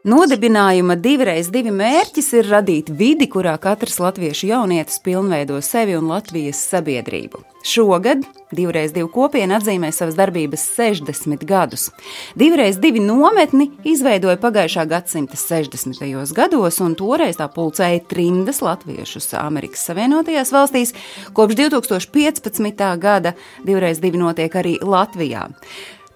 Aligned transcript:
Nodibinājuma 0.00 0.94
divreiz 0.96 1.50
divi 1.52 1.68
mērķis 1.76 2.30
ir 2.38 2.46
radīt 2.48 2.86
vidi, 2.96 3.26
kurā 3.28 3.52
katrs 3.60 3.98
latviešu 4.00 4.48
jaunietis 4.48 4.96
pilnveido 5.04 5.58
sevi 5.60 5.92
un 5.98 6.08
Latvijas 6.08 6.62
sabiedrību. 6.70 7.42
Šogad 7.68 8.24
divreiz 8.56 8.94
divu 8.96 9.10
kopiena 9.12 9.58
atzīmē 9.60 9.90
savas 9.92 10.16
darbības 10.16 10.64
60 10.78 11.44
gadus. 11.44 11.90
Divreiz 12.32 12.80
divi 12.80 13.04
nometni 13.04 13.68
izveidoja 13.84 14.40
pagājušā 14.40 14.86
gadsimta 14.88 15.36
60. 15.36 16.32
gados, 16.32 16.80
un 16.80 16.96
toreiz 16.96 17.36
tā 17.36 17.52
pulcēja 17.52 18.00
trimdas 18.08 18.64
latviešus 18.64 19.34
Amerikas 19.36 19.84
Savienotajās 19.84 20.56
valstīs. 20.56 20.96
Kopš 21.36 21.60
2015. 21.60 22.84
gada 22.96 23.36
divreiz 23.68 24.00
divi 24.00 24.24
notiek 24.24 24.62
arī 24.64 24.78
Latvijā. 24.80 25.50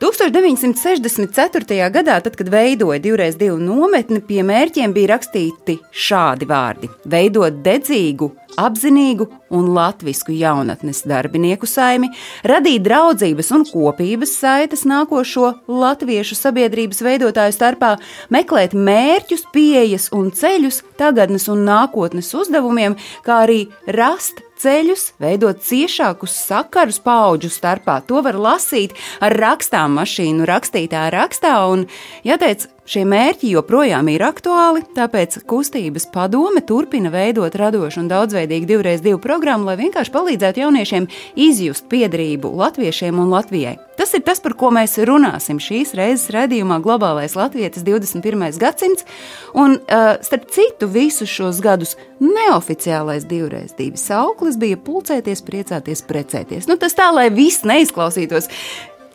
1964. 0.05 1.89
gadā, 1.91 2.19
tad, 2.21 2.35
kad 2.37 2.49
veidoja 2.53 3.01
divreiz 3.01 3.39
divu 3.41 3.57
nometni, 3.57 4.21
pie 4.21 4.43
mērķiem 4.45 4.93
bija 4.93 5.15
rakstīti 5.15 5.79
šādi 6.07 6.49
vārdi: 6.51 6.91
veidot 7.09 7.63
dedzīgu, 7.65 8.29
apzinīgu 8.61 9.27
un 9.55 9.71
latvisku 9.75 10.35
jaunatnes 10.35 11.05
darbinieku 11.09 11.69
saimi, 11.69 12.11
radīt 12.47 12.85
draudzības 12.87 13.53
un 13.57 13.67
kopības 13.69 14.33
saites 14.41 14.85
nākošo 14.89 15.53
latviešu 15.69 16.39
sabiedrības 16.39 17.03
veidotāju 17.05 17.57
starpā, 17.57 17.95
meklēt 18.35 18.75
mērķus, 18.75 19.47
pieejas 19.55 20.11
un 20.17 20.33
ceļus 20.35 20.83
tagadnes 21.01 21.49
un 21.53 21.65
nākotnes 21.69 22.33
uzdevumiem, 22.37 22.99
kā 23.27 23.45
arī 23.47 23.65
rast 23.87 24.45
ceļus, 24.61 25.09
veidot 25.21 25.61
ciešākus 25.65 26.35
sakarus 26.47 27.01
paudžu 27.05 27.51
starpā. 27.53 27.99
To 28.09 28.23
var 28.25 28.39
lasīt 28.39 28.95
ar 29.25 29.35
rakstām 29.37 29.99
mašīnu 29.99 30.47
rakstītā 30.49 31.09
rakstā, 31.15 31.57
un 31.73 31.87
jāteic, 32.27 32.69
Šie 32.85 33.07
mērķi 33.09 33.49
joprojām 33.55 34.11
ir 34.13 34.21
aktuāli, 34.27 34.83
tāpēc 34.93 35.39
kustības 35.49 36.05
padome 36.13 36.61
turpina 36.69 37.09
veidot 37.09 37.55
radošu 37.57 38.03
un 38.03 38.11
daudzveidīgu 38.11 38.69
divreiz 38.69 39.01
divu 39.01 39.17
programmu, 39.25 39.65
lai 39.71 39.79
vienkārši 39.81 40.13
palīdzētu 40.13 40.61
jauniešiem 40.67 41.09
izjust 41.47 41.89
piederību 41.89 42.53
latviešiem 42.61 43.23
un 43.23 43.33
Latvijai. 43.33 43.79
Tas 43.97 44.13
ir 44.13 44.21
tas, 44.27 44.43
par 44.45 44.53
ko 44.61 44.69
mēs 44.75 44.99
runāsim 45.01 45.63
šīs 45.65 45.95
reizes 45.97 46.29
redzījumā 46.35 46.83
Globālais 46.85 47.39
Latvijas 47.39 47.81
21. 47.87 48.45
gadsimts, 48.61 49.09
un 49.57 49.79
uh, 49.79 50.19
starp 50.21 50.51
citu 50.53 50.91
visus 50.91 51.33
šos 51.33 51.65
gadus 51.65 51.97
neoficiālais 52.21 53.25
divreiz 53.31 53.73
divi 53.79 53.97
sauklis 53.97 54.61
bija 54.61 54.77
pulcēties, 54.77 55.41
priecāties, 55.47 56.05
precēties. 56.05 56.69
Nu, 56.69 56.77
tas 56.77 56.93
tā, 56.99 57.09
lai 57.17 57.31
viss 57.33 57.65
neizklausītos 57.65 58.53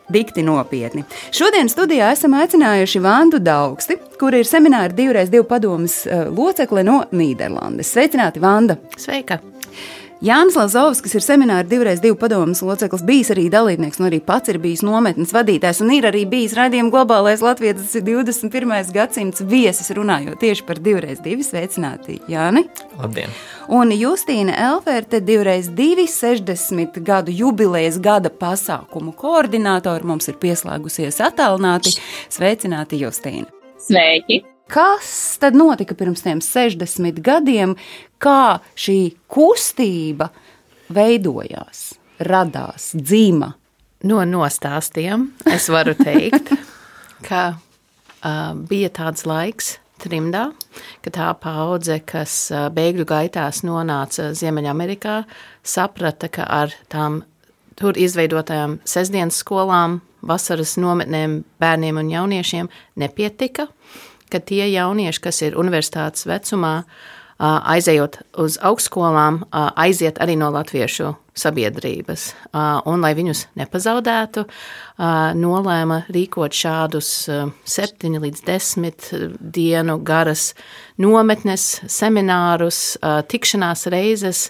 dikti 0.10 0.44
nopietni. 0.46 1.06
Šodien 1.36 1.70
studijā 1.72 2.12
esam 2.16 2.36
aicinājuši 2.40 3.04
Vandu 3.04 3.40
Daugsti, 3.44 4.00
kur 4.20 4.36
ir 4.36 4.48
semināra 4.48 4.94
divreiz 4.96 5.32
divu 5.32 5.48
padomas 5.50 6.02
uh, 6.08 6.28
locekle 6.34 6.84
no 6.84 7.04
Nīderlandes. 7.12 7.94
Sveicināti, 7.94 8.42
Vanda! 8.44 8.80
Sveika! 8.98 9.40
Jānis 10.20 10.58
Lazovs, 10.60 11.00
kas 11.00 11.14
ir 11.16 11.24
semināra 11.24 11.64
divreiz 11.64 12.02
divu 12.04 12.18
padomus 12.20 12.60
loceklis, 12.60 13.06
bijis 13.08 13.30
arī 13.32 13.46
dalībnieks, 13.54 14.02
un 14.02 14.10
arī 14.10 14.18
pats 14.20 14.52
ir 14.52 14.58
bijis 14.60 14.82
nometnes 14.84 15.32
vadītājs, 15.32 15.80
un 15.80 15.94
ir 15.96 16.10
arī 16.10 16.26
bijis 16.28 16.58
raidījuma 16.58 16.92
globālais 16.92 17.40
Latvijas 17.40 17.94
21. 17.96 18.92
gadsimts 18.92 19.46
viesis, 19.48 19.88
runājot 19.96 20.36
tieši 20.44 20.68
par 20.68 20.84
divreiz 20.84 21.24
divu 21.24 21.48
sveicināti 21.48 22.18
Jāni. 22.28 22.66
Labdien! 23.00 23.32
Un 23.72 23.96
Justīna 23.96 24.60
Elferte 24.60 25.24
divreiz 25.24 25.72
divi 25.80 26.04
60 26.12 27.00
gadu 27.00 27.32
jubilejas 27.32 28.02
gada 28.04 28.28
pasākumu 28.28 29.16
koordinātori 29.16 30.04
mums 30.04 30.28
ir 30.28 30.36
pieslēgusies 30.44 31.24
attālināti. 31.32 31.96
Sveicināti 32.28 33.00
Justīna! 33.06 33.48
Sveiki! 33.80 34.44
Kas 34.70 35.38
tad 35.42 35.56
notika 35.58 35.96
pirms 35.98 36.22
tiem 36.22 36.42
60 36.46 37.24
gadiem, 37.26 37.74
kā 38.22 38.60
šī 38.78 39.00
kustība 39.32 40.30
veidojās, 40.94 41.96
radās, 42.30 42.92
dzīva? 42.94 43.56
No 44.06 44.22
nostāstiem 44.24 45.26
es 45.50 45.66
varu 45.74 45.96
teikt, 45.98 46.54
ka 47.28 47.42
uh, 47.56 48.54
bija 48.70 48.92
tāds 48.94 49.26
laiks, 49.28 49.74
trimdā, 50.00 50.46
ka 51.04 51.12
tā 51.18 51.32
paudze, 51.42 51.98
kas 52.06 52.36
bēgļu 52.76 53.08
gaitās 53.10 53.64
nonāca 53.68 54.30
Ziemeļamerikā, 54.38 55.24
saprata, 55.66 56.30
ka 56.32 56.46
ar 56.46 56.76
tām 56.94 57.24
tur 57.80 57.98
izveidotajām 58.00 58.80
sestdienas 58.88 59.42
skolām, 59.44 60.00
vasaras 60.22 60.76
nometnēm 60.80 61.42
bērniem 61.60 62.00
un 62.00 62.14
jauniešiem 62.14 62.72
nepietika, 63.00 63.70
ka 64.30 64.40
tie 64.40 64.66
jaunieši, 64.72 65.22
kas 65.24 65.42
ir 65.46 65.58
universitātes 65.60 66.28
vecumā, 66.30 66.84
aizejot 67.40 68.18
uz 68.44 68.58
augstskolām, 68.68 69.46
aiziet 69.80 70.20
arī 70.20 70.36
no 70.36 70.50
latviešu 70.52 71.14
sabiedrības. 71.40 72.26
Un, 72.52 73.00
lai 73.00 73.14
viņus 73.16 73.46
nepazaudētu, 73.60 74.44
nolēma 75.40 76.02
rīkot 76.12 76.56
šādus 76.56 77.12
septiņu 77.64 78.24
līdz 78.26 78.44
desmit 78.48 79.08
dienu 79.40 79.96
garas 80.04 80.52
nometnes, 81.00 81.80
seminārus, 81.88 82.98
tikšanās 83.32 83.88
reizes, 83.94 84.50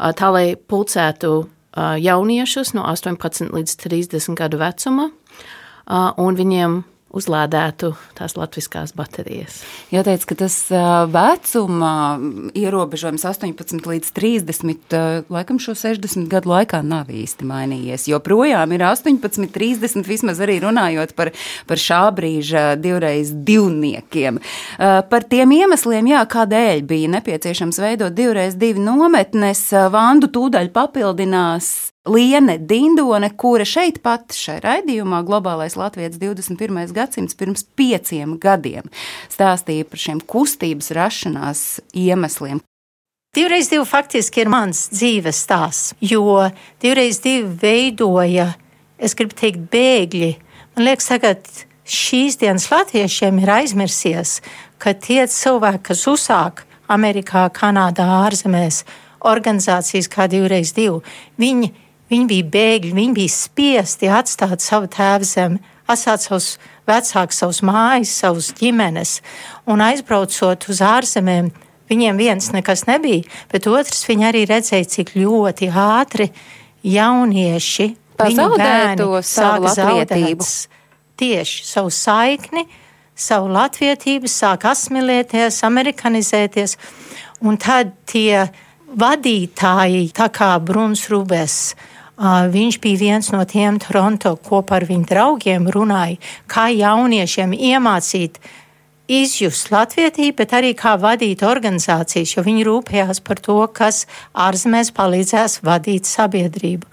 tā 0.00 0.32
lai 0.32 0.46
pulcētu 0.56 1.34
jauniešus 1.76 2.72
no 2.72 2.88
18 2.88 3.52
līdz 3.52 3.76
30 3.84 4.38
gadu 4.38 4.64
vecuma, 4.64 5.10
un 6.16 6.40
viņiem 6.40 6.80
uzlādētu 7.14 7.92
tās 8.18 8.34
latviskās 8.38 8.94
baterijas. 8.96 9.60
Jāteic, 9.94 10.24
ka 10.28 10.36
tas 10.44 10.56
vecuma 11.14 11.92
ierobežojums 12.58 13.24
18 13.30 13.86
līdz 13.90 14.10
30, 14.16 14.96
laikam 15.32 15.60
šo 15.62 15.76
60 15.78 16.28
gadu 16.32 16.52
laikā 16.52 16.82
nav 16.86 17.12
īsti 17.14 17.46
mainījies. 17.48 18.08
Joprojām 18.10 18.74
ir 18.74 18.86
18, 18.88 19.48
30, 19.54 20.04
vismaz 20.08 20.42
arī 20.44 20.58
runājot 20.64 21.14
par, 21.18 21.32
par 21.70 21.80
šā 21.80 22.02
brīža 22.16 22.66
divreiz 22.80 23.32
divniekiem. 23.46 24.42
Par 24.78 25.28
tiem 25.30 25.54
iemesliem, 25.60 26.12
jā, 26.14 26.26
kādēļ 26.34 26.84
bija 26.90 27.14
nepieciešams 27.16 27.80
veidot 27.84 28.14
divreiz 28.16 28.58
divi 28.58 28.82
nometnes, 28.82 29.66
Vandu 29.94 30.30
tūdaļ 30.32 30.70
papildinās 30.74 31.93
Liene 32.04 32.58
Dindone, 32.58 33.30
kura 33.36 33.64
šeit 33.64 34.02
pat 34.04 34.34
šai 34.36 34.58
raidījumā 34.60 35.22
Globālais 35.24 35.72
Latvijas 35.80 36.18
21. 36.20 36.90
gadsimts 36.92 37.36
pirms 37.38 37.62
pieciem 37.78 38.34
gadiem 38.36 38.90
stāstīja 39.32 39.86
par 39.88 40.02
šiem 40.02 40.18
kustības 40.20 40.90
rašanās 40.92 41.62
iemesliem. 41.96 42.60
Divreiz 43.34 43.70
divi 43.72 43.86
faktiski 43.88 44.42
ir 44.44 44.50
mans 44.52 44.82
dzīves 44.92 45.40
stāsts, 45.46 45.94
jo 46.04 46.42
divreiz 46.84 47.22
divi 47.24 47.48
veidoja, 47.62 48.50
es 49.00 49.16
gribu 49.16 49.38
teikt, 49.38 49.64
bēgļi. 49.72 50.28
Man 50.76 50.84
liekas, 50.90 51.08
tagad 51.08 51.48
šīs 51.88 52.36
dienas 52.42 52.68
latviešiem 52.68 53.40
ir 53.40 53.54
aizmirsies, 53.62 54.42
ka 54.76 54.92
tie 54.92 55.24
cilvēki, 55.24 55.80
kas 55.88 56.04
uzsāk 56.12 56.66
Amerikā, 56.84 57.46
Kanādā, 57.56 58.10
ārzemēs, 58.26 58.82
organizācijas 59.24 60.10
kā 60.12 60.28
divreiz 60.28 60.74
divi, 60.76 61.00
viņi 61.40 61.72
Viņi 62.14 62.28
bija 62.30 62.46
bēgļi, 62.54 62.92
viņi 62.94 63.14
bija 63.16 63.30
spiesti 63.32 64.06
atstāt 64.14 64.62
savu 64.62 64.86
tēvu 64.86 65.26
zemi, 65.26 65.56
atstāt 65.90 66.22
savus 66.22 66.52
vecākus, 66.86 67.40
savus 67.40 67.58
mājas, 67.66 68.12
savus 68.20 68.52
ģimenes. 68.54 69.16
Un 69.66 69.82
aizbraucot 69.82 70.68
uz 70.70 70.82
ārzemēm, 70.84 71.48
viņiem 71.90 72.20
viens 72.20 72.52
nekas 72.54 72.84
nebija, 72.86 73.24
bet 73.50 73.66
otrs 73.66 74.04
viņi 74.06 74.28
arī 74.28 74.44
redzēja, 74.46 74.86
cik 74.92 75.16
ļoti 75.18 75.72
ātri 75.74 76.28
jaunieši 76.86 77.88
zaudētu 78.14 79.08
savu 79.26 79.66
latvietību. 79.66 80.46
Tieši 81.18 81.64
savu 81.66 81.90
saikni, 81.94 82.62
savu 83.14 83.50
latvietību, 83.54 84.30
sāk 84.30 84.68
asimilēties, 84.70 85.58
amerikanizēties. 85.66 86.76
Un 87.42 87.58
tad 87.58 87.90
tie 88.06 88.46
vadītāji, 88.94 90.06
tā 90.14 90.30
kā 90.34 90.52
Bruns 90.62 91.08
Rubens, 91.10 91.74
Viņš 92.14 92.76
bija 92.78 92.98
viens 93.00 93.30
no 93.34 93.42
tiem 93.42 93.80
Toronto 93.82 94.36
kopā 94.38 94.78
ar 94.78 94.84
viņu 94.86 95.08
draugiem 95.10 95.66
runāja, 95.66 96.20
kā 96.46 96.68
jauniešiem 96.70 97.56
iemācīt 97.58 98.38
izjust 99.10 99.72
latvietību, 99.74 100.36
bet 100.38 100.54
arī 100.54 100.72
kā 100.78 100.94
vadīt 101.00 101.42
organizācijas, 101.42 102.36
jo 102.36 102.44
viņi 102.46 102.64
rūpējās 102.70 103.20
par 103.20 103.42
to, 103.42 103.58
kas 103.66 104.06
ārzemēs 104.30 104.94
palīdzēs 104.94 105.60
vadīt 105.66 106.06
sabiedrību. 106.06 106.86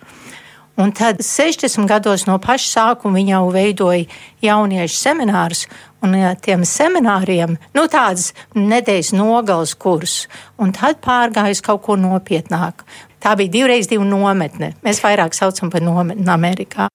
Un 0.81 0.91
tad 0.95 1.19
60 1.21 1.85
gados 1.85 2.25
no 2.25 2.39
paša 2.41 2.69
sākuma 2.71 3.19
viņa 3.19 3.35
jau 3.35 3.51
veidoja 3.53 4.05
jauniešu 4.41 4.97
seminārus. 4.97 5.65
Un 6.01 6.15
tiem 6.41 6.63
semināriem, 6.65 7.59
nu 7.77 7.83
tādas 7.91 8.31
nedēļas 8.57 9.11
nogales 9.13 9.75
kurs, 9.77 10.25
un 10.57 10.73
tad 10.73 10.97
pārgāja 11.05 11.53
uz 11.53 11.61
kaut 11.61 11.83
ko 11.85 11.99
nopietnāku. 11.99 12.87
Tā 13.21 13.35
bija 13.37 13.53
divreiz 13.53 13.85
divu 13.89 14.05
nometne. 14.07 14.71
Mēs 14.81 15.01
vairāk 15.03 15.35
saucam 15.37 15.69
par 15.69 15.83
nometni 15.85 16.25
Amerikā. 16.33 16.87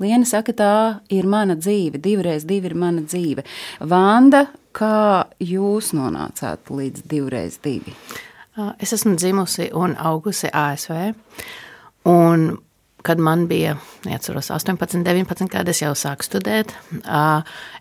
Liena 0.00 0.24
saka, 0.28 0.52
tā 0.56 0.74
ir 1.12 1.28
mana 1.28 1.56
dzīve, 1.56 2.00
divreiz 2.00 2.46
divi 2.48 2.70
ir 2.70 2.76
mana 2.76 3.02
dzīve. 3.04 3.44
Vanda, 3.88 4.46
kā 4.76 5.26
jūs 5.44 5.92
nonācāt 5.96 6.72
līdz 6.72 7.04
divreiz 7.08 7.58
divi? 7.64 7.92
Es 8.80 8.92
esmu 8.96 9.14
dzimusi 9.16 9.70
un 9.76 9.96
augusi 9.96 10.48
ASV. 10.52 11.12
Un 12.08 12.48
kad 13.02 13.18
man 13.18 13.46
bija 13.48 13.76
neatceros, 14.04 14.50
18, 14.50 15.04
19 15.04 15.48
gadi, 15.52 15.72
es 15.72 15.80
jau 15.82 15.92
sāku 15.96 16.26
studēt. 16.26 16.72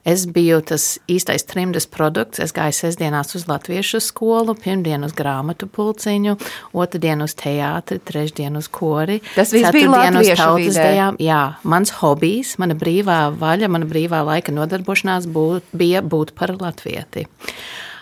Es 0.07 0.25
biju 0.31 0.62
tas 0.71 0.86
īstais 1.12 1.45
trimdas 1.48 1.88
produkts. 1.92 2.42
Es 2.44 2.54
gāju 2.56 2.75
sestdienās 2.77 3.36
uz 3.38 3.48
latviešu 3.50 4.01
skolu, 4.04 4.56
pirmdien 4.60 5.04
uz 5.07 5.13
grāmatu 5.18 5.68
pulciņu, 5.71 6.38
otrdien 6.74 7.24
uz 7.25 7.36
teātri, 7.39 8.00
trešdien 8.00 8.60
uz 8.60 8.71
kori. 8.71 9.19
Tas 9.36 9.54
viss 9.56 9.71
bija 9.75 9.92
latviešu 9.92 10.39
tautas 10.42 10.80
dejām. 10.80 11.19
Jā, 11.24 11.44
mans 11.63 11.94
hobijs, 12.00 12.56
mana 12.62 12.77
brīvā 12.80 13.21
vaļa, 13.39 13.71
mana 13.71 13.89
brīvā 13.89 14.24
laika 14.33 14.56
nodarbošanās 14.56 15.30
būt, 15.30 15.71
bija 15.75 16.04
būt 16.06 16.36
par 16.39 16.56
latvieti. 16.60 17.27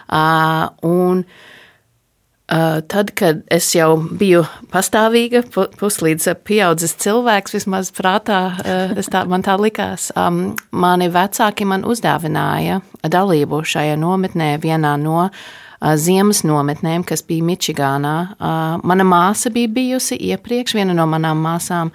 Uh, 0.07 0.69
un 0.87 1.25
Uh, 1.27 1.56
tad, 2.47 3.11
kad 3.19 3.43
es 3.51 3.67
jau 3.75 3.97
biju 3.99 4.45
pastāvīga, 4.71 5.43
puslīdz 5.51 6.29
pieaudzis 6.47 6.95
cilvēks, 7.03 7.57
vismaz 7.57 7.91
prātā, 7.95 8.41
uh, 8.63 9.07
tā, 9.11 9.25
man 9.27 9.43
tā 9.43 9.57
likās, 9.59 10.09
um, 10.15 10.55
mani 10.71 11.09
vecāki 11.11 11.67
man 11.67 11.83
uzdāvināja 11.87 12.81
dalību 13.03 13.63
šajā 13.67 13.97
nometnē, 13.99 14.53
vienā 14.63 14.95
no 15.01 15.25
uh, 15.25 15.41
ziemas 15.95 16.43
nometnēm, 16.47 17.05
kas 17.07 17.23
bija 17.27 17.45
Mičigānā. 17.45 18.15
Mana 18.83 19.05
māsa 19.07 19.51
bija 19.53 19.69
bijusi 19.73 20.17
iepriekš, 20.31 20.77
viena 20.79 20.95
no 20.97 21.07
manām 21.09 21.41
māsām. 21.43 21.91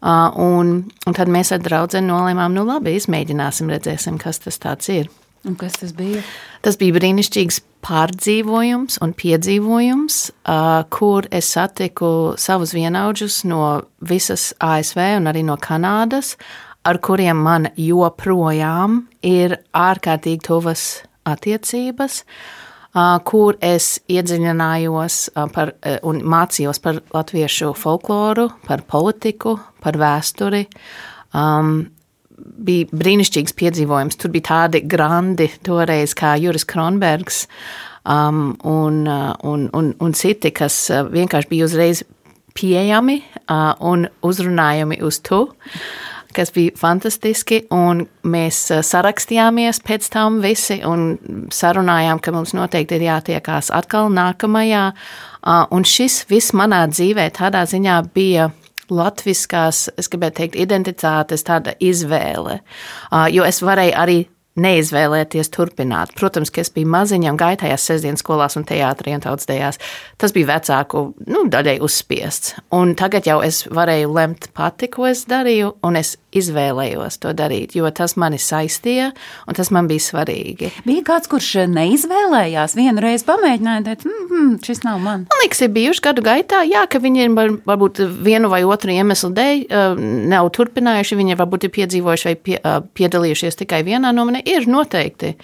Un, 0.00 0.76
un 1.06 1.16
tad 1.16 1.28
mēs 1.28 1.52
ar 1.52 1.60
draugu 1.60 2.00
nolēmām, 2.00 2.54
nu 2.56 2.64
labi, 2.64 2.96
izmēģināsim, 2.96 3.70
redzēsim, 3.70 4.16
kas 4.20 4.40
tas 4.40 4.88
ir. 4.88 5.10
Un 5.48 5.56
kas 5.56 5.78
tas 5.80 5.92
bija? 5.96 6.20
Tas 6.60 6.76
bija 6.76 6.98
brīnišķīgs 6.98 7.62
pārdzīvojums 7.86 8.98
un 9.00 9.14
piedzīvojums, 9.16 10.16
kur 10.92 11.28
es 11.32 11.52
satiku 11.54 12.10
savus 12.40 12.74
vienaudžus 12.76 13.42
no 13.48 13.62
visas 14.04 14.50
ASV 14.60 15.00
un 15.16 15.30
arī 15.30 15.44
no 15.46 15.56
Kanādas, 15.56 16.34
ar 16.84 17.00
kuriem 17.00 17.40
man 17.44 17.70
joprojām 17.76 19.06
ir 19.24 19.56
ārkārtīgi 19.76 20.44
tuvas 20.44 20.84
attiecības, 21.28 22.20
kur 23.24 23.56
es 23.64 23.88
iedziļinājos 24.10 25.18
par, 25.54 25.72
un 26.04 26.20
mācījos 26.20 26.82
par 26.84 27.00
latviešu 27.14 27.72
folkloru, 27.78 28.50
par 28.66 28.84
politiku, 28.84 29.56
par 29.80 29.96
vēsturi. 30.00 30.66
Um, 31.30 31.86
bija 32.40 32.88
brīnišķīgs 32.92 33.54
piedzīvojums. 33.58 34.18
Tur 34.20 34.32
bija 34.34 34.48
tādi 34.50 34.82
grandi 34.86 35.50
toreiz 35.66 36.14
kā 36.18 36.34
Juris 36.40 36.66
Kronbergs 36.68 37.44
um, 38.04 38.56
un, 38.64 39.02
uh, 39.08 39.34
un, 39.42 39.68
un, 39.72 39.94
un 40.00 40.14
citi, 40.16 40.52
kas 40.54 40.82
uh, 40.90 41.04
vienkārši 41.10 41.50
bija 41.50 41.68
uzreiz 41.68 42.04
pieejami 42.56 43.20
uh, 43.22 43.74
un 43.80 44.08
uzrunājami 44.26 45.00
uz 45.06 45.20
tu. 45.24 45.46
Kas 46.30 46.52
bija 46.54 46.76
fantastiski, 46.78 47.64
un 47.74 48.04
mēs 48.22 48.62
uh, 48.70 48.84
sarakstījāmies 48.86 49.82
pēc 49.86 50.06
tam 50.14 50.38
visi 50.44 50.78
un 50.86 51.16
sarunājām, 51.54 52.22
ka 52.22 52.34
mums 52.34 52.54
noteikti 52.54 53.00
ir 53.00 53.08
jātiekās 53.08 53.72
atkal 53.74 54.12
nākamajā. 54.14 54.90
Un 55.72 55.86
šis 55.88 56.26
viss 56.28 56.52
manā 56.52 56.82
dzīvē 56.92 57.30
tādā 57.32 57.62
ziņā 57.64 57.94
bija 58.12 58.50
latviskās, 58.90 59.88
es 60.00 60.10
gribētu 60.10 60.42
teikt, 60.42 60.58
identitātes 60.60 61.46
tāda 61.46 61.74
izvēle. 61.80 62.60
Jo 63.32 63.46
es 63.48 63.62
varēju 63.64 63.96
arī 63.96 64.18
neizvēlēties 64.58 65.52
turpināt. 65.54 66.14
Protams, 66.18 66.50
ka 66.50 66.64
es 66.64 66.72
biju 66.74 66.90
maziņa 66.90 67.30
un 67.32 67.38
gāju 67.38 67.60
tajās 67.62 67.86
sestdienas 67.86 68.24
skolās 68.24 68.58
un 68.58 68.66
teātrī 68.68 69.14
un 69.14 69.22
tautas 69.22 69.48
dejās. 69.50 69.78
Tas 70.20 70.34
bija 70.36 70.50
vecāku 70.56 71.04
nu, 71.30 71.44
daļai 71.52 71.78
uzspiests. 71.84 72.56
Un 72.74 72.96
tagad 72.98 73.28
jau 73.30 73.40
es 73.46 73.62
varēju 73.70 74.10
lemt 74.16 74.50
pati, 74.56 74.90
ko 74.90 75.06
es 75.10 75.24
darīju, 75.30 75.76
un 75.86 76.00
es 76.00 76.16
izvēlējos 76.36 77.18
to 77.22 77.32
darīt, 77.34 77.74
jo 77.74 77.88
tas 77.94 78.14
mani 78.20 78.38
saistīja 78.38 79.10
un 79.50 79.56
tas 79.58 79.70
man 79.74 79.88
bija 79.90 80.04
svarīgi. 80.04 80.70
Bija 80.86 81.02
kāds, 81.08 81.30
kurš 81.30 81.66
neizvēlējās, 81.70 82.76
vienu 82.78 83.02
reizi 83.02 83.26
pamēģināja, 83.26 83.82
teikt, 83.88 84.06
mm, 84.06 84.28
mm, 84.28 84.52
šis 84.66 84.84
nav 84.86 85.00
man. 85.02 85.26
Man 85.30 85.42
liekas, 85.42 85.64
ir 85.66 85.72
bijuši 85.74 86.04
gadu 86.06 86.24
gaitā, 86.26 86.62
jā, 86.68 86.84
ka 86.90 87.00
viņi 87.02 87.24
ir 87.24 87.34
var, 87.34 87.50
varbūt 87.66 88.02
vienu 88.26 88.50
vai 88.52 88.62
otru 88.66 88.94
iemeslu 88.94 89.32
dēļ 89.34 89.64
uh, 89.64 90.04
nav 90.30 90.52
turpinājuši, 90.54 91.18
viņi 91.18 91.38
varbūt 91.40 91.66
ir 91.66 91.74
piedzīvojuši 91.78 92.30
vai 92.30 92.36
pie, 92.38 92.58
uh, 92.60 92.78
piedalījušies 93.00 93.58
tikai 93.64 93.82
vienā 93.86 94.14
nomenē. 94.40 94.60
Ir 94.60 94.66
noteikti, 94.70 95.34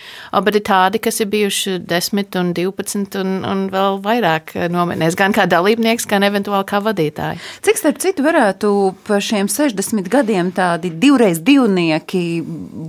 bet 0.44 0.56
ir 0.56 0.62
tādi, 0.62 0.98
kas 0.98 1.20
ir 1.20 1.28
bijuši 1.28 1.78
10 1.86 2.36
un 2.40 2.52
12 2.54 3.18
un, 3.20 3.44
un 3.44 3.68
vēl 3.70 4.00
vairāk 4.02 4.54
nomenēs, 4.70 5.16
gan 5.16 5.32
kā 5.32 5.46
dalībnieks, 5.46 6.06
gan 6.06 6.22
eventuāli 6.22 6.66
kā 6.66 6.80
vadītāji. 6.80 7.38
Cik 7.62 7.76
starp 7.76 7.98
citu 7.98 8.22
varētu 8.22 8.94
pa 9.06 9.20
šiem 9.20 9.48
60 9.48 10.08
gadiem 10.08 10.52
tā 10.52 10.76
tādi 10.76 10.90
divreiz 10.90 11.40
divnieki 11.40 12.42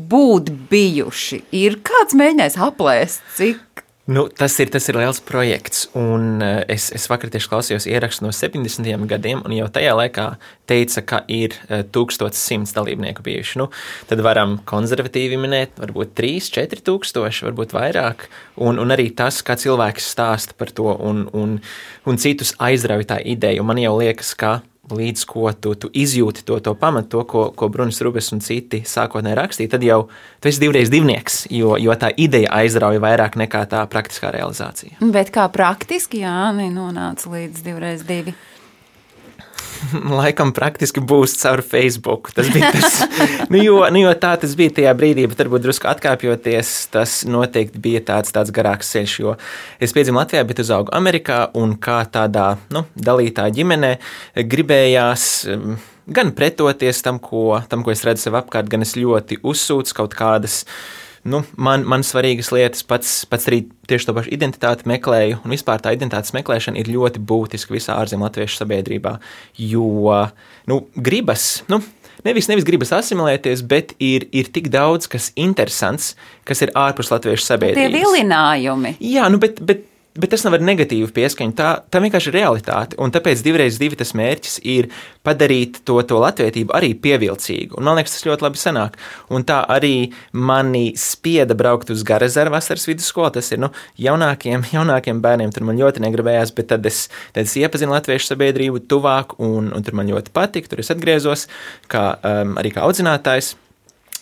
būt 0.10 0.52
bijuši? 0.70 1.44
Ir 1.52 1.80
kāds 1.84 2.18
mēģinājis 2.18 2.58
aplēst, 2.58 3.22
cik 3.38 3.87
Nu, 4.08 4.30
tas, 4.32 4.54
ir, 4.64 4.70
tas 4.72 4.86
ir 4.88 4.96
liels 4.96 5.18
projekts. 5.20 5.82
Un 6.00 6.40
eh, 6.40 6.62
es, 6.72 6.86
es 6.96 7.10
vakar 7.12 7.28
tieši 7.28 7.50
klausījos 7.52 7.88
ierakstu 7.92 8.24
no 8.24 8.30
70. 8.32 8.88
gadiem, 9.12 9.42
un 9.44 9.52
jau 9.52 9.68
tajā 9.76 9.98
laikā 10.00 10.28
teica, 10.70 11.04
ka 11.04 11.20
ir 11.28 11.58
1100 11.68 12.32
eh, 12.32 12.64
dalībnieku 12.78 13.26
bijuši. 13.26 13.60
Nu, 13.60 13.68
tad 14.08 14.24
varam 14.24 14.62
konservatīvi 14.72 15.42
minēt, 15.44 15.76
varbūt 15.84 16.16
3, 16.16 16.48
4 16.56 16.86
tūkstoši, 16.88 17.50
varbūt 17.50 17.76
vairāk. 17.76 18.30
Un, 18.64 18.80
un 18.80 18.96
arī 18.96 19.10
tas, 19.12 19.42
kā 19.44 19.60
cilvēks 19.60 20.08
stāsta 20.16 20.56
par 20.56 20.72
to, 20.72 20.88
un, 20.88 21.26
un, 21.36 21.60
un 22.08 22.24
citus 22.24 22.56
aizrauj 22.64 23.10
tā 23.12 23.20
ideja. 23.28 23.68
Man 23.68 23.84
jau 23.84 23.98
liekas, 24.00 24.32
ka 24.40 24.62
līdz 24.92 25.24
ko 25.28 25.52
tu, 25.54 25.74
tu 25.76 25.90
izjūti 25.94 26.46
to, 26.48 26.60
to 26.64 26.74
pamatu, 26.80 27.10
to, 27.18 27.24
ko, 27.28 27.44
ko 27.56 27.70
Brunis 27.72 28.00
Rubis 28.06 28.32
un 28.36 28.42
citi 28.44 28.84
sākotnēji 28.88 29.40
rakstīja, 29.40 29.74
tad 29.76 29.86
jau 29.86 30.00
tu 30.40 30.52
esi 30.52 30.64
divreiz 30.64 30.92
divnieks, 30.94 31.46
jo, 31.54 31.76
jo 31.82 31.96
tā 32.00 32.12
ideja 32.18 32.52
aizrauja 32.62 33.02
vairāk 33.04 33.40
nekā 33.40 33.66
tā 33.72 33.84
praktiskā 33.92 34.32
realizācija. 34.36 35.00
Bet 35.14 35.34
kā 35.36 35.48
praktiski 35.54 36.24
Jāni 36.24 36.70
nonāca 36.74 37.34
līdz 37.34 37.66
divreiz 37.66 38.06
divi? 38.08 38.36
laikam 40.20 40.54
praktiski 40.56 41.02
būs 41.04 41.36
caur 41.42 41.64
Facebook. 41.66 42.32
Tas 42.36 42.50
bija 42.54 42.72
tas, 42.76 43.02
nu, 43.52 43.60
jo, 43.62 43.80
nu, 43.94 44.02
jo 44.04 44.14
tā 44.20 44.36
tas 44.42 44.56
bija 44.60 44.76
tajā 44.80 44.94
brīdī, 44.98 45.28
bet 45.32 45.44
varbūt 45.44 45.66
drusku 45.66 45.90
atkāpjoties, 45.92 46.74
tas 46.94 47.20
noteikti 47.30 47.82
bija 47.84 48.04
tāds, 48.12 48.34
tāds 48.36 48.54
garāks 48.56 48.94
ceļš, 48.94 49.18
jo 49.24 49.36
es 49.84 49.96
piedzimu 49.96 50.22
Latvijā, 50.22 50.46
bet 50.48 50.64
uzaugu 50.64 50.94
Amerikā 50.98 51.46
un 51.60 51.78
kā 51.82 52.02
tādā 52.12 52.54
nu, 52.74 52.86
dalītā 52.96 53.48
ģimenē 53.54 53.96
gribējās 54.50 55.30
um, 55.54 55.78
gan 56.08 56.32
pretoties 56.36 57.02
tam 57.04 57.20
ko, 57.20 57.60
tam, 57.70 57.84
ko 57.84 57.92
es 57.94 58.06
redzu 58.08 58.28
sev 58.28 58.40
apkārt, 58.40 58.70
gan 58.72 58.86
es 58.86 58.96
ļoti 59.00 59.42
uzsūcu 59.44 60.02
kaut 60.02 60.16
kādas 60.18 60.64
nu, 61.28 61.42
man, 61.60 61.84
man 61.90 62.06
svarīgas 62.08 62.50
lietas, 62.56 62.86
pats, 62.88 63.20
pats 63.30 63.50
arī 63.50 63.64
tieši 63.90 64.10
to 64.10 64.16
pašu 64.18 64.34
identitāti 64.36 64.88
meklēju, 64.90 65.42
un 65.44 65.54
vispār 65.54 65.84
tā 65.84 65.94
identitātes 65.96 66.34
meklēšana 66.38 66.80
ir 66.82 66.92
ļoti 66.94 67.22
būtiska 67.28 67.76
visā 67.76 68.00
ārzemju 68.02 68.28
latviešu 68.28 68.62
sabiedrībā, 68.62 69.18
jo 69.60 70.16
nu, 70.72 70.82
gribas. 70.96 71.52
Nu, 71.72 71.84
Nevis, 72.26 72.48
nevis 72.50 72.66
gribas 72.66 72.90
asimilēties, 72.98 73.62
bet 73.70 73.92
ir, 74.04 74.26
ir 74.36 74.48
tik 74.52 74.72
daudz 74.74 75.06
kas 75.08 75.30
interesants, 75.38 76.16
kas 76.50 76.64
ir 76.66 76.72
ārpus 76.76 77.12
latviešu 77.14 77.46
sabiedrības. 77.46 77.94
Tie 77.94 78.02
vilinājumi. 78.02 78.96
Jā, 79.06 79.28
nu, 79.32 79.38
bet, 79.40 79.62
bet 79.64 79.86
Bet 80.18 80.32
tas 80.34 80.42
nav 80.46 80.56
ar 80.58 80.64
negatīvu 80.66 81.12
pieskaņu. 81.14 81.54
Tā, 81.58 81.68
tā 81.94 82.02
vienkārši 82.02 82.32
ir 82.32 82.36
realitāte. 82.40 82.98
Un 83.04 83.12
tāpēc 83.14 83.44
divreiz 83.46 83.78
divi 83.78 84.00
tas 84.00 84.16
mērķis 84.18 84.56
ir 84.66 84.88
padarīt 85.28 85.82
to, 85.86 86.00
to 86.10 86.18
latvietību 86.24 86.74
arī 86.74 86.94
pievilcīgu. 87.04 87.78
Un 87.78 87.86
man 87.86 88.00
liekas, 88.00 88.16
tas 88.16 88.26
ļoti 88.26 88.48
labi 88.48 88.62
sanāk. 88.62 88.98
Un 89.30 89.46
tā 89.48 89.60
arī 89.76 90.10
mani 90.34 90.96
spieda 90.98 91.58
braukt 91.58 91.94
uz 91.94 92.02
Garezaru 92.08 92.56
vasaras 92.56 92.88
vidusskolu. 92.90 93.36
Tas 93.38 93.52
ir 93.54 93.62
nu, 93.62 93.70
jaunākiem, 94.02 94.66
jaunākiem 94.76 95.22
bērniem. 95.22 95.54
Tur 95.54 95.68
man 95.70 95.78
ļoti 95.78 96.02
negribējās, 96.08 96.56
bet 96.58 96.72
tad 96.74 96.90
es, 96.90 97.06
tad 97.38 97.46
es 97.46 97.54
iepazinu 97.62 97.94
latviešu 97.94 98.34
sabiedrību 98.34 98.88
tuvāk, 98.90 99.38
un, 99.38 99.70
un 99.70 99.86
tur 99.86 100.00
man 100.02 100.10
ļoti 100.10 100.34
patika. 100.34 100.74
Tur 100.74 100.82
es 100.82 100.94
atgriezos 100.94 101.46
kā, 101.94 102.10
um, 102.26 102.58
arī 102.58 102.74
kā 102.74 102.88
audzinātājs. 102.90 103.54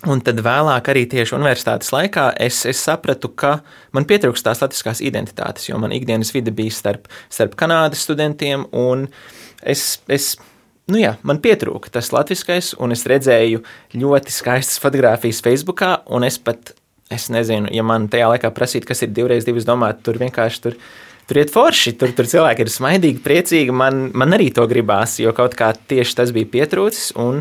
Un 0.06 0.22
tad 0.22 0.38
vēlāk, 0.46 0.90
arī 0.92 1.06
tieši 1.10 1.34
universitātes 1.34 1.90
laikā, 1.94 2.28
es, 2.42 2.60
es 2.70 2.82
sapratu, 2.86 3.32
ka 3.34 3.58
man 3.96 4.06
pietrūkst 4.06 4.46
tās 4.46 4.62
latviskās 4.62 5.02
identitātes, 5.02 5.66
jo 5.70 5.80
man 5.82 5.96
ikdienas 5.96 6.30
vide 6.36 6.54
bija 6.54 6.74
starp, 6.74 7.08
starp 7.34 7.56
Kanādas 7.58 8.04
studentiem, 8.06 8.68
un 8.70 9.08
es, 9.66 9.96
es 10.06 10.36
nu 10.92 11.02
jā, 11.02 11.16
man 11.26 11.42
pietrūka 11.42 11.90
tas 11.98 12.12
latviskais, 12.14 12.76
un 12.78 12.94
es 12.94 13.06
redzēju 13.10 13.64
ļoti 13.98 14.36
skaistas 14.36 14.78
fotogrāfijas 14.84 15.42
Facebookā, 15.46 15.96
un 16.14 16.28
es 16.28 16.38
pat, 16.38 16.76
es 17.10 17.32
nezinu, 17.34 17.72
ja 17.74 17.86
man 17.86 18.06
tajā 18.12 18.30
laikā 18.36 18.54
prasītu, 18.54 18.92
kas 18.92 19.02
ir 19.06 19.14
divreiz 19.16 19.48
divas, 19.48 19.66
domāt, 19.66 20.06
tur 20.06 20.22
vienkārši 20.22 20.64
tur. 20.68 20.80
Tur 21.26 21.40
iet 21.42 21.50
forši, 21.50 21.96
tur, 21.98 22.12
tur 22.14 22.28
cilvēki 22.30 22.62
ir 22.62 22.70
smaidīgi, 22.70 23.24
priecīgi. 23.26 23.74
Man, 23.74 24.12
man 24.14 24.36
arī 24.38 24.52
to 24.54 24.62
gribās, 24.70 25.16
jo 25.18 25.32
kaut 25.34 25.56
kā 25.58 25.72
tieši 25.74 26.20
tas 26.20 26.30
bija 26.30 26.46
pietrūcis. 26.52 27.16
Un, 27.18 27.40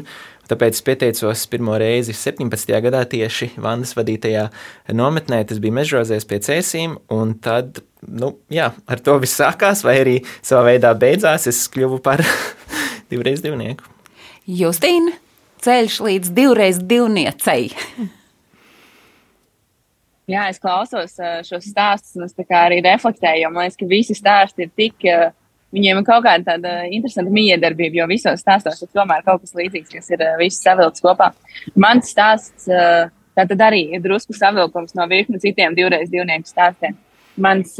Tāpēc 0.51 0.77
es 0.77 0.85
pieteicos 0.85 1.45
pirmo 1.53 1.77
reizi 1.81 2.15
17. 2.17 2.75
gadā 2.85 3.03
tieši 3.09 3.53
Vandas 3.61 3.95
vadītajā 3.97 4.49
nometnē. 4.97 5.41
Tas 5.49 5.61
bija 5.63 5.77
mežrozēs 5.81 6.27
pie 6.29 6.41
cēsīm, 6.45 6.99
un 7.15 7.37
tad, 7.45 7.81
nu, 8.05 8.35
jā, 8.53 8.71
ar 8.87 9.05
to 9.05 9.17
viss 9.23 9.41
sākās, 9.41 9.85
vai 9.87 9.99
arī 10.03 10.17
savā 10.45 10.75
veidā 10.75 10.93
beidzās. 10.99 11.49
Es 11.51 11.65
kļuvu 11.73 12.03
par 12.05 12.25
divreiz 13.13 13.45
divnieku. 13.45 13.89
Justīna, 14.45 15.15
ceļš 15.65 16.03
līdz 16.05 16.35
divreiz 16.37 16.83
divniecei. 16.85 17.71
Jā, 20.29 20.47
es 20.49 20.61
klausos 20.61 21.19
uh, 21.21 21.41
šos 21.45 21.67
stāstus, 21.69 22.15
un 22.17 22.25
es 22.25 22.37
arī 22.57 22.79
reflektēju, 22.85 23.43
jo 23.45 23.51
man 23.53 23.67
liekas, 23.67 23.81
ka 23.81 23.89
visi 23.89 24.17
stāsti 24.17 24.65
ir 24.65 24.71
tik, 24.73 25.05
uh, 25.09 25.33
viņiem 25.75 26.00
ir 26.00 26.07
kaut 26.07 26.25
kāda 26.26 26.54
tāda 26.54 26.75
interesanta 26.95 27.33
miedarbība, 27.35 28.00
jo 28.00 28.09
visos 28.11 28.43
stāstos 28.43 28.83
ir 28.83 28.90
tomēr 28.95 29.25
kaut 29.26 29.43
kas 29.43 29.57
līdzīgs, 29.59 29.93
kas 29.93 30.12
ir 30.14 30.23
uh, 30.25 30.37
viss 30.40 30.62
savilkts 30.64 31.04
kopā. 31.04 31.33
Mans 31.75 32.12
stāsts 32.14 32.69
tātad 33.35 33.64
arī 33.66 33.88
ir 33.97 34.02
drusku 34.04 34.37
savilkums 34.37 34.95
no 34.95 35.07
virkni 35.11 35.40
citiem 35.43 35.75
divreiz 35.75 36.11
divnieku 36.12 36.47
stāstiem. 36.49 36.95
Mans, 37.35 37.73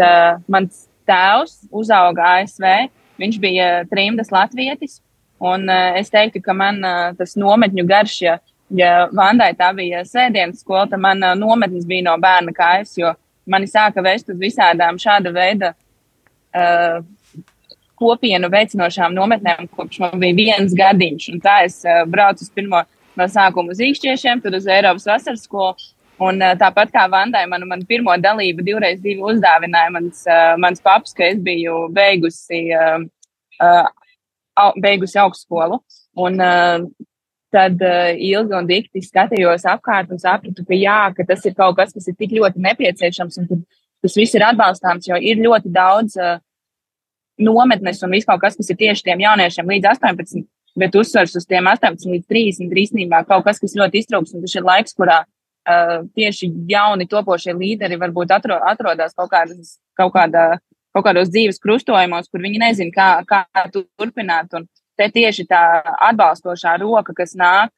mans 0.51 0.89
tēvs 1.07 1.69
uzauga 1.71 2.41
ASV, 2.41 2.65
viņš 3.23 3.37
bija 3.39 3.69
trimdas 3.87 4.33
latvietis, 4.35 4.99
un 5.39 5.71
es 5.71 6.11
teiktu, 6.11 6.43
ka 6.43 6.57
man 6.59 6.83
tas 7.15 7.37
nometņu 7.39 7.87
garš, 7.87 8.17
ja 8.27 8.41
ja 8.75 9.09
Vandai 9.13 9.53
tā 9.59 9.71
bija 9.77 10.03
sēdienas 10.07 10.63
skola, 10.63 10.87
tad 10.91 11.03
man 11.03 11.23
nometnes 11.39 11.87
bija 11.89 12.09
no 12.09 12.17
bērna 12.21 12.55
kājas, 12.57 12.95
jo 12.99 13.13
mani 13.47 13.69
sāka 13.71 14.03
vest 14.05 14.31
uz 14.33 14.39
visādām 14.41 14.99
šāda 15.01 15.33
veida 15.35 15.73
uh, 15.75 17.03
kopienu 18.01 18.51
veicinošām 18.53 19.15
nometnēm, 19.17 19.69
kopš 19.77 20.01
man 20.03 20.21
bija 20.21 20.37
viens 20.39 20.75
gadiņš. 20.77 21.31
Un 21.35 21.43
tā 21.45 21.61
es 21.69 21.81
uh, 21.87 22.03
braucu 22.11 22.47
uz 22.47 22.53
pirmo 22.55 22.83
no 23.19 23.29
sākuma 23.31 23.75
uz 23.75 23.83
īkšķiešiem, 23.85 24.43
tad 24.45 24.57
uz 24.59 24.69
Eiropas 24.71 25.07
vasaras 25.09 25.45
skolu. 25.47 25.91
Un 26.23 26.39
uh, 26.43 26.55
tāpat 26.59 26.93
kā 26.95 27.07
Vandai, 27.11 27.45
man, 27.51 27.67
man 27.71 27.83
pirmo 27.89 28.15
dalību 28.21 28.65
divreiz 28.67 29.01
divi 29.03 29.23
uzdāvināja 29.25 29.95
mans, 29.95 30.23
uh, 30.29 30.55
mans 30.63 30.83
paps, 30.83 31.15
ka 31.17 31.27
es 31.33 31.41
biju 31.43 31.89
beigusi, 31.95 32.69
uh, 32.75 33.03
uh, 33.63 34.71
beigusi 34.83 35.19
augstskolu. 35.23 35.81
Un 36.23 36.39
uh, 36.43 36.87
tad 37.55 37.83
uh, 37.83 38.13
ilgi 38.15 38.57
un 38.59 38.69
dikti 38.71 39.03
skatījos 39.03 39.67
apkārt 39.71 40.13
un 40.15 40.23
sapratu, 40.23 40.67
ka 40.67 40.79
jā, 40.79 41.01
ka 41.17 41.27
tas 41.29 41.45
ir 41.47 41.55
kaut 41.59 41.79
kas, 41.79 41.95
kas 41.95 42.11
ir 42.11 42.19
tik 42.19 42.35
ļoti 42.39 42.63
nepieciešams 42.63 43.43
un 43.43 43.51
tas 44.05 44.19
viss 44.19 44.37
ir 44.37 44.45
atbalstāms, 44.47 45.07
jo 45.09 45.19
ir 45.19 45.43
ļoti 45.43 45.71
daudz 45.75 46.19
uh, 46.21 46.39
nometnes 47.41 48.03
un 48.05 48.15
viss 48.15 48.29
kaut 48.29 48.43
kas, 48.43 48.57
kas 48.59 48.71
ir 48.71 48.79
tieši 48.81 49.09
tiem 49.09 49.23
jauniešiem 49.25 49.71
līdz 49.75 49.91
18, 49.95 50.45
bet 50.79 50.99
uzsvers 50.99 51.35
uz 51.39 51.47
tiem 51.47 51.67
18 51.71 52.11
līdz 52.11 52.27
30 52.31 52.83
īstenībā 52.85 53.25
kaut 53.29 53.47
kas, 53.47 53.61
kas 53.63 53.77
ļoti 53.79 54.03
iztrūks 54.03 54.35
un 54.35 54.45
tas 54.45 54.55
ir 54.55 54.67
laiks, 54.67 54.95
kurā 54.99 55.23
uh, 55.25 55.99
tieši 56.19 56.51
jauni 56.71 57.09
topošie 57.11 57.57
līderi 57.57 57.99
varbūt 58.01 58.35
atro, 58.35 58.59
atrodas 58.71 59.15
kaut, 59.19 59.33
kādas, 59.33 59.77
kaut, 59.99 60.15
kādā, 60.17 60.47
kaut 60.95 61.07
kādos 61.09 61.31
dzīves 61.33 61.61
krustojumos, 61.63 62.31
kur 62.31 62.43
viņi 62.45 62.63
nezin, 62.63 62.95
kā, 62.95 63.19
kā 63.29 63.45
turpināt. 63.73 64.55
Un, 64.59 64.67
te 64.99 65.09
tieši 65.11 65.47
tā 65.51 65.63
atbalstošā 66.11 66.77
roka, 66.83 67.15
kas 67.17 67.35
nāk 67.39 67.73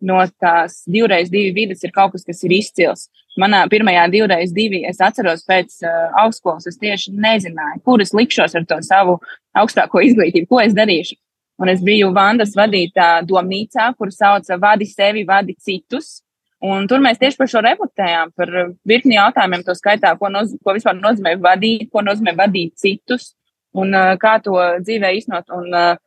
no 0.00 0.20
tās 0.40 0.82
divreiz 0.90 1.30
divi 1.32 1.52
vidas, 1.56 1.82
ir 1.84 1.92
kaut 1.94 2.14
kas, 2.14 2.24
kas 2.26 2.42
ir 2.46 2.54
izcils. 2.56 3.08
Manā 3.40 3.62
pirmajā 3.72 4.06
divreiz 4.12 4.52
divi, 4.52 4.82
es 4.88 5.00
atceros 5.00 5.44
pēc 5.48 5.78
uh, 5.86 6.10
augstskolas, 6.24 6.68
es 6.68 6.80
tieši 6.80 7.14
nezināju, 7.16 7.80
kur 7.86 8.02
es 8.04 8.12
likšos 8.16 8.56
ar 8.58 8.66
to 8.68 8.78
savu 8.84 9.18
augstāko 9.56 10.02
izglītību, 10.04 10.50
ko 10.50 10.60
es 10.60 10.76
darīšu. 10.76 11.16
Un 11.62 11.70
es 11.72 11.82
biju 11.84 12.10
Vandas 12.16 12.56
vadītā 12.58 13.22
domnīcā, 13.28 13.92
kur 13.96 14.12
sauca 14.12 14.58
vadi 14.60 14.88
sevi, 14.88 15.24
vadi 15.28 15.54
citus. 15.60 16.20
Un 16.62 16.86
tur 16.90 17.02
mēs 17.02 17.18
tieši 17.18 17.38
par 17.38 17.50
šo 17.50 17.62
reflektējām, 17.64 18.32
par 18.38 18.50
virkni 18.86 19.16
jautājumiem, 19.16 19.64
to 19.66 19.74
skaitā, 19.74 20.12
ko, 20.18 20.30
noz, 20.30 20.52
ko 20.62 20.74
vispār 20.76 20.98
nozīmē 20.98 21.34
vadīt, 21.42 21.88
ko 21.90 22.04
nozīmē 22.06 22.36
vadīt 22.38 22.76
citus 22.78 23.32
un 23.74 23.94
uh, 23.96 24.14
kā 24.20 24.36
to 24.44 24.58
dzīvē 24.84 25.12
iznot. 25.18 25.48
Un, 25.54 25.70
uh, 25.72 26.00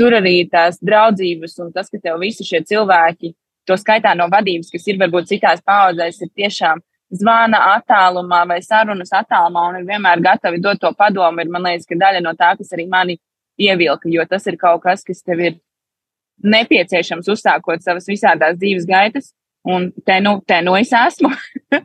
tur 0.00 0.16
arī 0.16 0.36
tās 0.48 0.80
draudzības 0.80 1.58
un 1.64 1.72
tas, 1.74 1.90
ka 1.92 2.00
tev 2.00 2.20
visi 2.22 2.46
šie 2.46 2.62
cilvēki, 2.70 3.34
to 3.68 3.76
skaitā 3.76 4.14
no 4.16 4.26
vadības, 4.32 4.70
kas 4.72 4.86
ir 4.88 5.00
varbūt 5.00 5.28
citās 5.30 5.60
paudzēs, 5.66 6.22
ir 6.24 6.30
tiešām 6.40 6.80
zvana 7.20 7.60
attālumā 7.74 8.44
vai 8.48 8.60
sarunas 8.64 9.12
attālumā 9.14 9.66
un 9.70 9.80
ir 9.80 9.88
vienmēr 9.88 10.22
gatavi 10.24 10.62
dot 10.62 10.80
to 10.80 10.92
padomu, 10.96 11.42
ir 11.42 11.50
man 11.52 11.66
liekas, 11.68 11.88
ka 11.88 11.98
daļa 11.98 12.22
no 12.24 12.32
tā, 12.38 12.54
kas 12.58 12.72
arī 12.76 12.86
mani 12.88 13.18
ievilka, 13.60 14.08
jo 14.08 14.24
tas 14.30 14.46
ir 14.48 14.56
kaut 14.60 14.82
kas, 14.86 15.04
kas 15.04 15.20
tev 15.26 15.42
ir 15.44 15.58
nepieciešams 16.40 17.28
uzsākot 17.28 17.84
savas 17.84 18.08
visādās 18.08 18.56
dzīves 18.58 18.88
gaitas. 18.88 19.34
Un 19.68 19.90
te 20.06 20.16
nu, 20.24 20.38
te 20.48 20.62
nu 20.64 20.72
es 20.78 20.92
esmu. 20.96 21.28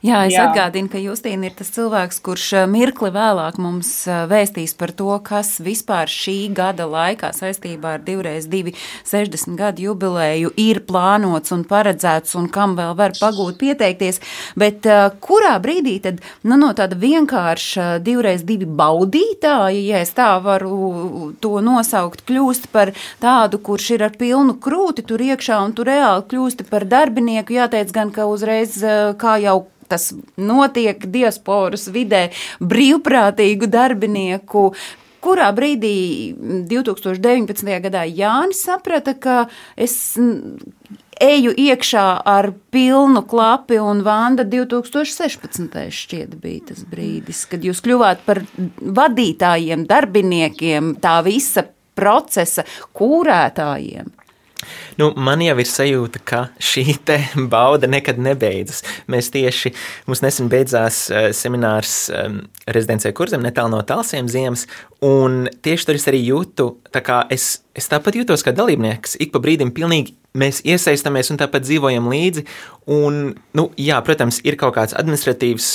Jā, 0.00 0.24
es 0.26 0.34
Jā. 0.34 0.46
atgādinu, 0.48 0.88
ka 0.90 1.00
Justīna 1.00 1.50
ir 1.50 1.54
tas 1.58 1.70
cilvēks, 1.74 2.20
kurš 2.24 2.46
eh, 2.60 2.66
mirkli 2.70 3.10
vēlāk 3.14 3.58
mums 3.60 3.90
eh, 4.08 4.24
vēstīs 4.30 4.74
par 4.78 4.92
to, 4.96 5.10
kas 5.24 5.58
vispār 5.62 6.10
šī 6.10 6.36
gada 6.56 6.86
laikā 6.90 7.32
saistībā 7.36 7.96
ar 7.98 8.04
divreiz 8.04 8.48
divi 8.50 8.74
60 9.08 9.58
gadu 9.58 9.90
jubileju 9.90 10.52
ir 10.60 10.82
plānots 10.88 11.54
un 11.54 11.64
paredzēts 11.68 12.36
un 12.40 12.48
kam 12.52 12.76
vēl 12.78 12.94
var 12.98 13.14
pagūt 13.18 13.58
pieteikties. 13.60 14.20
Bet 14.58 14.86
uh, 14.88 15.10
kurā 15.22 15.54
brīdī 15.62 15.96
tad 16.02 16.20
nu, 16.46 16.56
no 16.60 16.70
tāda 16.76 16.96
vienkārša 17.00 17.86
divreiz 18.04 18.42
divi 18.46 18.66
baudītāja, 18.66 19.80
ja 19.84 20.00
es 20.04 20.12
tā 20.16 20.30
varu 20.42 21.32
to 21.42 21.60
nosaukt, 21.64 22.24
kļūst 22.28 22.70
par 22.74 22.92
tādu, 23.22 23.60
kurš 23.62 23.90
ir 23.96 24.06
ar 24.08 24.16
pilnu 24.20 24.56
krūti 24.62 25.04
tur 25.06 25.22
iekšā 25.24 25.60
un 25.64 25.74
tu 25.76 25.86
reāli 25.86 26.26
kļūsti 26.30 26.66
par 26.70 26.86
darbinieku, 26.90 27.56
jāteic 27.58 27.92
gan, 27.94 28.12
ka 28.14 28.26
uzreiz 28.30 28.78
kā 29.20 29.36
jau 29.42 29.59
tas 29.90 30.10
notiek 30.38 31.04
diasporas 31.10 31.88
vidē, 31.92 32.28
brīvprātīgu 32.60 33.70
darbinieku. 33.70 34.70
Kurā 35.20 35.50
brīdī 35.52 36.32
2019. 36.70 37.74
gadā 37.84 38.06
Jānis 38.08 38.62
saprata, 38.64 39.12
ka 39.12 39.42
es 39.76 40.16
eju 41.20 41.52
iekšā 41.52 42.04
ar 42.24 42.48
pilnu 42.72 43.22
klapi, 43.28 43.76
un 43.84 44.00
Vanda 44.06 44.46
2016. 44.48 45.76
šķiet 45.92 46.38
bija 46.40 46.70
tas 46.70 46.86
brīdis, 46.88 47.44
kad 47.50 47.66
jūs 47.66 47.82
kļuvāt 47.84 48.24
par 48.24 48.40
vadītājiem, 48.80 49.84
darbiniekiem, 49.90 50.94
tā 51.04 51.18
visa 51.26 51.66
procesa 52.00 52.64
kūrētājiem. 52.96 54.08
Nu, 55.00 55.10
man 55.16 55.40
jau 55.44 55.54
ir 55.62 55.68
sajūta, 55.68 56.20
ka 56.26 56.40
šī 56.62 56.96
bauda 57.52 57.88
nekad 57.90 58.20
nebeidzas. 58.20 58.82
Mēs 59.10 59.30
tieši, 59.34 59.72
mums 60.08 60.22
nesen 60.24 60.50
beidzās 60.52 61.02
uh, 61.10 61.30
seminārs 61.36 61.94
um, 62.12 62.40
rezidencē 62.70 63.12
kurzem 63.16 63.44
netālu 63.44 63.74
no 63.74 63.82
Talsiem 63.86 64.28
ziemas, 64.30 64.66
un 65.04 65.46
tieši 65.64 65.88
tur 65.88 66.00
es 66.00 66.08
arī 66.10 66.22
jūtu, 66.26 66.70
tā 66.92 67.02
kā 67.04 67.22
es, 67.32 67.62
es 67.74 67.88
tāpat 67.90 68.20
jūtos 68.20 68.44
kā 68.46 68.54
dalībnieks, 68.56 69.16
ik 69.22 69.32
pa 69.34 69.42
brīdim 69.42 69.72
pilnīgi 69.76 70.16
mēs 70.36 70.62
iesaistāmies 70.62 71.32
un 71.32 71.40
tāpat 71.40 71.64
dzīvojam 71.66 72.06
līdzi, 72.12 72.46
un, 72.92 73.22
nu, 73.56 73.70
jā, 73.80 73.98
protams, 74.06 74.42
ir 74.46 74.60
kaut 74.60 74.76
kāds 74.76 74.94
administratīvs 74.98 75.72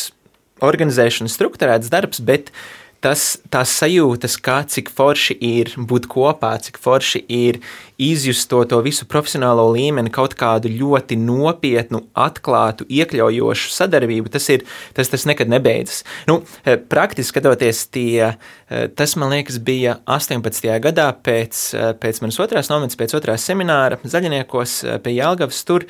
organizēšanas 0.64 1.34
struktūrēts 1.36 1.92
darbs, 1.92 2.22
bet 2.24 2.54
uh, 2.54 2.85
tas, 3.06 3.36
tās 3.54 3.74
sajūtas, 3.78 4.38
kā 4.42 4.60
cik 4.70 4.90
forši 4.94 5.36
ir 5.46 5.72
būt 5.78 6.08
kopā, 6.10 6.56
cik 6.66 6.80
forši 6.82 7.22
ir 7.30 7.60
izjust 8.02 8.50
to, 8.50 8.64
to 8.70 8.80
visu 8.86 9.06
profesionālo 9.10 9.68
līmeni, 9.76 10.12
kaut 10.14 10.34
kādu 10.40 10.72
ļoti 10.74 11.18
nopietnu, 11.22 12.02
atklātu, 12.26 12.88
iekļaujošu 12.90 13.72
sadarbību, 13.76 14.32
tas, 14.34 14.50
ir, 14.54 14.66
tas, 14.98 15.12
tas 15.12 15.28
nekad 15.30 15.52
nebeidzas. 15.54 16.02
Nu, 16.30 16.42
e, 16.66 16.78
praktiski 16.78 17.30
skatoties, 17.36 17.86
tie, 17.94 18.34
e, 18.34 18.86
tas 18.98 19.16
man 19.22 19.36
liekas 19.36 19.62
bija 19.64 20.00
18. 20.10 20.70
gadā 20.84 21.12
pēc, 21.14 21.66
e, 21.78 21.92
pēc 22.02 22.24
manas 22.24 22.42
otrās 22.42 22.72
nometnes, 22.74 22.98
pēc 23.00 23.14
otrās 23.20 23.46
semināra 23.46 24.02
Zaļiniekos 24.06 24.80
pie 25.06 25.20
Jālgavas, 25.20 25.62
tur, 25.68 25.86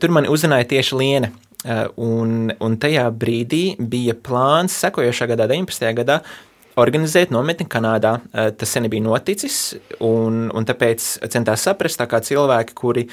tur 0.00 0.14
mani 0.14 0.30
uzrunāja 0.32 0.72
tieši 0.74 0.98
Liene. 0.98 1.36
Un, 1.98 2.52
un 2.62 2.74
tajā 2.78 3.08
brīdī 3.18 3.72
bija 3.82 4.14
plāns 4.14 4.76
sekojošā 4.78 5.26
gadā, 5.32 5.48
19. 5.50 5.88
gadā, 5.98 6.20
organizēt 6.78 7.32
nometni 7.34 7.66
Kanādā. 7.70 8.18
Uh, 8.30 8.48
tas 8.58 8.72
sen 8.74 8.86
nebija 8.86 9.04
noticis, 9.04 9.76
un, 10.04 10.46
un 10.54 10.68
tāpēc 10.68 11.10
centās 11.32 11.66
saprast, 11.66 12.00
kā 12.08 12.22
cilvēki, 12.24 12.76
kuri, 12.78 13.04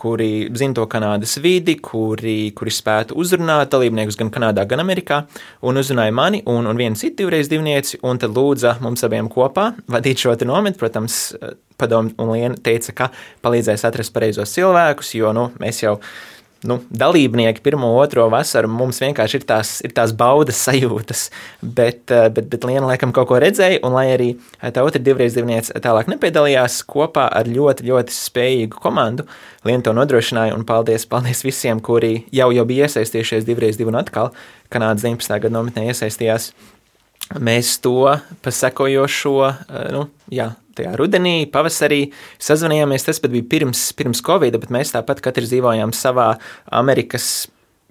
kuri 0.00 0.48
zina 0.56 0.78
to 0.78 0.86
Kanādas 0.90 1.36
vidi, 1.42 1.76
kuri, 1.84 2.52
kuri 2.56 2.72
spētu 2.72 3.16
uzrunāt 3.20 3.72
dalībniekus 3.74 4.18
gan 4.20 4.32
Kanādā, 4.32 4.64
gan 4.68 4.82
Amerikā, 4.82 5.22
un 5.66 5.80
uzrunāja 5.80 6.14
mani 6.16 6.40
un, 6.48 6.68
un 6.70 6.80
vienu 6.80 6.98
citu 6.98 7.24
divreiz 7.24 7.50
divnieci, 7.52 8.00
un 8.06 8.20
tad 8.20 8.32
lūdza 8.36 8.78
mums 8.84 9.04
abiem 9.06 9.28
kopā 9.32 9.70
vadīt 9.90 10.24
šo 10.24 10.36
nometni. 10.48 10.78
Protams, 10.80 11.20
padomu 11.80 12.14
un 12.20 12.34
Liena 12.34 12.56
teica, 12.60 12.94
ka 12.96 13.08
palīdzēs 13.44 13.86
atrast 13.88 14.14
pareizos 14.14 14.52
cilvēkus, 14.56 15.14
jo 15.18 15.32
nu, 15.36 15.50
mēs 15.60 15.84
jau 15.84 15.98
nu, 16.64 16.80
dalībnieki 16.90 17.62
pirmo, 17.64 17.88
otro 18.00 18.26
vasaru 18.32 18.68
mums 18.68 19.00
vienkārši 19.00 19.40
ir 19.40 19.44
tās, 19.48 19.72
ir 19.86 19.94
tās 19.96 20.12
baudas 20.16 20.60
sajūtas. 20.66 21.28
Bet, 21.62 22.10
eh, 22.10 22.28
bet, 22.28 22.50
bet 22.52 22.66
Liena 22.68 22.86
laikam 22.90 23.14
kaut 23.16 23.30
ko 23.30 23.38
redzēja, 23.40 23.80
un 23.86 23.96
lai 23.96 24.06
arī 24.14 24.30
tā 24.60 24.84
otra 24.84 25.00
divreiz 25.02 25.36
divniece 25.36 25.72
tālāk 25.72 26.10
nepiedalījās 26.12 26.80
kopā 26.88 27.28
ar 27.32 27.48
ļoti, 27.48 27.86
ļoti 27.88 28.16
spējīgu 28.16 28.82
komandu, 28.82 29.26
Liena 29.64 29.84
to 29.84 29.94
nodrošināja. 29.96 30.54
Un 30.56 30.64
paldies, 30.68 31.06
paldies 31.08 31.44
visiem, 31.44 31.80
kuri 31.80 32.24
jau, 32.32 32.50
jau 32.52 32.66
bija 32.68 32.88
iesaistījušies 32.88 33.48
divreiz 33.48 33.80
divu 33.80 33.94
un 33.94 34.00
atkal 34.02 34.34
Kanādas 34.70 35.02
19. 35.02 35.40
gada 35.40 35.54
nometnē 35.56 35.88
iesaistījās. 35.90 36.52
Mēs 37.40 37.76
to 37.80 38.18
pasekojošo, 38.42 39.36
eh, 39.50 39.92
nu, 39.94 40.08
jā, 40.30 40.52
tajā 40.80 40.96
rudenī, 40.98 41.44
pavasarī 41.52 42.08
sazvanījāmies. 42.42 43.06
Tas 43.06 43.22
bija 43.22 43.46
pirms, 43.52 43.86
pirms 43.96 44.24
Covid, 44.26 44.58
bet 44.60 44.74
mēs 44.74 44.96
tāpat 44.96 45.22
katrs 45.24 45.52
dzīvojām 45.52 45.94
savā 45.96 46.34
Amerikas. 46.80 47.48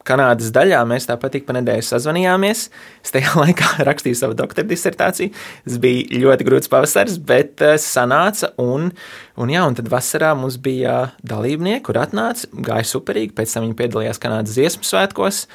Kanādas 0.07 0.49
daļā 0.55 0.79
mēs 0.89 1.05
tāpat 1.09 1.35
ik 1.37 1.45
pa 1.45 1.53
nedēļu 1.57 1.85
sazvanījāmies. 1.85 2.63
Es 3.03 3.13
tajā 3.13 3.33
laikā 3.41 3.83
rakstīju 3.85 4.17
savu 4.17 4.37
doktora 4.37 4.67
disertāciju. 4.69 5.33
Tas 5.67 5.79
bija 5.83 6.21
ļoti 6.23 6.47
grūts 6.47 6.71
pavasaris, 6.71 7.19
bet 7.29 7.61
uh, 7.65 7.75
sanāca. 7.81 8.53
Un, 8.61 8.89
un, 9.37 9.51
jā, 9.53 9.65
un 9.67 9.77
tad 9.77 9.91
vasarā 9.91 10.31
mums 10.39 10.57
bija 10.63 11.11
dalībnieki, 11.27 11.83
kur 11.89 11.99
atnāca, 12.01 12.49
gāja 12.53 12.87
superīgi. 12.89 13.35
Pēc 13.37 13.53
tam 13.55 13.67
viņi 13.67 13.77
piedalījās 13.83 14.23
Kanādas 14.23 14.55
dziesmu 14.57 14.87
svētkos. 14.87 15.45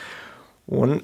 Un 0.75 1.01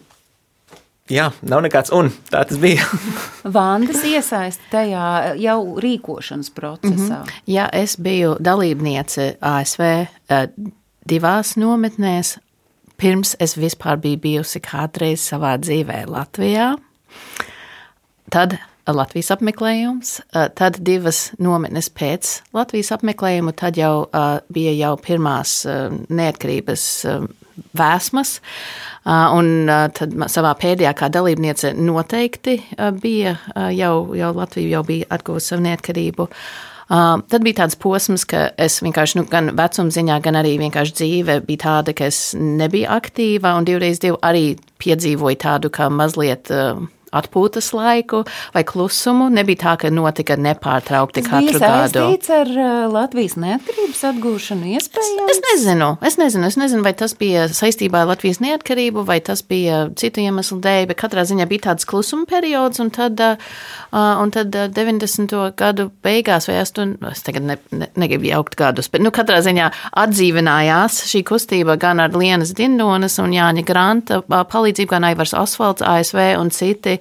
Jā, 1.11 1.27
nav 1.43 1.65
nekāds, 1.65 1.91
un 1.95 2.13
tā 2.31 2.45
tas 2.47 2.59
bija. 2.63 2.85
Vandas 3.57 4.05
iesaist 4.07 4.63
tajā 4.71 5.35
jau 5.43 5.59
rīkošanas 5.83 6.53
procesā. 6.55 6.93
Mm 6.93 7.09
-hmm. 7.09 7.33
Jā, 7.51 7.69
es 7.73 7.97
biju 7.97 8.37
dalībniece 8.41 9.37
ASV 9.41 9.81
eh, 9.81 10.07
divās 11.09 11.57
nometnēs, 11.57 12.39
pirms 12.97 13.37
es 13.41 13.57
vispār 13.57 13.97
biju 13.97 14.19
bijusi 14.19 14.61
kādreiz 14.61 15.27
savā 15.33 15.59
dzīvē 15.59 16.07
Latvijā. 16.07 16.77
Tad 18.31 18.57
Latvijas 18.87 19.31
apmeklējums, 19.31 20.21
eh, 20.21 20.49
tad 20.55 20.79
divas 20.79 21.33
nometnes 21.39 21.91
pēc 21.91 22.41
Latvijas 22.53 22.93
apmeklējuma, 22.93 23.53
tad 23.53 23.77
jau 23.77 24.03
uh, 24.03 24.39
bija 24.53 24.73
jau 24.73 24.97
pirmās 24.97 25.67
neatkarības 26.09 27.07
vēsmas. 27.77 28.39
Un 29.11 29.71
tad 29.97 30.17
savā 30.29 30.51
pēdējā 30.61 30.93
kā 30.99 31.09
dalībniece 31.13 31.73
noteikti 31.79 32.59
bija 33.01 33.39
jau, 33.73 33.95
jau 34.19 34.35
Latvija 34.37 34.77
jau 34.77 34.83
bija 34.87 35.09
atguvusi 35.17 35.55
savu 35.55 35.65
neatkarību. 35.65 36.29
Uh, 36.29 36.71
tad 36.91 37.45
bija 37.47 37.61
tāds 37.61 37.77
posms, 37.79 38.25
ka 38.27 38.49
es 38.59 38.81
vienkārši, 38.83 39.21
nu, 39.21 39.25
gan 39.31 39.53
vecuma 39.55 39.95
ziņā, 39.95 40.17
gan 40.25 40.41
arī 40.41 40.57
vienkārši 40.59 40.97
dzīve 40.99 41.37
bija 41.47 41.63
tāda, 41.63 41.95
ka 41.95 42.09
es 42.11 42.33
nebiju 42.35 42.89
aktīva, 42.91 43.53
un 43.59 43.69
divreiz 43.69 44.03
divu 44.03 44.19
arī 44.27 44.57
piedzīvoju 44.83 45.39
tādu 45.39 45.71
kā 45.71 45.87
mazliet 45.87 46.51
uh, 46.51 46.81
atpūtas 47.15 47.73
laiku 47.75 48.23
vai 48.55 48.63
klusumu. 48.67 49.29
Nebija 49.33 49.63
tā, 49.65 49.75
ka 49.83 49.91
notika 49.93 50.37
nepārtraukti 50.41 51.25
Tas 51.25 51.31
katru 51.31 51.59
bija 51.59 51.61
gadu. 51.61 52.05
saistīts 52.05 52.33
ar 52.35 52.51
uh, 52.55 52.71
Latvijas 52.93 53.37
neatkarības 53.41 54.03
atgūšanu 54.13 54.71
iespējams? 54.77 55.33
Es 55.35 55.43
nezinu, 55.49 55.91
es 56.07 56.19
nezinu, 56.21 56.47
es 56.51 56.59
nezinu, 56.61 56.85
vai 56.87 56.95
tas 56.99 57.15
bija 57.19 57.49
saistībā 57.51 58.05
ar 58.05 58.13
Latvijas 58.13 58.41
neatkarību, 58.45 59.05
vai 59.09 59.19
tas 59.25 59.43
bija 59.47 59.83
citu 59.99 60.23
iemeslu 60.23 60.61
dēļ, 60.63 60.87
bet 60.91 61.01
katrā 61.03 61.27
ziņā 61.29 61.49
bija 61.51 61.71
tāds 61.71 61.89
klusuma 61.91 62.29
periods, 62.31 62.83
un 62.83 62.93
tad, 62.95 63.21
uh, 63.21 63.51
un 63.93 64.35
tad 64.35 64.55
uh, 64.55 64.69
90. 64.71 65.35
gadu 65.59 65.91
beigās, 66.05 66.49
vai 66.51 66.61
8, 66.63 66.97
es 67.11 67.27
tagad 67.27 67.47
ne, 67.49 67.59
ne, 67.75 67.91
negribu 67.99 68.31
jaukt 68.31 68.57
gadus, 68.61 68.91
bet, 68.93 69.03
nu, 69.03 69.13
katrā 69.15 69.41
ziņā 69.45 69.71
atdzīvinājās 70.05 71.03
šī 71.11 71.25
kustība 71.27 71.79
gan 71.81 72.03
ar 72.03 72.15
Lienas 72.15 72.55
Dindonas 72.57 73.19
un 73.23 73.35
Jāņa 73.35 73.67
Granta 73.67 74.23
uh, 74.23 74.43
palīdzību, 74.51 74.95
gan 74.95 75.11
Aivars 75.11 75.35
Asfalts, 75.37 75.85
ASV 75.87 76.23
un 76.39 76.53
citi, 76.55 76.97
uh, 76.97 77.00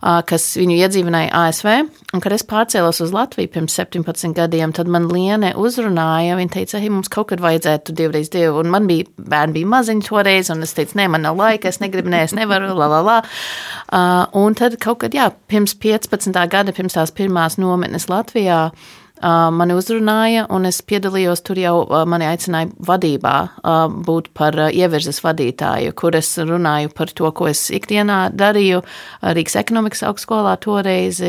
kas 0.00 0.48
viņu 0.58 0.76
iedzīvināja 0.76 1.30
ASV, 1.46 1.68
un 2.14 2.22
kad 2.24 2.34
es 2.36 2.44
pārcēlos 2.46 3.00
uz 3.04 3.14
Latviju 3.14 3.50
pirms 3.54 3.76
17 3.78 4.34
gadiem, 4.36 4.74
tad 4.76 4.90
man 4.92 5.08
Liene 5.12 5.52
uzrunāja, 5.60 6.36
viņa 6.38 6.54
teica, 6.58 6.80
hei, 6.82 6.90
mums 6.92 7.10
kaut 7.12 7.30
kad 7.32 7.42
vajadzētu 7.44 7.94
divreiz 7.96 8.30
divu, 8.32 8.60
un 8.62 8.72
man 8.72 8.88
bija, 8.90 9.08
bērni 9.16 9.60
bija 9.60 9.72
maziņi 9.76 10.06
toreiz, 10.08 10.50
un 10.54 10.66
es 10.66 10.76
teicu, 10.76 10.98
nē, 11.00 11.08
man 11.12 11.26
nav 11.26 11.38
laika, 11.40 11.70
es 11.72 11.80
negribu, 11.82 12.12
nē, 12.12 12.26
es 12.28 12.36
nevaru, 12.36 12.74
la, 12.76 12.90
la, 12.92 13.00
la. 13.06 13.18
Un 14.36 14.58
tad 14.58 14.78
kaut 14.82 15.02
kad, 15.04 15.16
jā, 15.16 15.30
pirms 15.50 15.76
15. 15.82 16.32
gada, 16.52 16.74
pirms 16.76 16.96
tās 16.98 17.14
pirmās 17.14 17.58
nometnes 17.62 18.08
Latvijā, 18.12 18.70
mani 19.22 19.74
uzrunāja, 19.76 20.46
un 20.52 20.68
es 20.68 20.82
piedalījos 20.84 21.42
tur 21.46 21.60
jau. 21.60 21.76
Uh, 21.86 22.04
mani 22.08 22.28
aicināja 22.28 22.70
vadībā 22.88 23.34
uh, 23.46 23.86
būt 23.88 24.30
par 24.36 24.58
ievirzes 24.68 25.22
vadītāju, 25.24 25.94
kur 25.96 26.16
es 26.18 26.32
runāju 26.38 26.92
par 26.96 27.12
to, 27.16 27.30
ko 27.32 27.48
es 27.50 27.66
ikdienā 27.74 28.26
darīju 28.36 28.82
Rīgas 29.22 29.56
ekonomikas 29.62 30.04
augstskolā 30.06 30.56
toreiz 30.62 31.22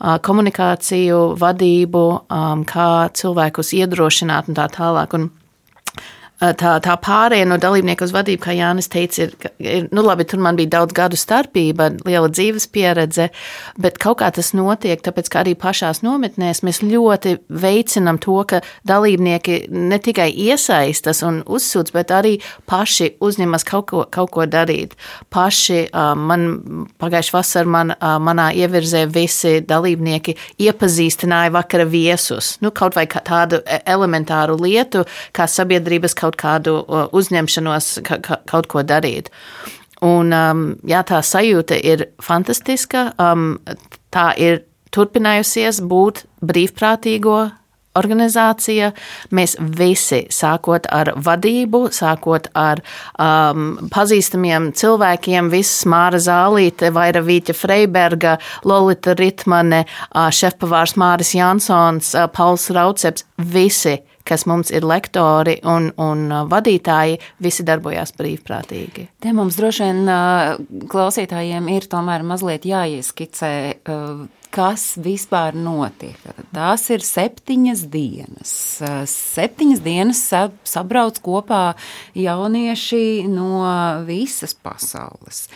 komunikāciju, 0.00 1.18
vadību, 1.40 2.04
um, 2.32 2.64
kā 2.64 3.10
cilvēkus 3.14 3.74
iedrošināt 3.76 4.48
un 4.48 4.56
tā 4.56 4.66
tālāk. 4.72 5.16
Un 5.18 5.28
tā, 6.40 6.74
tā 6.82 6.96
pārējai 7.00 7.48
no 7.48 7.58
dalībnieku 7.60 8.06
uz 8.06 8.14
vadību, 8.14 8.42
kā 8.44 8.54
Jānis 8.56 8.88
teica, 8.92 9.26
ir, 9.26 9.34
ir 9.60 9.88
nu 9.94 10.04
labi, 10.04 10.26
tur 10.28 10.40
man 10.42 10.58
bija 10.58 10.74
daudz 10.78 10.96
gadu 10.96 11.18
starpība, 11.20 11.90
liela 12.06 12.30
dzīves 12.32 12.66
pieredze, 12.72 13.28
bet 13.80 13.98
kaut 14.02 14.20
kā 14.22 14.30
tas 14.34 14.52
notiek, 14.56 15.00
tāpēc, 15.04 15.30
ka 15.30 15.42
arī 15.44 15.54
pašās 15.58 16.02
nometnēs 16.06 16.62
mēs 16.66 16.82
ļoti 16.84 17.36
veicinam 17.48 18.18
to, 18.22 18.38
ka 18.48 18.62
dalībnieki 18.88 19.60
ne 19.70 20.00
tikai 20.02 20.30
iesaistas 20.46 21.22
un 21.26 21.42
uzsūdz, 21.46 21.94
bet 21.94 22.14
arī 22.14 22.36
paši 22.70 23.14
uzņemas 23.20 23.66
kaut 23.68 23.88
ko, 23.92 24.04
kaut 24.10 24.32
ko 24.34 24.46
darīt. 24.50 24.96
Paši 25.32 25.86
man 25.92 26.46
pagājuši 27.00 27.34
vasar 27.34 27.68
man, 27.70 27.94
manā 28.00 28.50
ievirzē 28.56 29.04
visi 29.12 29.58
dalībnieki 29.66 30.36
iepazīstināja 30.60 31.52
vakara 31.54 31.86
viesus, 31.90 32.54
nu 32.64 32.72
kaut 32.74 32.96
vai 32.98 33.06
tādu 33.10 33.60
e, 33.64 33.80
elementāru 33.90 34.56
lietu, 34.60 35.04
kā 35.36 35.46
sabiedrības 35.50 36.14
kaut 36.18 36.29
kaut 36.30 36.38
kādu 36.40 37.08
uzņemšanos, 37.12 38.00
ka, 38.06 38.18
ka, 38.22 38.40
kaut 38.46 38.68
ko 38.70 38.82
darīt. 38.82 39.30
Un, 40.02 40.32
um, 40.32 40.76
jā, 40.86 41.02
tā 41.04 41.20
sajūta 41.20 41.76
ir 41.76 42.08
fantastiska. 42.22 43.12
Um, 43.20 43.58
tā 44.10 44.32
ir 44.38 44.64
turpinājusies 44.94 45.82
būt 45.84 46.24
brīvprātīgo 46.40 47.50
organizācija. 47.98 48.92
Mēs 49.34 49.56
visi, 49.58 50.22
sākot 50.30 50.86
ar 50.90 51.12
vadību, 51.16 51.90
sākot 51.92 52.48
ar 52.56 52.80
um, 53.18 53.76
pazīstamiem 53.92 54.70
cilvēkiem, 54.78 55.50
visas 55.52 55.84
Māra 55.90 56.20
Zālīte, 56.22 56.92
Vaira 56.94 57.20
Vīķa 57.26 57.56
Freiberga, 57.58 58.38
Lolita 58.64 59.16
Ritmane, 59.18 59.84
uh, 59.84 60.30
šefpavārs 60.32 60.96
Māris 60.96 61.34
Jansons, 61.36 62.14
uh, 62.14 62.30
Pauls 62.32 62.70
Rauceps, 62.72 63.26
visi 63.36 63.98
kas 64.30 64.46
mums 64.46 64.70
ir 64.74 64.86
lektori 64.86 65.58
un, 65.66 65.90
un 66.00 66.26
uh, 66.30 66.42
vadītāji, 66.50 67.18
visi 67.42 67.66
darbojās 67.66 68.14
brīvprātīgi. 68.18 69.08
Te 69.20 69.34
mums 69.36 69.58
droši 69.58 69.86
vien 69.88 70.04
uh, 70.06 70.54
klausītājiem 70.90 71.70
ir 71.74 71.88
tomēr 71.90 72.24
mazliet 72.26 72.68
jāieskicē, 72.68 73.54
uh, 73.90 74.28
kas 74.54 74.94
vispār 75.00 75.56
notiek. 75.56 76.18
Tās 76.54 76.88
ir 76.90 77.04
septiņas 77.06 77.84
dienas. 77.90 78.54
Septiņas 79.10 79.84
dienas 79.84 80.24
sabrauc 80.68 81.20
kopā 81.22 81.74
jaunieši 82.18 83.28
no 83.30 83.60
visas 84.08 84.56
pasaules. 84.58 85.46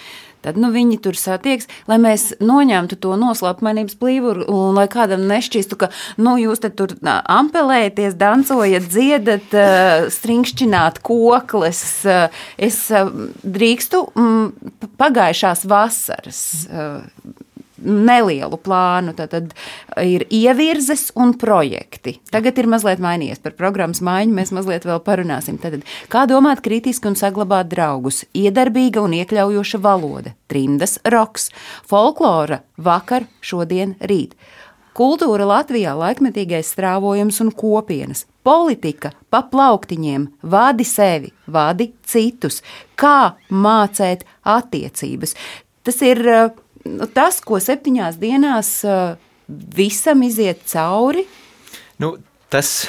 Tad 0.45 0.59
nu, 0.61 0.69
viņi 0.75 0.99
tur 1.01 1.17
satiekas, 1.17 1.71
lai 1.89 1.97
mēs 2.03 2.35
noņemtu 2.45 2.99
to 3.01 3.15
noslēpumainības 3.17 3.97
plīvuru 3.97 4.45
un 4.53 4.77
lai 4.77 4.85
kādam 4.93 5.25
nešķistu, 5.31 5.79
ka 5.81 5.89
nu, 6.21 6.35
jūs 6.37 6.61
tur 6.77 6.93
ampelēties, 7.09 8.19
dancojat, 8.21 8.85
dziedat, 8.93 9.57
stringšķināt 10.13 11.01
kokles. 11.07 11.81
Es 12.61 12.83
drīkstu 13.57 14.05
pagājušās 15.01 15.65
vasaras 15.73 16.45
nelielu 17.85 18.59
plānu. 18.61 19.15
Tad 19.17 19.53
ir 20.03 20.27
ievirzes 20.33 21.11
un 21.21 21.35
projekti. 21.39 22.19
Tagad 22.33 22.59
ir 22.59 22.71
mazliet 22.71 23.03
mainījies 23.05 23.43
par 23.45 23.57
programmas 23.59 24.03
maiņu, 24.05 24.35
mēs 24.35 24.53
mazliet 24.57 24.89
vēl 24.89 25.01
parunāsim. 25.05 25.61
Tad, 25.63 25.81
kā 26.13 26.25
domāt 26.31 26.65
kritiski 26.65 27.11
un 27.11 27.19
saglabāt 27.21 27.71
draugus? 27.73 28.25
Iedarbīga 28.35 29.05
un 29.05 29.17
iekļaujoša 29.21 29.81
valoda, 29.85 30.35
trimdas 30.51 30.99
roks, 31.05 31.51
folklora 31.89 32.63
vakar, 32.77 33.29
šodien, 33.45 33.99
rīt. 34.03 34.35
Kultūra 34.95 35.43
Latvijā 35.51 35.91
laikmetīgais 35.99 36.69
strāvojums 36.71 37.41
un 37.43 37.49
kopienas, 37.51 38.29
politika 38.47 39.11
pa 39.27 39.41
plauktiņiem, 39.51 40.29
vadi 40.47 40.87
sevi, 40.87 41.33
vadi 41.51 41.89
citus, 42.07 42.61
kā 42.95 43.35
mācīt 43.51 44.23
attiecības. 44.47 45.35
Tas 45.83 45.99
ir 46.07 46.23
nu, 46.89 47.09
tas, 47.11 47.41
ko 47.45 47.61
septiņās 47.63 48.21
dienās 48.21 48.77
uh, 48.89 49.17
visam 49.49 50.23
iziet 50.27 50.63
cauri. 50.71 51.27
Nu, 52.01 52.17
tas 52.53 52.87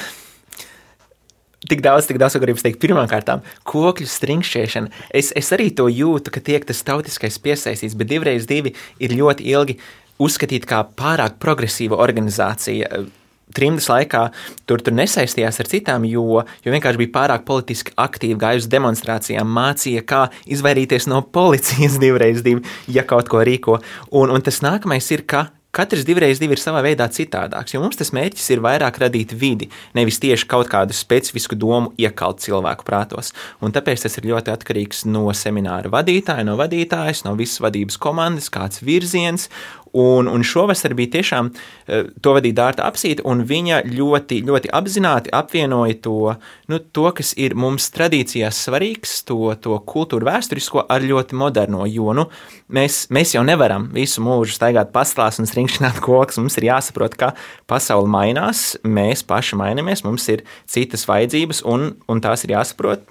tik 1.70 1.82
daudz, 1.86 2.08
tik 2.10 2.20
daudz, 2.22 2.38
ko 2.38 2.44
gribu 2.44 2.62
teikt. 2.62 2.80
Pirmkārt, 2.84 3.30
kokļu 3.68 4.08
stringšķiešana. 4.10 4.92
Es, 5.16 5.32
es 5.38 5.52
arī 5.56 5.72
to 5.76 5.88
jūtu, 5.92 6.34
ka 6.34 6.44
tiek 6.44 6.66
tas 6.68 6.84
tautiskais 6.86 7.40
piesaistīts, 7.42 7.98
bet 7.98 8.12
divreiz 8.12 8.48
divi 8.50 8.76
ir 9.02 9.16
ļoti 9.18 9.48
ilgi 9.54 9.80
uzskatīti 10.22 10.70
par 10.70 10.92
pārāk 10.98 11.40
progresīvu 11.42 11.98
organizāciju. 12.00 13.08
Trimdas 13.56 13.90
laikā 13.92 14.28
tur, 14.68 14.84
tur 14.84 14.96
nesaistījās 14.98 15.62
ar 15.64 15.72
citām, 15.72 16.08
jo, 16.10 16.44
jo 16.66 16.76
vienkārši 16.76 17.02
bija 17.04 17.14
pārāk 17.20 17.46
politiski 17.48 17.96
aktīvi, 17.96 18.40
gāja 18.42 18.62
uz 18.62 18.70
demonstrācijām, 18.72 19.52
mācīja, 19.58 20.06
kā 20.08 20.26
izvairīties 20.46 21.10
no 21.12 21.24
policijas 21.24 22.00
divreiz 22.04 22.44
divi, 22.46 22.66
ja 22.92 23.08
kaut 23.08 23.32
ko 23.32 23.46
rīko. 23.46 23.80
Un, 24.12 24.34
un 24.34 24.44
tas 24.46 24.62
nākamais 24.66 25.12
ir, 25.16 25.24
ka 25.30 25.48
katrs 25.76 26.06
divreiz 26.08 26.40
divi 26.40 26.56
ir 26.56 26.62
savā 26.62 26.80
veidā 26.86 27.08
citādāks, 27.12 27.74
jo 27.76 27.82
mums 27.84 28.00
tas 28.00 28.14
mērķis 28.16 28.48
ir 28.56 28.62
vairāk 28.64 29.00
radīt 29.04 29.34
vidi, 29.36 29.68
nevis 29.98 30.22
tieši 30.24 30.48
kaut 30.52 30.70
kādu 30.72 30.96
specifisku 30.96 31.58
domu 31.60 31.92
iekalt 32.00 32.40
cilvēku 32.46 32.88
prātos. 32.88 33.34
Un 33.60 33.76
tāpēc 33.76 34.06
tas 34.06 34.16
ir 34.20 34.30
ļoti 34.32 34.54
atkarīgs 34.56 35.04
no 35.10 35.28
semināra 35.36 35.92
vadītāja, 35.92 36.48
no 36.48 36.56
vadītājas, 36.60 37.26
no 37.28 37.36
visas 37.40 37.60
vadības 37.66 38.00
komandas, 38.00 38.52
kāds 38.54 38.84
virziens 38.88 39.50
Un, 39.96 40.28
un 40.28 40.44
šovasar 40.44 40.92
bija 40.98 41.14
tiešām 41.14 41.52
eh, 41.54 42.10
to 42.22 42.34
vadīja 42.36 42.58
Dārta 42.60 42.88
apsīta, 42.90 43.24
un 43.28 43.46
viņa 43.48 43.82
ļoti, 43.88 44.42
ļoti 44.44 44.72
apzināti 44.76 45.32
apvienoja 45.36 45.96
to, 46.04 46.34
nu, 46.72 46.80
to, 46.80 47.06
kas 47.16 47.32
ir 47.40 47.56
mums 47.56 47.88
tradīcijās 47.96 48.60
svarīgs, 48.68 49.22
to, 49.30 49.40
to 49.62 49.78
kultūru 49.88 50.28
vēsturisko 50.28 50.84
ar 50.92 51.06
ļoti 51.06 51.40
moderno, 51.40 51.86
jo, 51.88 52.12
nu, 52.18 52.28
mēs, 52.68 53.06
mēs 53.16 53.36
jau 53.38 53.46
nevaram 53.48 53.88
visu 53.96 54.24
mūžu 54.26 54.58
staigāt 54.58 54.92
pastlās 54.96 55.40
un 55.40 55.48
stringšķināt 55.50 56.04
koks, 56.04 56.42
mums 56.44 56.60
ir 56.60 56.70
jāsaprot, 56.74 57.16
ka 57.20 57.32
pasaule 57.72 58.12
mainās, 58.12 58.74
mēs 58.84 59.24
paši 59.28 59.60
mainamies, 59.64 60.04
mums 60.04 60.28
ir 60.34 60.44
citas 60.68 61.08
vajadzības, 61.08 61.64
un, 61.72 61.94
un 62.12 62.24
tās 62.24 62.44
ir 62.44 62.58
jāsaprot, 62.58 63.08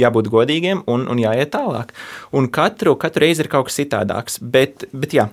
jābūt 0.00 0.28
godīgiem 0.32 0.82
un, 0.90 1.06
un 1.10 1.20
jāiet 1.22 1.52
tālāk. 1.54 1.92
Un 2.34 2.48
katru, 2.52 2.96
katru 3.00 3.24
reizi 3.24 3.44
ir 3.44 3.50
kaut 3.52 3.68
kas 3.68 3.78
citādāks. 3.78 4.40
Bet, 4.40 4.86
bet 4.94 5.14
jā, 5.14 5.28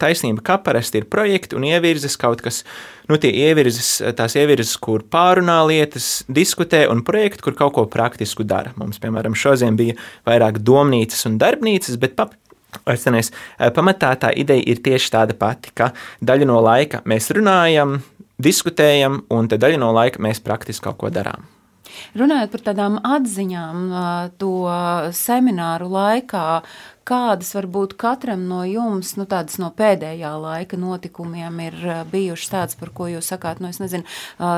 taisnība, 0.00 0.44
kā 0.46 0.56
parasti 0.64 1.02
ir 1.02 1.08
projekti 1.12 1.58
un 1.58 1.66
ievirzes 1.68 2.16
kaut 2.20 2.40
kas, 2.44 2.62
nu 3.10 3.20
tie 3.20 3.32
ievirzes, 3.46 3.90
tās 4.16 4.38
ievirzes, 4.40 4.76
kur 4.82 5.04
pārunā 5.12 5.58
lietas, 5.68 6.24
diskutē 6.32 6.86
un 6.92 7.04
projekti, 7.06 7.44
kur 7.44 7.58
kaut 7.58 7.76
ko 7.76 7.86
praktisku 7.92 8.46
dara. 8.48 8.72
Mums, 8.80 9.00
piemēram, 9.02 9.36
šodien 9.36 9.76
bija 9.78 9.98
vairāk 10.28 10.62
domnīcas 10.64 11.28
un 11.28 11.38
darbnīcas, 11.42 12.00
bet 12.00 12.18
pap, 12.18 12.36
Atcerieties, 12.84 13.30
pamatā 13.72 14.10
tā 14.20 14.34
ideja 14.36 14.60
ir 14.68 14.82
tieši 14.84 15.08
tāda 15.14 15.36
pati, 15.38 15.70
ka 15.72 15.94
daļu 16.20 16.50
no 16.50 16.58
laika 16.60 17.00
mēs 17.08 17.30
runājam, 17.32 17.94
diskutējam, 18.42 19.22
un 19.32 19.48
daļu 19.48 19.80
no 19.80 19.94
laika 19.96 20.20
mēs 20.20 20.42
praktiski 20.44 20.84
kaut 20.84 20.98
ko 21.00 21.12
darām. 21.14 21.46
Runājot 22.18 22.52
par 22.54 22.64
tādām 22.70 22.98
atziņām, 23.04 23.82
to 24.40 24.52
semināru 25.16 25.90
laikā, 25.92 26.46
Kādas 27.06 27.52
varbūt 27.54 27.92
katram 28.00 28.48
no 28.50 28.64
jums, 28.66 29.12
nu, 29.14 29.28
tādas 29.30 29.60
no 29.62 29.68
pēdējā 29.70 30.32
laika 30.42 30.78
notikumiem 30.80 31.60
ir 31.62 31.76
bijušas 32.10 32.50
tādas, 32.50 32.78
par 32.80 32.90
ko 32.96 33.06
jūs 33.06 33.28
sakāt, 33.30 33.60
nu, 33.62 33.70
es 33.70 33.78
nezinu, 33.78 34.02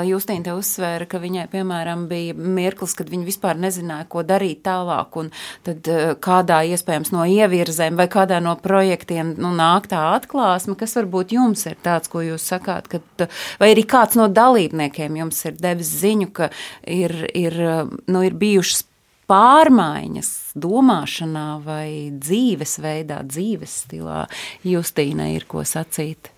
Justīna 0.09 0.47
te 0.47 0.55
uzsvēra, 0.57 1.05
ka 1.11 1.21
viņai, 1.21 1.45
piemēram, 1.53 2.07
bija 2.09 2.33
mirklis, 2.33 2.97
kad 2.97 3.13
viņa 3.13 3.29
vispār 3.29 3.61
nezināja, 3.61 4.09
ko 4.09 4.25
darīt 4.25 4.63
tālāk, 4.65 5.21
un 5.21 5.29
tad 5.69 5.93
kādā 6.25 6.63
iespējams 6.73 7.13
no 7.13 7.29
ievirzēm 7.29 8.01
vai 8.01 8.09
kādā 8.09 8.41
no 8.41 8.57
projektiem, 8.65 9.37
nu, 9.37 9.53
nāk 9.53 9.91
tā 9.93 10.07
atklāsme, 10.15 10.79
kas 10.81 10.97
varbūt 11.03 11.37
jums 11.37 11.69
ir 11.69 11.77
tāds, 11.85 12.09
ko 12.09 12.25
jūs 12.25 12.49
sakāt, 12.49 12.89
kad, 12.97 13.29
vai 13.61 13.75
arī 13.75 13.85
kāds 13.85 14.17
no 14.17 14.25
dalībniekiem 14.33 15.21
jums 15.21 15.45
ir 15.45 15.61
devis 15.61 15.93
ziņu, 16.01 16.33
ka 16.33 16.49
ir, 16.89 17.19
ir, 17.37 17.61
nu, 18.09 18.25
ir 18.25 18.41
bijušas 18.41 18.88
pārmaiņas 19.29 20.33
domāšanā 20.59 21.49
vai 21.65 22.11
dzīvesveidā, 22.17 23.21
dzīves 23.29 23.79
stilā, 23.85 24.25
Justīna 24.67 25.29
ir 25.35 25.47
ko 25.49 25.65
sacīt? 25.69 26.33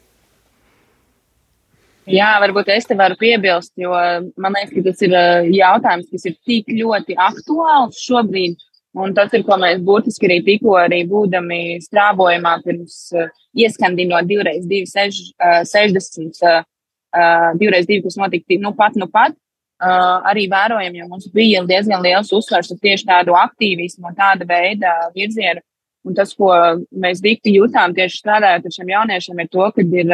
Jā, 2.11 2.31
varbūt 2.42 2.70
es 2.74 2.88
te 2.88 2.96
varu 2.98 3.14
piebilst, 3.20 3.72
jo 3.79 3.92
man 4.40 4.57
liekas, 4.57 4.72
ka 4.74 4.83
tas 4.88 5.05
ir 5.07 5.14
eh, 5.14 5.50
jautājums, 5.55 6.09
kas 6.11 6.26
ir 6.26 6.35
tik 6.48 6.72
ļoti 6.74 7.16
aktuāls 7.20 8.00
šobrīd. 8.03 8.59
Un 8.98 9.12
tas 9.14 9.31
ir, 9.37 9.44
ko 9.46 9.55
mēs 9.61 9.79
būtiski 9.87 10.26
arī 10.26 10.40
tikko 10.42 10.74
arī 10.81 11.05
būdami 11.07 11.79
strāvojumā 11.85 12.57
pirms 12.64 12.96
uh, 13.14 13.29
ieskandinot 13.55 14.26
divreiz 14.26 14.64
divi 14.66 14.88
sež, 14.90 15.20
uh, 15.38 15.61
60, 15.62 16.40
uh, 16.42 16.64
divreiz 17.61 17.87
divi, 17.87 18.03
kas 18.09 18.18
notika 18.18 18.59
nu 18.59 18.74
pat, 18.74 18.98
nu 18.98 19.07
pat. 19.07 19.37
Uh, 19.80 20.18
arī 20.28 20.42
vērojam, 20.52 20.92
jo 20.92 21.06
mums 21.08 21.30
bija 21.32 21.62
diezgan 21.64 22.02
liels 22.04 22.28
uzsvars 22.36 22.68
uz 22.74 22.80
tieši 22.82 23.06
tādu 23.08 23.32
aktīvismu 23.32 24.10
un 24.10 24.16
tāda 24.18 24.44
veida 24.44 24.90
virzienu. 25.14 25.62
Un 26.04 26.16
tas, 26.16 26.34
ko 26.36 26.50
mēs 26.92 27.22
dikti 27.24 27.54
jūtām 27.54 27.94
tieši 27.96 28.20
strādājot 28.20 28.66
ar 28.68 28.74
šiem 28.74 28.92
jauniešiem, 28.92 29.40
ir 29.40 29.48
to, 29.48 29.64
ka 29.72 29.84
ir, 29.84 30.12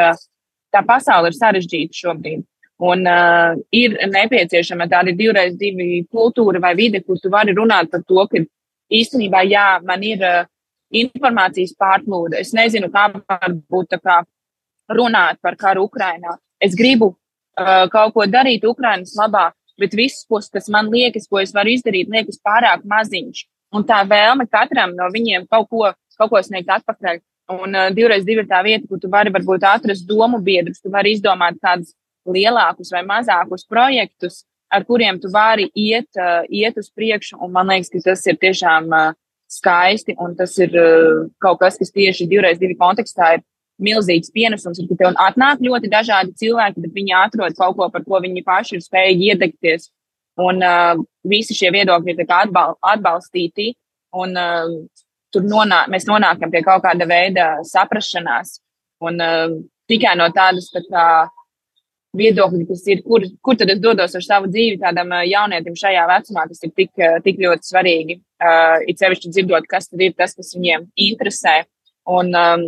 tā 0.75 0.83
pasaule 0.87 1.33
ir 1.33 1.39
sarežģīta 1.39 1.99
šobrīd. 1.99 2.45
Un 2.87 3.07
uh, 3.11 3.59
ir 3.75 3.99
nepieciešama 4.13 4.87
tāda 4.93 5.15
divreiz 5.19 5.59
divi 5.59 6.05
kultūra 6.13 6.63
vai 6.63 6.75
vide, 6.79 7.03
kur 7.03 7.19
tu 7.19 7.33
vari 7.33 7.55
runāt 7.57 7.91
par 7.91 8.07
to, 8.07 8.23
ka 8.31 8.43
īstenībā, 8.93 9.43
jā, 9.51 9.69
man 9.83 10.07
ir 10.07 10.23
uh, 10.23 10.45
informācijas 10.95 11.75
pārplūde. 11.81 12.39
Es 12.39 12.55
nezinu, 12.55 12.91
kā 12.95 13.09
var 13.17 13.51
būt 13.51 13.97
tā 13.97 14.03
kā 14.03 14.21
runāt 14.95 15.41
par 15.43 15.59
karu 15.59 15.89
Ukrainā. 15.91 16.37
Es 16.63 16.79
gribu 16.79 17.17
kaut 17.93 18.15
ko 18.15 18.27
darīt 18.29 18.65
Ukrainas 18.69 19.15
labā, 19.17 19.51
bet 19.81 19.95
viss, 19.97 20.27
kas 20.29 20.69
man 20.73 20.91
liekas, 20.93 21.29
ko 21.29 21.41
es 21.41 21.55
varu 21.57 21.73
izdarīt, 21.73 22.11
liekas 22.13 22.41
pārāk 22.45 22.85
maziņš. 22.85 23.45
Un 23.75 23.85
tā 23.85 24.03
vēlme 24.09 24.47
katram 24.49 24.95
no 24.97 25.09
viņiem 25.13 25.47
kaut 25.51 25.69
ko, 25.71 25.91
kaut 26.17 26.33
ko 26.33 26.43
sniegt 26.43 26.71
atpakaļ. 26.73 27.21
Un 27.57 27.79
uh, 27.79 27.91
divreiz 27.95 28.25
divi 28.27 28.43
ir 28.43 28.49
tā 28.51 28.59
vieta, 28.67 28.87
kur 28.91 28.99
tu 28.99 29.11
vari 29.11 29.31
varbūt 29.35 29.67
atrast 29.69 30.07
domu 30.09 30.41
biedrus, 30.43 30.81
tu 30.83 30.91
vari 30.91 31.13
izdomāt 31.15 31.61
kādus 31.63 31.93
lielākus 32.27 32.91
vai 32.91 33.05
mazākus 33.07 33.67
projektus, 33.71 34.41
ar 34.73 34.83
kuriem 34.87 35.21
tu 35.23 35.31
vari 35.31 35.69
iet, 35.79 36.09
uh, 36.19 36.43
iet 36.51 36.79
uz 36.81 36.91
priekšu. 36.91 37.39
Un 37.43 37.53
man 37.55 37.71
liekas, 37.71 37.93
ka 37.93 38.03
tas 38.09 38.27
ir 38.27 38.39
tiešām 38.43 38.91
uh, 38.91 39.13
skaisti, 39.51 40.17
un 40.19 40.35
tas 40.39 40.57
ir 40.59 40.75
uh, 40.75 41.29
kaut 41.43 41.61
kas, 41.63 41.79
kas 41.79 41.95
tieši 41.95 42.27
divreiz 42.31 42.59
divi 42.59 42.75
kontekstā 42.79 43.37
ir 43.37 43.47
milzīgs 43.83 44.33
pienesums, 44.35 44.81
ka 44.89 44.99
tev 44.99 45.19
atnāk 45.21 45.63
ļoti 45.65 45.91
dažādi 45.93 46.35
cilvēki, 46.41 46.83
bet 46.85 46.97
viņi 46.97 47.17
atrod 47.19 47.57
kaut 47.59 47.77
ko, 47.79 47.89
par 47.93 48.05
ko 48.07 48.21
viņi 48.25 48.45
paši 48.47 48.79
ir 48.79 48.85
spējīgi 48.85 49.31
iedegties. 49.33 49.91
Un 50.41 50.61
uh, 50.65 50.99
visi 51.29 51.57
šie 51.57 51.71
viedokļi 51.73 52.13
ir 52.13 52.27
atbal 52.27 52.77
atbalstīti, 52.85 53.71
un 54.21 54.37
uh, 54.37 54.75
tur 55.33 55.47
nonā 55.49 55.87
mēs 55.93 56.05
nonākam 56.09 56.53
pie 56.53 56.61
kaut 56.65 56.85
kāda 56.85 57.09
veida 57.09 57.49
saprašanās. 57.65 58.59
Un 59.05 59.21
uh, 59.21 59.57
tikai 59.89 60.15
no 60.21 60.29
tādas 60.37 60.69
tā 60.73 60.85
kā, 60.89 61.07
viedokļi, 62.17 62.65
kas 62.69 62.85
ir, 62.89 63.03
kur, 63.05 63.25
kur 63.45 63.59
tad 63.61 63.71
es 63.73 63.81
dodos 63.83 64.15
ar 64.17 64.25
savu 64.25 64.49
dzīvi 64.53 64.81
tādam 64.81 65.13
uh, 65.13 65.25
jaunietim 65.29 65.77
šajā 65.77 66.07
vecumā, 66.11 66.47
tas 66.49 66.65
ir 66.65 66.73
tik, 66.77 66.93
uh, 67.01 67.19
tik 67.25 67.41
ļoti 67.43 67.71
svarīgi. 67.71 68.19
Uh, 68.41 68.81
it 68.89 69.01
sevišķi 69.01 69.33
dzirdot, 69.35 69.69
kas 69.69 69.91
tad 69.91 70.05
ir 70.05 70.17
tas, 70.17 70.37
kas 70.37 70.55
viņiem 70.57 70.89
interesē. 71.09 71.63
Un, 72.13 72.33
um, 72.37 72.67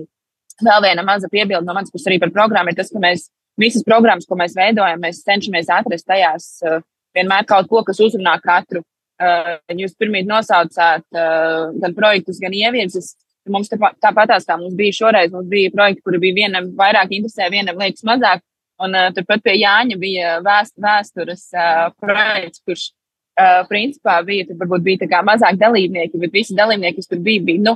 Vēl 0.65 0.83
viena 0.83 1.05
maza 1.07 1.29
piebilde 1.31 1.67
no 1.67 1.75
manas 1.77 1.93
puses 1.95 2.09
arī 2.11 2.19
par 2.23 2.33
programmu 2.35 2.73
ir 2.73 2.79
tas, 2.79 2.91
ka 2.91 3.03
mēs 3.03 3.29
visas 3.59 3.85
programmas, 3.87 4.27
ko 4.27 4.39
mēs 4.39 4.57
veidojam, 4.59 5.01
mēs 5.03 5.23
cenšamies 5.27 5.71
atrast 5.75 6.07
tajās 6.09 6.49
uh, 6.67 6.81
vienmēr 7.17 7.47
kaut 7.49 7.69
ko, 7.71 7.83
kas 7.87 8.01
uzrunā 8.03 8.39
katru. 8.43 8.83
Uh, 9.19 9.57
jūs 9.75 9.97
pirmie 9.99 10.23
nosaucāt 10.27 11.03
uh, 11.15 11.71
gan 11.83 11.95
projektus, 11.97 12.39
gan 12.43 12.55
ievirzes. 12.55 13.17
Mums 13.49 13.71
tāpatās 13.73 14.45
kā 14.47 14.59
mums 14.61 14.77
bija 14.77 14.95
šoreiz, 14.95 15.33
mums 15.33 15.49
bija 15.51 15.73
projekti, 15.75 16.05
kuri 16.05 16.21
bija 16.23 16.37
vienam 16.43 16.69
vairāk 16.79 17.15
interesē, 17.17 17.49
vienam 17.51 17.81
liekas 17.81 18.05
mazāk. 18.07 18.45
Un 18.85 18.95
uh, 18.95 19.09
turpat 19.15 19.43
pie 19.43 19.57
Jāņa 19.59 19.99
bija 19.99 20.37
vēst, 20.45 20.77
vēstures 20.79 21.49
uh, 21.57 21.89
projekts, 21.99 22.63
kurš 22.63 22.85
uh, 22.93 23.65
principā 23.71 24.21
bija, 24.27 24.47
tur 24.47 24.61
varbūt 24.61 24.85
bija 24.87 25.03
tā 25.03 25.11
kā 25.11 25.25
mazāk 25.27 25.59
dalībnieki, 25.59 26.21
bet 26.23 26.37
visi 26.39 26.55
dalībnieki, 26.59 27.01
kas 27.01 27.11
tur 27.11 27.23
bija, 27.25 27.43
bija, 27.49 27.65
nu, 27.71 27.75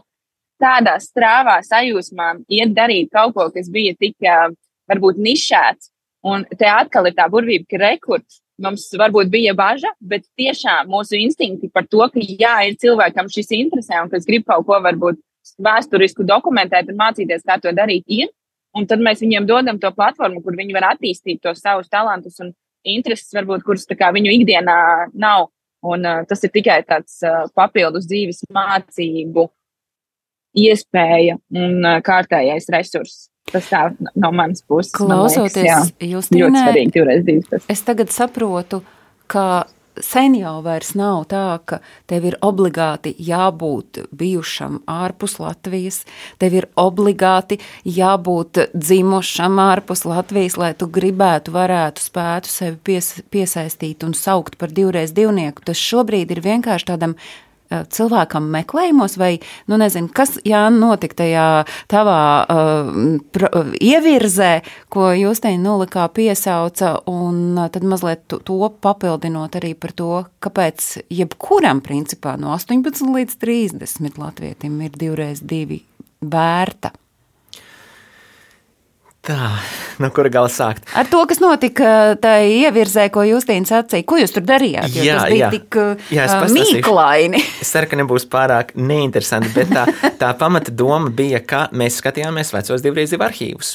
tādā 0.62 0.98
strāvā 1.02 1.58
sajūsmā 1.66 2.28
iet 2.52 2.76
darīt 2.76 3.10
kaut 3.14 3.34
ko, 3.36 3.48
kas 3.54 3.70
bija 3.72 3.96
tik 3.98 4.16
varbūt 4.90 5.18
nišēts. 5.22 5.90
Un 6.22 6.46
te 6.46 6.68
atkal 6.70 7.08
ir 7.10 7.16
tā 7.18 7.26
burvība, 7.30 7.66
ka 7.66 7.80
rekords 7.82 8.38
mums 8.62 8.86
varbūt 8.98 9.30
bija 9.32 9.54
bažas, 9.58 9.94
bet 9.98 10.26
tiešām 10.38 10.90
mūsu 10.92 11.18
instinkti 11.18 11.70
par 11.72 11.88
to, 11.90 12.04
ka 12.12 12.22
jā, 12.22 12.54
ir 12.68 12.78
cilvēkam 12.78 13.30
šis 13.32 13.50
interesē 13.58 14.02
un 14.04 14.10
kas 14.12 14.28
grib 14.28 14.46
kaut 14.46 14.68
ko 14.68 14.78
varbūt 14.84 15.18
vēsturisku 15.62 16.26
dokumentēt 16.26 16.90
un 16.92 17.00
mācīties, 17.00 17.42
kā 17.46 17.58
to 17.62 17.72
darīt, 17.74 18.04
ir. 18.06 18.30
Un 18.78 18.86
tad 18.88 19.02
mēs 19.04 19.20
viņiem 19.20 19.48
dodam 19.48 19.80
to 19.82 19.90
platformu, 19.92 20.40
kur 20.44 20.54
viņi 20.56 20.76
var 20.76 20.92
attīstīt 20.94 21.42
tos 21.42 21.60
savus 21.60 21.90
talantus 21.92 22.38
un 22.40 22.54
intereses, 22.88 23.32
varbūt, 23.34 23.64
kuras 23.66 23.84
viņu 23.88 24.30
ikdienā 24.38 24.78
nav. 25.12 25.50
Un, 25.82 26.06
uh, 26.06 26.22
tas 26.28 26.38
ir 26.46 26.52
tikai 26.54 26.78
tāds 26.86 27.18
uh, 27.26 27.48
papildus 27.58 28.06
dzīves 28.06 28.44
mācību 28.54 29.48
iespēja 30.58 31.38
un 31.56 31.86
kārtējais 32.04 32.70
resurss. 32.72 33.28
Tas 33.52 33.66
tā 33.68 33.88
no 33.98 34.30
manas 34.32 34.62
puses. 34.64 34.94
Klausoties, 34.94 35.92
jūs 35.98 36.30
teicāt, 36.30 37.56
es 37.72 37.82
tagad 37.84 38.12
saprotu, 38.14 38.80
ka 39.26 39.64
sen 40.00 40.36
jau 40.38 40.54
vairs 40.64 40.92
nav 40.96 41.26
tā, 41.30 41.58
ka 41.68 41.80
tev 42.08 42.26
ir 42.30 42.36
obligāti 42.44 43.12
jābūt 43.20 44.02
bijušam 44.16 44.80
ārpus 44.88 45.38
Latvijas, 45.42 46.02
tev 46.40 46.56
ir 46.56 46.68
obligāti 46.80 47.58
jābūt 47.84 48.62
dzimušam 48.72 49.60
ārpus 49.62 50.06
Latvijas, 50.08 50.56
lai 50.60 50.72
tu 50.78 50.88
gribētu, 50.88 51.54
varētu, 51.54 52.04
spētu 52.08 52.52
sevi 52.52 52.78
pies, 52.90 53.14
piesaistīt 53.32 54.06
un 54.06 54.16
saukt 54.16 54.58
par 54.60 54.72
divreiz 54.72 55.12
divnieku. 55.16 55.64
Tas 55.66 55.80
šobrīd 55.80 56.32
ir 56.32 56.44
vienkārši 56.44 56.92
tādam 56.94 57.18
cilvēkam 57.92 58.48
meklējumos, 58.52 59.16
vai, 59.20 59.32
nu, 59.70 59.78
nezinu, 59.80 60.10
kas, 60.14 60.36
jā, 60.48 60.64
notika 60.74 61.22
tajā 61.22 61.46
tavā 61.92 62.22
uh, 62.42 62.92
pro, 63.34 63.50
ievirzē, 63.80 64.52
ko 64.92 65.10
jūs 65.16 65.42
te 65.44 65.54
nulikā 65.60 66.06
piesauca, 66.14 66.94
un 67.10 67.58
uh, 67.58 67.68
tad 67.72 67.86
mazliet 67.88 68.26
to, 68.30 68.40
to 68.44 68.58
papildinot 68.84 69.58
arī 69.60 69.74
par 69.78 69.94
to, 69.98 70.24
kāpēc 70.44 70.88
jebkuram 71.12 71.82
principā 71.84 72.36
no 72.40 72.54
18 72.56 73.12
līdz 73.12 73.38
30 73.42 74.20
latvietim 74.22 74.80
ir 74.86 74.98
divreiz 74.98 75.42
divi 75.42 75.82
vērta. 76.22 76.92
Tā, 79.22 79.52
no 80.02 80.08
kura 80.10 80.26
gala 80.34 80.48
sākt? 80.50 80.82
Ar 80.98 81.06
to, 81.06 81.20
kas 81.30 81.38
notika 81.38 82.16
tajā 82.18 82.46
ievirzē, 82.66 83.04
ko 83.14 83.22
Justīna 83.22 83.68
sacīja. 83.68 84.02
Ko 84.02 84.16
jūs 84.18 84.32
tur 84.34 84.42
darījāt? 84.42 84.90
Jo 84.96 85.04
jā, 85.06 85.18
tas 85.20 85.30
bija 85.30 85.44
jā. 85.44 85.50
tik 85.52 85.76
jā, 86.10 86.24
uh, 86.26 86.50
mīklaini. 86.50 87.42
Es 87.62 87.70
ceru, 87.70 87.86
ka 87.86 87.98
nebūs 88.00 88.26
pārāk 88.32 88.72
neinteresanti, 88.74 89.52
bet 89.54 89.70
tā, 89.70 89.84
tā 90.18 90.30
pamata 90.40 90.74
doma 90.74 91.12
bija, 91.14 91.38
ka 91.38 91.60
mēs 91.70 92.00
skatījāmies 92.02 92.50
vecos 92.50 92.82
divreiz 92.82 93.14
divu 93.14 93.22
arhīvus. 93.28 93.70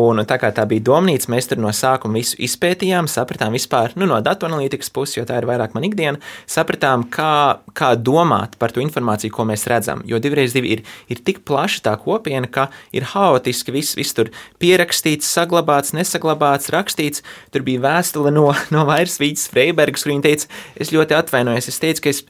Un 0.00 0.24
tā 0.26 0.40
kā 0.42 0.50
tā 0.56 0.64
bija 0.66 0.88
domnīca, 0.90 1.30
mēs 1.30 1.46
tur 1.52 1.62
no 1.62 1.70
sākuma 1.70 2.18
visu 2.18 2.34
izpētījām, 2.48 3.06
sapratām 3.06 3.54
vispār, 3.54 3.94
nu, 4.02 4.10
no 4.10 4.18
datu 4.18 4.50
analītikas 4.50 4.90
puses, 4.90 5.20
jo 5.20 5.26
tā 5.30 5.38
ir 5.38 5.46
vairāk 5.46 5.78
man 5.78 5.86
ikdiena, 5.86 6.18
sapratām, 6.50 7.06
kā, 7.06 7.62
kā 7.70 7.92
domāt 7.94 8.58
par 8.58 8.74
to 8.74 8.82
informāciju, 8.82 9.30
ko 9.38 9.46
mēs 9.46 9.68
redzam. 9.70 10.02
Jo 10.10 10.18
divreiz 10.18 10.58
divi 10.58 10.74
ir, 10.74 10.84
ir 11.06 11.22
tik 11.22 11.44
plaša 11.46 11.86
tā 11.86 11.96
kopiena, 12.02 12.50
ka 12.50 12.66
ir 12.90 13.06
haotiski 13.14 13.78
viss, 13.78 13.94
viss 13.94 14.18
tur 14.18 14.34
pierakstīt 14.58 14.87
ierakstīts, 14.88 15.28
saglabāts, 15.28 15.92
nesaglabāts, 15.92 16.70
rakstīts. 16.72 17.22
Tur 17.52 17.62
bija 17.62 17.80
vēstule 17.84 18.32
no, 18.32 18.52
no 18.74 18.84
Vairsvīdas 18.88 19.48
Freibergas, 19.52 20.04
kur 20.04 20.14
viņa 20.14 20.24
teica, 20.24 20.48
es 20.76 20.92
ļoti 20.92 21.16
atvainojos. 21.18 21.68
Es 21.68 21.80
teicu, 21.82 22.06
ka 22.06 22.10
es, 22.10 22.24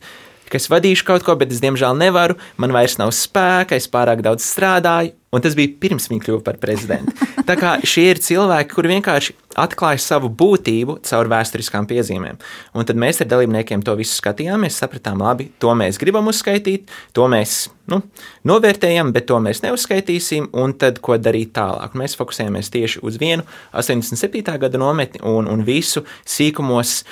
ka 0.51 0.61
es 0.61 0.69
vadīšu 0.73 1.07
kaut 1.09 1.27
ko, 1.27 1.37
bet 1.39 1.53
es 1.55 1.63
diemžēl 1.65 1.97
nevaru, 1.99 2.39
man 2.61 2.75
vairs 2.75 2.99
nav 3.01 3.15
spēka, 3.17 3.79
es 3.79 3.91
pārāk 3.91 4.25
daudz 4.27 4.47
strādāju. 4.47 5.15
Un 5.29 5.43
tas 5.45 5.53
bija 5.53 5.69
pirms 5.77 6.07
viņa 6.09 6.25
kļuva 6.25 6.41
par 6.41 6.57
prezidentu. 6.57 7.13
Tā 7.49 7.53
kā 7.61 7.75
šie 7.85 8.07
ir 8.15 8.21
cilvēki, 8.25 8.73
kuri 8.73 8.95
vienkārši 8.95 9.35
atklāja 9.61 10.01
savu 10.01 10.31
būtību 10.33 10.99
caur 11.05 11.29
vēsturiskām 11.29 11.85
piezīmēm. 11.89 12.39
Un 12.77 12.89
tad 12.89 12.97
mēs 13.01 13.23
ar 13.25 13.29
dalībniekiem 13.29 13.83
to 13.85 13.95
visu 13.99 14.17
skatījāmies, 14.19 14.77
sapratām, 14.81 15.21
labi, 15.25 15.49
to 15.61 15.73
mēs 15.77 16.01
gribam 16.01 16.29
uzskaitīt, 16.33 16.93
to 17.17 17.29
mēs 17.29 17.67
nu, 17.93 18.03
novērtējam, 18.49 19.13
bet 19.17 19.29
to 19.29 19.41
mēs 19.45 19.63
neuzskaitīsim, 19.65 20.51
un 20.57 20.77
tad 20.81 21.01
ko 21.05 21.17
darīt 21.21 21.55
tālāk. 21.57 21.97
Mēs 21.99 22.17
fokusējamies 22.21 22.73
tieši 22.75 23.03
uz 23.05 23.17
vienu 23.21 23.45
87. 23.73 24.45
gada 24.65 24.81
nometni 24.81 25.25
un, 25.29 25.49
un 25.49 25.65
visu 25.65 26.05
sīkumos 26.29 27.03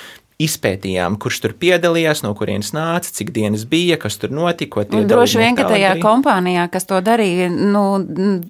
izpētījām, 0.41 1.17
kurš 1.17 1.39
tur 1.41 1.53
piedalījās, 1.57 2.21
no 2.21 2.33
kurienes 2.37 2.69
nāca, 2.75 3.09
cik 3.13 3.31
dienas 3.33 3.65
bija, 3.69 3.97
kas 4.01 4.19
tur 4.21 4.33
notika. 4.37 4.85
Droši 4.85 5.41
vien, 5.41 5.57
ka 5.57 5.65
tajā 5.65 5.95
darīja. 5.95 6.03
kompānijā, 6.03 6.67
kas 6.73 6.85
to 6.89 6.99
darīja, 7.01 7.49
nu, 7.49 7.85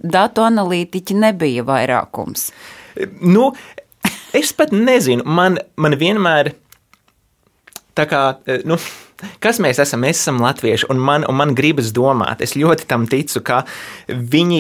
datu 0.04 0.44
analītiķi 0.44 1.16
nebija 1.24 1.64
vairākums. 1.68 2.50
Nu, 3.24 3.54
es 4.36 4.52
pat 4.58 4.76
nezinu, 4.76 5.24
man, 5.24 5.62
man 5.80 5.96
vienmēr 6.00 6.52
tā 7.98 8.08
kā. 8.10 8.24
Nu, 8.68 8.80
Kas 9.42 9.58
mēs 9.58 9.80
esam? 9.82 10.04
Mēs 10.06 10.20
esam 10.20 10.38
latvieši, 10.44 10.86
un 10.94 11.00
man, 11.02 11.24
un 11.26 11.34
man 11.40 11.56
gribas 11.58 11.88
domāt, 11.90 12.44
es 12.46 12.52
ļoti 12.54 12.86
tam 12.86 13.08
ticu, 13.10 13.42
ka 13.42 13.64
viņi, 14.06 14.60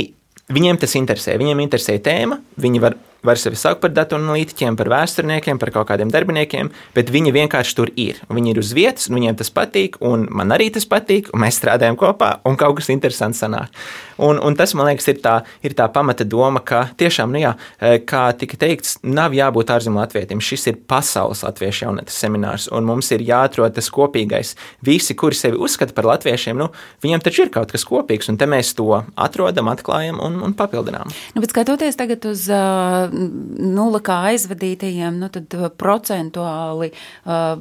viņiem 0.49 0.79
tas 0.81 0.95
interesē. 0.97 1.35
Viņiem 1.37 1.61
interesē 1.61 1.99
tēma, 2.01 2.39
viņi 2.57 2.81
var 2.81 2.95
var 3.25 3.39
sevi 3.39 3.57
saukt 3.59 3.81
par 3.83 3.93
datu 3.93 4.17
analītiķiem, 4.17 4.77
par 4.79 4.89
vēsturniekiem, 4.91 5.59
par 5.61 5.71
kaut 5.75 5.89
kādiem 5.91 6.11
darbiniekiem, 6.13 6.71
bet 6.95 7.11
viņi 7.13 7.33
vienkārši 7.35 7.77
tur 7.77 7.91
ir. 7.99 8.21
Viņi 8.31 8.53
ir 8.53 8.61
uz 8.61 8.73
vietas, 8.77 9.09
un 9.09 9.19
viņiem 9.19 9.39
tas 9.39 9.51
patīk, 9.53 9.97
un 10.05 10.27
man 10.33 10.53
arī 10.55 10.69
tas 10.73 10.87
patīk, 10.89 11.31
un 11.33 11.43
mēs 11.45 11.59
strādājam 11.61 11.97
kopā, 11.99 12.37
un 12.47 12.59
kaut 12.59 12.79
kas 12.79 12.91
interesants 12.93 13.41
sanāk. 13.43 13.73
Un, 14.17 14.39
un 14.41 14.55
tas, 14.57 14.73
man 14.77 14.89
liekas, 14.89 15.07
ir 15.11 15.19
tā, 15.21 15.35
ir 15.65 15.75
tā 15.77 15.85
pamata 15.93 16.25
doma, 16.25 16.61
ka 16.65 16.87
tiešām, 16.97 17.33
nu 17.33 17.41
jā, 17.41 17.53
e, 17.77 17.99
kā 18.01 18.23
tika 18.37 18.57
teikts, 18.57 18.97
nav 19.05 19.35
jābūt 19.37 19.73
ārzemju 19.75 20.01
latvietim. 20.01 20.41
Šis 20.41 20.65
ir 20.71 20.79
pasaules 20.89 21.43
latviešu 21.45 21.85
jaunatnes 21.85 22.17
seminārs, 22.17 22.65
un 22.73 22.87
mums 22.87 23.11
ir 23.13 23.21
jāatrod 23.27 23.75
tas 23.77 23.91
kopīgais. 23.93 24.55
Visi, 24.85 25.13
kuri 25.17 25.37
sevi 25.37 25.61
uzskata 25.61 25.93
par 25.97 26.09
latviešiem, 26.09 26.57
nu, 26.57 26.71
viņiem 27.05 27.21
taču 27.25 27.45
ir 27.45 27.53
kaut 27.53 27.73
kas 27.73 27.85
kopīgs, 27.87 28.31
un 28.31 28.39
te 28.41 28.49
mēs 28.49 28.73
to 28.77 28.89
atrodam, 29.13 29.69
atklājam 29.69 30.17
un, 30.23 30.41
un 30.47 30.57
papildinām. 30.57 31.13
Nu, 31.35 31.43
bet 31.43 31.53
skatoties 31.53 31.99
tagad 31.99 32.25
uz 32.25 32.47
uh, 32.49 33.06
nula 33.11 34.01
kā 34.03 34.19
aizvadītajiem, 34.31 35.19
nu 35.21 35.29
tad 35.33 35.53
uh, 35.57 35.67
procentuāli 35.73 36.91
uh, 36.93 37.59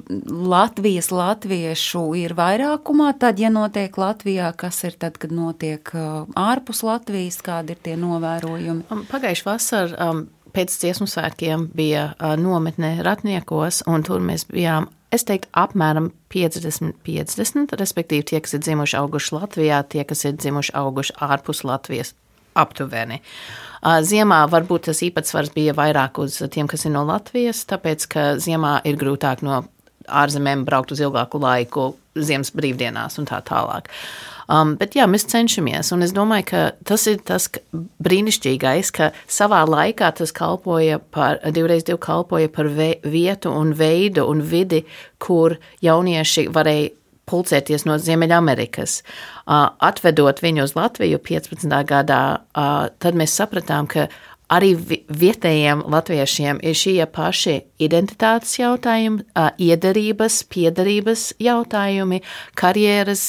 Latvijas 0.54 1.10
latviešu 1.14 2.06
ir 2.18 2.36
vairākumā. 2.38 3.12
Tad, 3.20 3.40
ja 3.42 3.50
notiek 3.52 3.96
Latvijā, 4.00 4.52
kas 4.58 4.82
ir 4.88 4.98
tad, 5.00 5.20
kad 5.22 5.34
notiek 5.34 5.92
uh, 5.94 6.24
ārpus 6.38 6.84
Latvijas, 6.86 7.40
kādi 7.44 7.76
ir 7.76 7.82
tie 7.84 7.96
novērojumi? 8.00 8.88
Um, 8.90 9.06
Pagājuši 9.10 9.46
vasar 9.46 9.96
um, 9.96 10.26
pēc 10.56 10.72
dziesmu 10.80 11.08
svētkiem 11.10 11.70
bija 11.76 12.10
nometne 12.40 12.96
Ratniekos, 13.04 13.82
un 13.90 14.04
tur 14.06 14.22
mēs 14.24 14.46
bijām 14.48 14.88
es 15.14 15.24
teiktu, 15.26 15.50
apmēram 15.56 16.10
50, 16.32 16.96
50, 17.06 17.74
respektīvi 17.80 18.26
tie, 18.30 18.40
kas 18.44 18.56
ir 18.56 18.62
dzimuši 18.64 18.98
auguši 19.00 19.34
Latvijā, 19.36 19.82
tie, 19.92 20.04
kas 20.08 20.24
ir 20.28 20.36
dzimuši 20.36 20.74
auguši 20.76 21.16
ārpus 21.26 21.62
Latvijas, 21.66 22.14
aptuveni. 22.56 23.20
Ziemā 23.84 24.40
varbūt 24.50 24.88
tas 24.88 25.02
īpatsvars 25.04 25.52
bija 25.54 25.76
vairāk 25.76 26.18
uz 26.22 26.40
tiem, 26.50 26.66
kas 26.70 26.86
ir 26.88 26.94
no 26.96 27.04
Latvijas, 27.06 27.62
tāpēc 27.70 28.06
ka 28.10 28.24
ziemā 28.42 28.80
ir 28.88 28.98
grūtāk 28.98 29.44
no 29.46 29.62
ārzemēm 30.06 30.64
braukt 30.66 30.94
uz 30.94 31.02
ilgāku 31.02 31.40
laiku, 31.42 31.92
ziemas 32.16 32.52
brīvdienās 32.56 33.18
un 33.20 33.28
tā 33.28 33.42
tālāk. 33.46 33.90
Um, 34.46 34.76
bet 34.78 34.94
jā, 34.94 35.08
mēs 35.10 35.26
cenšamies, 35.26 35.90
un 35.94 36.06
es 36.06 36.12
domāju, 36.14 36.46
ka 36.52 36.60
tas 36.86 37.06
ir 37.10 37.18
tas 37.26 37.48
brīnišķīgais, 38.06 38.92
ka 38.94 39.10
savā 39.26 39.64
laikā 39.66 40.12
tas 40.20 40.32
kalpoja 40.34 41.00
par, 41.00 41.40
divreiz 41.50 41.82
divi 41.86 41.98
kalpoja 42.02 42.50
par 42.54 42.70
vietu 42.70 43.50
un 43.50 43.74
veidu 43.74 44.28
un 44.30 44.44
vidi, 44.46 44.84
kur 45.18 45.58
jaunieši 45.82 46.46
varēja 46.54 46.94
pulcēties 47.26 47.86
no 47.88 47.98
Ziemeļamerikas. 48.02 49.00
Atvedot 49.46 50.42
viņu 50.44 50.66
uz 50.66 50.76
Latviju 50.78 51.20
15. 51.22 51.76
gadā, 51.88 52.22
tad 52.54 53.18
mēs 53.18 53.36
sapratām, 53.38 53.90
ka 53.90 54.08
arī 54.52 54.74
vietējiem 55.10 55.82
latviešiem 55.90 56.60
ir 56.62 56.76
šie 56.78 57.00
paši 57.10 57.56
identitātes 57.82 58.54
jautājumi, 58.60 59.24
iederības, 59.62 60.38
piedarības 60.52 61.24
jautājumi, 61.42 62.20
karjeras, 62.58 63.24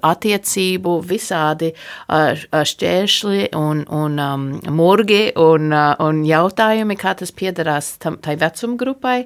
attiecību, 0.00 0.96
visādi 1.08 1.74
šķēršļi 2.08 3.50
un, 3.60 3.84
un 3.92 4.24
um, 4.24 4.48
murgi 4.72 5.26
un, 5.40 5.68
un 5.74 6.24
jautājumi, 6.28 6.96
kā 7.00 7.14
tas 7.20 7.34
piederās 7.36 7.94
tam, 8.00 8.18
tai 8.24 8.38
vecuma 8.40 8.80
grupai. 8.80 9.18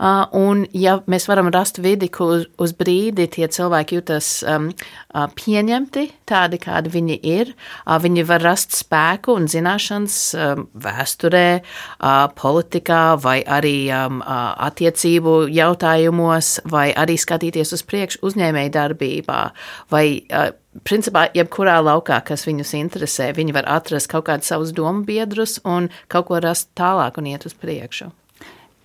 Uh, 0.00 0.10
Uh, 0.10 0.22
un, 0.32 0.62
ja 0.72 0.94
mēs 1.12 1.26
varam 1.28 1.50
rast 1.52 1.76
vidi, 1.84 2.06
kur 2.08 2.46
uz 2.56 2.72
brīdi 2.72 3.26
tie 3.34 3.44
cilvēki 3.52 3.98
jūtas 3.98 4.28
um, 4.48 4.70
uh, 4.72 5.26
pieņemti, 5.36 6.06
tādi 6.24 6.56
kādi 6.62 6.88
viņi 6.94 7.18
ir, 7.28 7.50
uh, 7.52 7.98
viņi 8.00 8.22
var 8.24 8.40
rast 8.40 8.72
spēku 8.78 9.34
un 9.36 9.44
zināšanas 9.52 10.16
um, 10.40 10.62
vēsturē, 10.80 11.42
politikā 12.38 13.02
vai 13.20 13.42
arī 13.44 13.74
um, 13.92 14.22
attiecību 14.24 15.34
jautājumos, 15.52 16.54
vai 16.72 16.86
arī 16.96 17.18
skatīties 17.20 17.74
uz 17.76 17.84
priekšu 17.84 18.22
uzņēmēju 18.24 18.72
darbībā, 18.78 19.40
vai 19.92 20.04
principā, 20.88 21.26
jebkurā 21.36 21.76
laukā, 21.84 22.22
kas 22.24 22.46
viņus 22.48 22.72
interesē, 22.80 23.28
viņi 23.36 23.58
var 23.58 23.68
atrast 23.76 24.08
kaut 24.08 24.30
kādus 24.30 24.48
savus 24.54 24.72
domu 24.72 25.04
biedrus 25.04 25.58
un 25.68 25.90
kaut 26.08 26.30
ko 26.32 26.40
rast 26.40 26.72
tālāk 26.78 27.20
un 27.20 27.28
iet 27.34 27.44
uz 27.44 27.58
priekšu. 27.58 28.14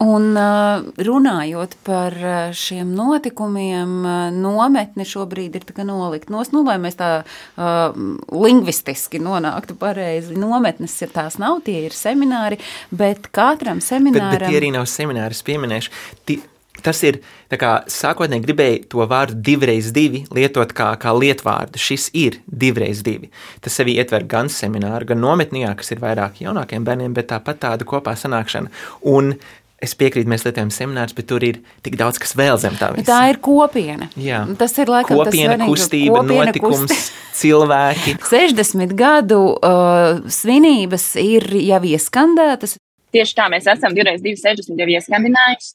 Un 0.03 0.33
uh, 0.35 0.81
runājot 0.99 1.77
par 1.87 2.15
uh, 2.19 2.33
šiem 2.51 2.89
notikumiem, 2.97 3.93
uh, 4.03 4.15
nometne 4.35 5.05
šobrīd 5.07 5.55
ir 5.55 5.85
nolikt 5.87 6.27
nos, 6.33 6.51
nu, 6.51 6.65
lai 6.67 6.75
mēs 6.83 6.99
tā 6.99 7.11
uh, 7.23 7.95
lingvistiski 8.27 9.21
nonāktu 9.23 9.77
pareizi. 9.79 10.35
Nometnes 10.35 10.97
ir 10.99 11.13
tās 11.15 11.39
nav, 11.39 11.61
tie 11.63 11.85
ir 11.87 11.95
semināri, 11.95 12.59
bet 12.91 13.31
katram 13.31 13.79
semināram. 13.79 14.35
Bet, 14.35 14.43
bet 14.43 14.51
tie 14.51 14.59
arī 14.59 14.73
nav 14.75 14.89
semināri, 14.91 15.37
es 15.37 15.45
pieminēšu. 15.47 15.95
Ti, 16.27 16.41
Tas 16.83 16.99
ir 17.07 17.21
sākotnēji 17.49 18.43
gribēju 18.43 18.79
to 18.91 19.05
vārdu 19.09 19.37
divreiz 19.47 19.87
divi 19.95 20.25
lietot 20.35 20.73
kā, 20.75 20.91
kā 21.01 21.13
lietvārdu. 21.15 21.79
Šis 21.81 22.09
ir 22.13 22.41
divreiz 22.45 23.01
divi. 23.05 23.31
Tas 23.63 23.77
sevi 23.79 23.95
ietver 23.95 24.27
gan 24.27 24.51
semināru, 24.51 25.07
gan 25.13 25.23
nometnījā, 25.23 25.71
kas 25.79 25.95
ir 25.95 26.03
vairāk 26.03 26.43
jaunākiem 26.43 26.85
bērniem, 26.85 27.15
bet 27.15 27.31
tāpat 27.31 27.63
tāda 27.63 27.87
kopā 27.87 28.17
sanākšana. 28.19 28.73
Un 29.07 29.37
Es 29.83 29.91
piekrītu, 29.99 30.29
mēs 30.31 30.45
lietojam 30.45 30.69
seminārus, 30.71 31.13
bet 31.17 31.27
tur 31.27 31.43
ir 31.43 31.57
tik 31.83 31.97
daudz, 31.99 32.17
kas 32.21 32.31
vēl 32.37 32.55
zem 32.61 32.77
tā. 32.79 32.93
Visa. 32.95 33.09
Tā 33.09 33.19
ir 33.33 33.41
kopiena. 33.43 34.07
Jā. 34.15 34.45
Tas 34.59 34.71
ir 34.79 34.91
laikam 34.91 35.19
kopiena, 35.19 35.57
tas 35.59 35.67
kustība, 35.67 36.21
kopiena, 36.21 36.45
notikums, 36.47 36.93
kust... 36.93 37.17
cilvēki. 37.41 38.15
60 38.23 38.95
gadu 38.95 39.41
uh, 39.57 40.21
svinības 40.31 41.09
ir 41.19 41.49
jau 41.59 41.81
ieskandētas. 41.91 42.77
Tieši 43.15 43.35
tā, 43.35 43.49
mēs 43.51 43.67
esam 43.71 43.95
divreiz 43.97 44.23
260 44.23 44.79
jau 44.79 44.87
ieskandinājuši. 44.95 45.73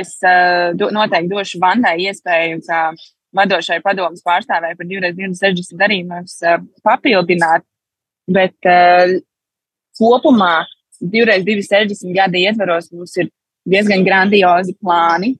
Es 0.00 0.16
uh, 0.24 0.72
do, 0.80 0.88
noteikti 0.96 1.30
došu 1.30 1.60
Vandai 1.60 1.98
iespēju, 2.08 2.62
kā 2.64 2.80
vadošai 3.36 3.82
padomas 3.84 4.24
pārstāvēji 4.24 4.78
par 4.80 4.88
divreiz 4.88 5.18
260 5.20 5.80
darījumus 5.84 6.38
uh, 6.48 6.62
papildināt. 6.86 7.68
Bet 8.24 8.56
uh, 8.64 9.18
kopumā 10.00 10.62
divreiz 11.12 11.44
260 11.44 12.14
gadi 12.16 12.44
ietvaros 12.48 12.90
mums 12.92 13.16
ir 13.20 13.30
diezgan 13.68 14.04
grandiozi 14.04 14.74
plāni, 14.80 15.34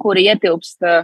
kuri 0.00 0.26
ietilpst 0.30 0.86
uh, 0.86 1.02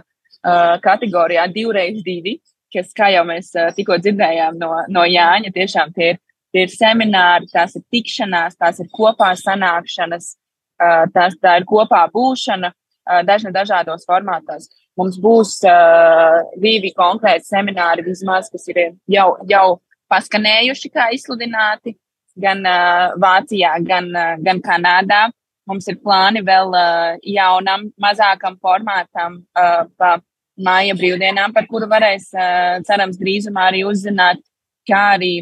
kategorijā 0.83 1.47
divreiz 1.53 1.99
divi, 2.05 2.37
kas, 2.73 2.93
kā 2.95 3.11
jau 3.13 3.25
mēs 3.27 3.51
uh, 3.57 3.69
tikko 3.75 3.99
dzirdējām 4.01 4.57
no, 4.61 4.71
no 4.93 5.05
Jāņa, 5.07 5.53
tiešām 5.55 5.93
tie 5.95 6.13
ir, 6.13 6.19
tie 6.55 6.65
ir 6.65 6.73
semināri, 6.73 7.49
tās 7.53 7.75
ir 7.77 7.85
tikšanās, 7.93 8.57
tās 8.59 8.81
ir 8.83 8.89
kopā 8.95 9.33
sanākšanas, 9.39 10.33
uh, 10.81 11.05
tās, 11.13 11.37
tā 11.43 11.59
ir 11.61 11.67
kopā 11.69 12.05
būšana, 12.13 12.73
uh, 12.73 13.21
dažna 13.27 13.53
dažādos 13.55 14.07
formātos. 14.07 14.71
Mums 14.97 15.19
būs 15.21 15.59
uh, 15.69 16.39
divi 16.57 16.89
konkrēti 16.97 17.45
semināri 17.51 18.05
vismaz, 18.07 18.49
kas 18.49 18.65
ir 18.71 18.81
jau, 19.13 19.29
jau 19.45 19.67
paskanējuši, 20.09 20.89
kā 20.93 21.11
izsludināti, 21.13 21.93
gan 22.41 22.63
uh, 22.65 23.17
Vācijā, 23.21 23.75
gan, 23.85 24.09
uh, 24.15 24.35
gan 24.43 24.61
Kanādā. 24.63 25.27
Mums 25.67 25.87
ir 25.91 25.97
plāni 25.99 26.43
vēl 26.47 26.71
uh, 26.71 27.17
jaunam, 27.27 27.89
mazākam 27.99 28.55
formātam 28.63 29.41
uh, 29.57 29.83
pa 29.99 30.17
māja 30.57 30.95
brīvdienām, 30.97 31.53
par 31.53 31.67
kuru 31.69 31.89
varēs, 31.91 32.29
uh, 32.35 32.77
cerams, 32.87 33.19
drīzumā 33.19 33.67
arī 33.71 33.83
uzzināt, 33.87 34.39
kā 34.87 35.01
arī 35.17 35.33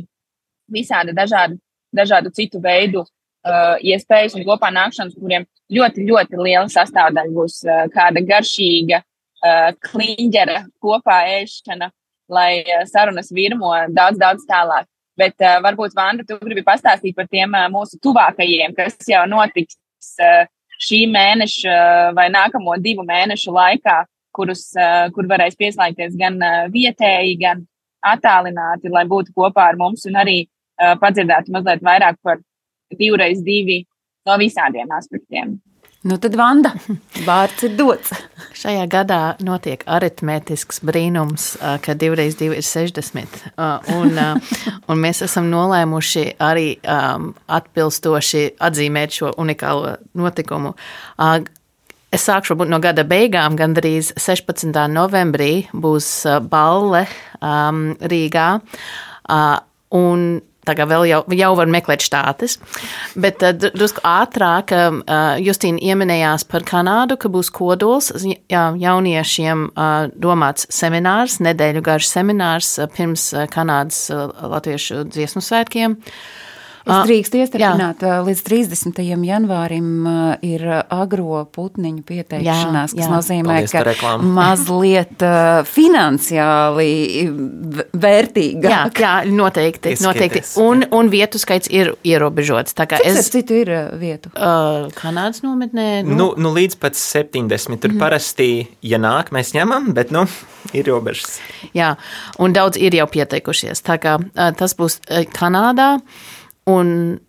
visādi 0.72 1.14
dažādi, 1.16 1.60
dažādu 1.96 2.32
citu 2.36 2.60
veidu 2.64 3.04
uh, 3.46 3.76
iespējas 3.80 4.36
un 4.38 4.46
kopā 4.48 4.72
nākšanas, 4.74 5.18
kuriem 5.20 5.46
ļoti, 5.72 6.08
ļoti 6.10 6.42
liela 6.42 6.68
sastāvdaļa 6.72 7.36
būs 7.36 7.62
uh, 7.68 7.86
kāda 7.94 8.24
garšīga 8.26 9.02
uh, 9.02 9.70
kliņģera 9.88 10.66
kopā 10.84 11.22
ēšana, 11.40 11.92
lai 12.34 12.52
uh, 12.64 12.84
sarunas 12.90 13.32
virmo 13.36 13.74
daudz, 13.94 14.20
daudz 14.22 14.46
tālāk. 14.50 14.90
Bet 15.20 15.40
uh, 15.40 15.60
varbūt, 15.64 15.96
Vanda, 15.96 16.26
tu 16.28 16.38
gribi 16.42 16.64
pastāstīt 16.66 17.16
par 17.16 17.30
tiem 17.32 17.54
uh, 17.56 17.70
mūsu 17.72 18.00
tuvākajiem, 18.04 18.76
kas 18.76 18.98
jau 19.08 19.24
notiks 19.32 19.78
uh, 20.20 20.44
šī 20.84 21.06
mēneša 21.12 21.72
uh, 21.72 22.10
vai 22.18 22.28
nākamo 22.34 22.76
divu 22.84 23.06
mēnešu 23.08 23.54
laikā, 23.56 24.02
kurus, 24.36 24.68
uh, 24.76 25.08
kur 25.16 25.30
varēs 25.32 25.56
pieslēgties 25.60 26.18
gan 26.20 26.40
uh, 26.44 26.66
vietēji, 26.74 27.38
gan 27.40 27.64
attālināti, 28.06 28.92
lai 28.92 29.06
būtu 29.10 29.34
kopā 29.36 29.70
ar 29.72 29.80
mums 29.80 30.06
un 30.10 30.20
arī 30.22 30.42
uh, 30.44 30.96
padzirdētu 31.02 31.56
mazliet 31.56 31.86
vairāk 31.86 32.20
par 32.24 32.44
divreiz 33.00 33.42
divi 33.46 33.84
no 34.28 34.36
visādiem 34.42 34.92
aspektiem. 34.98 35.56
Nu 36.06 36.20
tad, 36.22 36.36
Vanda, 36.38 36.70
vārds 37.30 37.66
ir 37.66 37.74
dots. 37.80 38.12
Šajā 38.56 38.84
gadā 38.92 39.20
notiek 39.42 39.82
aritmētisks 39.90 40.84
brīnums, 40.86 41.56
ka 41.82 41.96
divreiz 41.98 42.38
divi 42.38 42.60
ir 42.62 42.68
60. 42.68 43.40
Un, 43.96 44.20
un 44.92 45.02
mēs 45.02 45.24
esam 45.26 45.50
nolēmuši 45.50 46.28
arī 46.46 46.76
atbilstoši 46.86 48.46
atzīmēt 48.70 49.18
šo 49.18 49.34
unikālo 49.42 49.96
notikumu. 50.14 50.76
Es 52.14 52.30
sākšu 52.30 52.62
no 52.70 52.80
gada 52.80 53.04
beigām, 53.04 53.58
gandrīz 53.58 54.14
16. 54.14 54.70
novembrī 54.94 55.66
būs 55.74 56.12
balle 56.54 57.08
um, 57.42 57.88
Rīgā. 57.98 58.50
Uh, 59.26 59.58
un 59.98 60.42
Tagad 60.66 60.90
vēl 60.90 61.08
jau, 61.10 61.22
jau 61.38 61.52
var 61.58 61.70
meklēt 61.72 62.06
štātes. 62.06 62.58
Bet 63.20 63.44
uh, 63.46 63.54
drusku 63.56 64.04
ātrāk 64.06 64.74
uh, 64.76 65.02
Justīna 65.42 65.82
ieminējās 65.82 66.48
par 66.50 66.66
Kanādu, 66.68 67.20
ka 67.22 67.32
būs 67.32 67.52
kodols 67.54 68.12
jauniešiem 68.50 69.68
uh, 69.70 70.08
domāts 70.12 70.70
seminārs, 70.74 71.40
nedēļu 71.46 71.84
garš 71.86 72.10
seminārs 72.12 72.74
pirms 72.96 73.30
Kanādas 73.54 74.08
latviešu 74.12 75.06
dziesmu 75.12 75.44
svētkiem. 75.46 76.00
Uh, 76.86 76.92
Es 76.96 77.00
ah, 77.00 77.06
drīkstu 77.08 77.40
iestarpināt, 77.42 78.04
jā. 78.06 78.18
līdz 78.22 78.42
30. 78.46 79.00
janvārim 79.26 79.88
ir 80.46 80.66
agro 80.94 81.40
putniņu 81.50 82.04
pieteikšanās, 82.06 82.94
jā, 82.94 83.00
jā. 83.00 83.08
kas 83.08 83.10
nozīmē, 83.10 83.56
Paldies 83.66 83.98
ka 84.04 84.12
mazliet 84.22 85.26
finansiāli 85.66 86.92
vērtīgāk. 88.06 88.70
Jā, 88.70 88.84
jā 89.02 89.16
noteikti. 89.34 89.96
noteikti. 90.06 90.44
Un, 90.62 90.86
un 90.94 91.10
vietu 91.10 91.42
skaits 91.42 91.74
ir 91.74 91.96
ierobežots. 92.06 92.78
Tā 92.78 92.86
kā 92.92 93.02
Cik 93.02 93.18
es 93.24 93.34
citu 93.34 93.58
ir 93.64 93.74
vietu? 93.98 94.30
Uh, 94.38 94.86
Kanādas 94.94 95.42
nometnē. 95.42 95.90
Nu, 96.06 96.20
nu, 96.22 96.30
nu 96.38 96.54
līdz 96.54 96.78
pat 96.86 97.02
70. 97.02 97.82
Tur 97.82 97.96
mm. 97.96 98.06
parasti, 98.06 98.52
ja 98.86 99.02
nāk, 99.02 99.34
mēs 99.34 99.56
ņemam, 99.58 99.90
bet, 99.98 100.14
nu, 100.14 100.28
ir 100.70 100.86
robežas. 100.94 101.40
Jā, 101.74 101.96
un 102.38 102.54
daudz 102.54 102.78
ir 102.78 102.94
jau 103.02 103.10
pieteikušies. 103.10 103.82
Tā 103.90 103.98
kā 104.06 104.20
uh, 104.22 104.50
tas 104.54 104.78
būs 104.78 105.02
Kanādā. 105.34 105.96
Un 106.66 107.20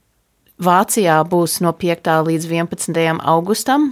Vācijā 0.57 1.19
būs 1.29 1.59
no 1.61 1.75
5. 1.77 2.09
līdz 2.25 2.47
11. 2.49 3.21
augustam 3.21 3.91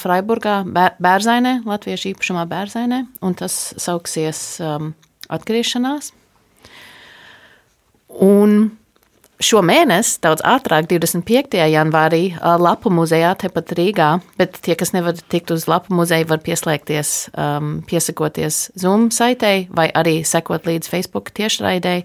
Freiburgā, 0.00 0.62
Bērzainē, 0.98 1.60
Latviešu 1.68 2.14
īpašumā 2.14 2.46
Bērzainē, 2.48 3.02
un 3.22 3.36
tas 3.38 3.74
sauksies 3.78 4.40
um, 4.64 4.94
atgriešanās. 5.28 6.10
Un 8.24 8.72
šo 9.42 9.62
mēnesi, 9.66 10.16
daudz 10.24 10.44
ātrāk, 10.46 10.88
25. 10.90 11.58
janvārī, 11.70 12.22
Lapu 12.40 12.92
muzejā, 12.94 13.34
tepat 13.40 13.74
Rīgā, 13.78 14.10
bet 14.40 14.58
tie, 14.64 14.76
kas 14.78 14.94
nevar 14.96 15.16
tikt 15.16 15.52
uz 15.54 15.66
Lapu 15.70 15.94
muzeju, 15.96 16.28
var 16.30 16.42
pieslēgties, 16.44 17.14
um, 17.32 17.72
piesakoties 17.88 18.60
Zoom 18.78 19.10
saitei 19.14 19.66
vai 19.70 19.88
arī 19.94 20.18
sekot 20.26 20.68
līdz 20.68 20.92
Facebook 20.92 21.32
tiešraidei, 21.36 22.04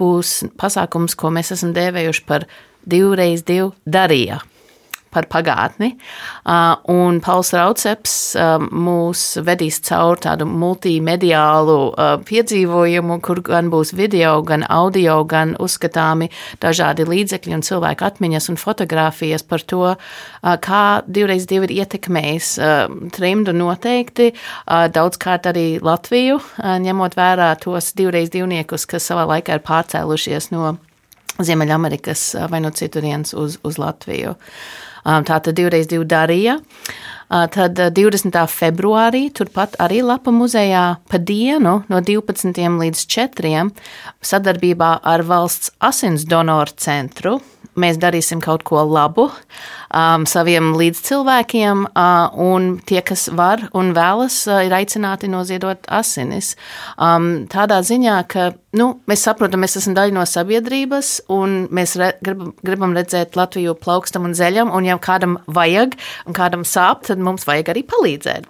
būs 0.00 0.40
pasākums, 0.60 1.18
ko 1.18 1.32
mēs 1.34 1.54
esam 1.56 1.74
dēvējuši 1.76 2.26
par 2.28 2.48
divreiz 2.88 3.44
divu 3.46 3.74
darījumu 3.86 4.49
par 5.10 5.26
pagātni. 5.30 5.94
Un 6.90 7.18
Pauls 7.24 7.52
Rauceps 7.54 8.14
mūs 8.70 9.24
vedīs 9.46 9.80
cauri 9.86 10.22
tādu 10.24 10.46
multimediālu 10.48 11.78
piedzīvojumu, 12.28 13.18
kur 13.24 13.42
gan 13.46 13.70
būs 13.72 13.92
video, 13.98 14.38
gan 14.46 14.64
audio, 14.70 15.20
gan 15.28 15.56
uzskatāmi 15.60 16.30
dažādi 16.62 17.06
līdzekļi 17.08 17.58
un 17.58 17.64
cilvēku 17.66 18.06
atmiņas 18.06 18.50
un 18.52 18.60
fotografijas 18.60 19.46
par 19.46 19.64
to, 19.66 19.94
kā 20.40 20.84
divreiz 21.06 21.48
divi 21.50 21.68
ir 21.70 21.76
ietekmējis 21.82 22.52
trimdu 23.16 23.54
noteikti, 23.56 24.30
daudzkārt 24.66 25.50
arī 25.50 25.66
Latviju, 25.82 26.38
ņemot 26.86 27.18
vērā 27.18 27.50
tos 27.62 27.92
divreiz 27.98 28.30
divniekus, 28.32 28.86
kas 28.86 29.10
savā 29.10 29.26
laikā 29.34 29.58
ir 29.58 29.66
pārcēlušies 29.66 30.52
no 30.54 30.76
Ziemeļamerikas 31.40 32.22
vai 32.52 32.58
no 32.60 32.68
citurienes 32.76 33.32
uz, 33.38 33.56
uz 33.64 33.78
Latviju. 33.80 34.34
Uh, 34.34 34.89
Tā 35.04 35.40
tad 35.40 35.56
divreiz 35.56 35.88
divi 35.90 36.04
darīja. 36.08 36.58
Uh, 37.30 37.46
Tad 37.46 37.78
uh, 37.78 37.92
20. 37.94 38.34
februārī 38.50 39.28
turpat 39.30 39.76
arī 39.78 40.00
Lapa 40.02 40.32
muzejā 40.34 40.98
pa 41.06 41.18
dienu 41.22 41.76
no 41.86 42.00
12. 42.02 42.58
līdz 42.58 43.04
4. 43.06 43.70
sadarbībā 44.18 44.90
ar 45.06 45.22
valsts 45.22 45.70
asins 45.78 46.26
donoru 46.26 46.74
centru 46.74 47.38
mēs 47.78 47.98
darīsim 48.00 48.40
kaut 48.42 48.64
ko 48.66 48.82
labu 48.86 49.28
um, 49.28 50.24
saviem 50.28 50.72
līdzcilvēkiem, 50.78 51.84
uh, 51.90 52.40
un 52.40 52.72
tie, 52.86 53.00
kas 53.06 53.28
var 53.36 53.66
un 53.76 53.92
vēlas, 53.96 54.42
uh, 54.48 54.62
ir 54.66 54.74
aicināti 54.74 55.30
noziedot 55.30 55.86
asinis. 56.00 56.54
Um, 56.96 57.46
tādā 57.50 57.80
ziņā, 57.86 58.16
ka 58.30 58.50
nu, 58.78 58.90
mēs 59.10 59.24
saprotam, 59.26 59.62
mēs 59.64 59.78
esam 59.80 59.96
daļa 59.98 60.16
no 60.16 60.26
sabiedrības, 60.28 61.12
un 61.32 61.64
mēs 61.74 61.96
re, 62.00 62.12
gribam, 62.24 62.52
gribam 62.66 62.96
redzēt 62.96 63.38
Latviju 63.38 63.76
plaukstam 63.80 64.28
un 64.28 64.36
zeļam, 64.38 64.72
un 64.74 64.88
ja 64.88 64.98
kādam 65.02 65.38
vajag, 65.50 65.96
un 66.26 66.36
kādam 66.36 66.66
sāp, 66.68 67.06
tad 67.08 67.19
mums 67.24 67.46
vajag 67.48 67.72
arī 67.72 67.82
palīdzēt. 67.88 68.46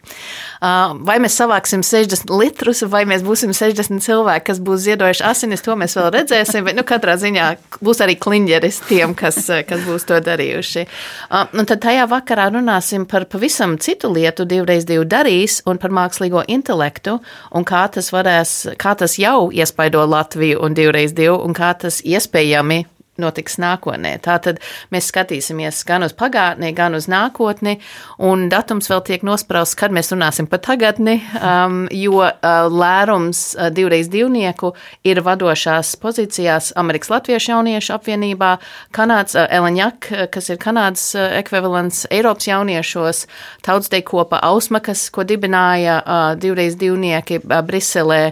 Uh, 0.60 0.94
vai 1.06 1.16
mēs 1.22 1.38
savāksim 1.40 1.82
60 1.86 2.30
litrus, 2.34 2.82
vai 2.90 3.02
mēs 3.08 3.24
būsim 3.26 3.52
60 3.56 4.04
cilvēki, 4.04 4.46
kas 4.50 4.60
būs 4.64 4.84
ziedojuši 4.84 5.24
asinis, 5.26 5.64
to 5.64 5.76
mēs 5.78 5.96
vēl 5.98 6.10
redzēsim, 6.18 6.66
bet 6.66 6.78
nu, 6.78 6.84
katrā 6.86 7.16
ziņā 7.20 7.48
būs 7.80 8.02
arī 8.04 8.16
kliņģeris 8.20 8.82
tiem, 8.88 9.16
kas, 9.18 9.40
kas 9.68 9.84
būs 9.86 10.06
to 10.08 10.20
darījuši. 10.26 10.86
Uh, 11.30 11.46
un 11.56 11.68
tad 11.70 11.82
tajā 11.86 12.06
vakarā 12.10 12.50
runāsim 12.54 13.08
par 13.10 13.26
pavisam 13.30 13.78
citu 13.80 14.12
lietu, 14.12 14.46
divreiz 14.48 14.86
divu 14.88 15.08
darīs, 15.08 15.60
un 15.68 15.80
par 15.80 15.94
mākslīgo 15.96 16.44
intelektu, 16.48 17.18
un 17.56 17.66
kā 17.68 17.86
tas 17.92 18.12
varēs, 18.14 18.56
kā 18.80 18.94
tas 18.98 19.18
jau 19.20 19.50
iespaido 19.52 20.04
Latviju 20.06 20.60
un 20.64 20.76
divreiz 20.76 21.14
divu, 21.16 21.38
un 21.44 21.56
kā 21.56 21.72
tas 21.78 22.02
iespējami 22.04 22.84
notiks 23.20 23.58
nākotnē. 23.60 24.14
Tātad 24.24 24.60
mēs 24.94 25.10
skatīsimies 25.12 25.82
gan 25.88 26.04
uz 26.06 26.14
pagātni, 26.16 26.72
gan 26.76 26.96
uz 26.98 27.08
nākotni, 27.10 27.76
un 28.18 28.48
datums 28.52 28.90
vēl 28.90 29.02
tiek 29.06 29.24
nosprausts, 29.26 29.78
kad 29.78 29.94
mēs 29.94 30.12
runāsim 30.14 30.48
par 30.50 30.62
tagadni, 30.64 31.18
um, 31.40 31.82
jo 31.94 32.22
uh, 32.24 32.32
lērums 32.70 33.42
uh, 33.54 33.68
divreiz 33.74 34.10
divnieku 34.12 34.72
ir 35.06 35.22
vadošās 35.26 35.94
pozīcijās 36.00 36.72
Amerikas 36.80 37.12
Latviešu 37.12 37.54
jauniešu 37.54 37.94
apvienībā, 37.96 38.52
Kanāds 38.96 39.36
uh, 39.38 39.46
Eleņak, 39.50 40.10
kas 40.34 40.50
ir 40.52 40.60
Kanādas 40.62 41.10
uh, 41.18 41.28
ekvivalents 41.40 42.06
Eiropas 42.10 42.48
jauniešos, 42.50 43.26
tautsdei 43.66 44.02
kopa 44.06 44.40
Ausma, 44.50 44.82
kas, 44.84 45.08
ko 45.14 45.26
dibināja 45.26 46.00
uh, 46.00 46.22
divreiz 46.40 46.78
divnieki 46.80 47.42
uh, 47.42 47.60
Briselē, 47.66 48.22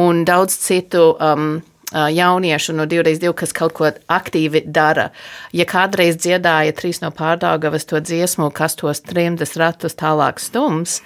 un 0.00 0.24
daudz 0.28 0.58
citu 0.64 1.12
um, 1.14 1.62
jauniešu 1.94 2.74
no 2.74 2.86
2x2, 2.86 3.32
kas 3.38 3.54
kaut 3.54 3.74
ko 3.76 3.90
aktīvi 4.10 4.64
dara. 4.66 5.10
Ja 5.54 5.66
kādreiz 5.68 6.18
dziedāja 6.18 6.74
trīs 6.76 7.00
no 7.02 7.10
pārdāgavas 7.14 7.86
to 7.90 8.00
dziesmu, 8.02 8.50
kas 8.54 8.76
tos 8.80 9.02
trimdas 9.06 9.54
ratus 9.60 9.94
tālāk 9.98 10.42
stums, 10.42 11.00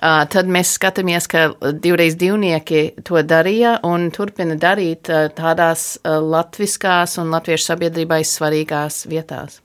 tad 0.00 0.50
mēs 0.50 0.74
skatāmies, 0.78 1.28
ka 1.30 1.52
2x2 1.62 2.84
to 3.06 3.22
darīja 3.22 3.78
un 3.86 4.10
turpina 4.14 4.58
darīt 4.58 5.10
tādās 5.38 5.96
latviskās 6.04 7.18
un 7.22 7.34
latviešu 7.34 7.72
sabiedrībai 7.72 8.22
svarīgās 8.26 9.04
vietās. 9.10 9.60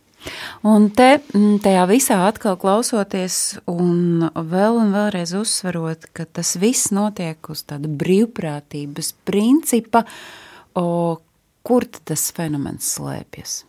Un 0.68 0.90
te, 0.92 1.22
tajā 1.64 1.84
visā 1.88 2.18
atkal 2.28 2.58
klausoties, 2.60 3.60
un 3.70 4.26
vēl 4.36 4.80
un 4.82 4.90
vēlreiz 4.92 5.32
uzsverot, 5.38 6.10
ka 6.12 6.26
tas 6.26 6.58
viss 6.60 6.92
notiek 6.92 7.48
uz 7.54 7.62
tāda 7.70 7.88
brīvprātības 7.88 9.14
principa, 9.30 10.04
uh, 10.04 10.47
O, 10.78 11.18
kur 11.66 11.88
tas 12.08 12.30
fenomens 12.36 12.94
slēpjas? 12.98 13.62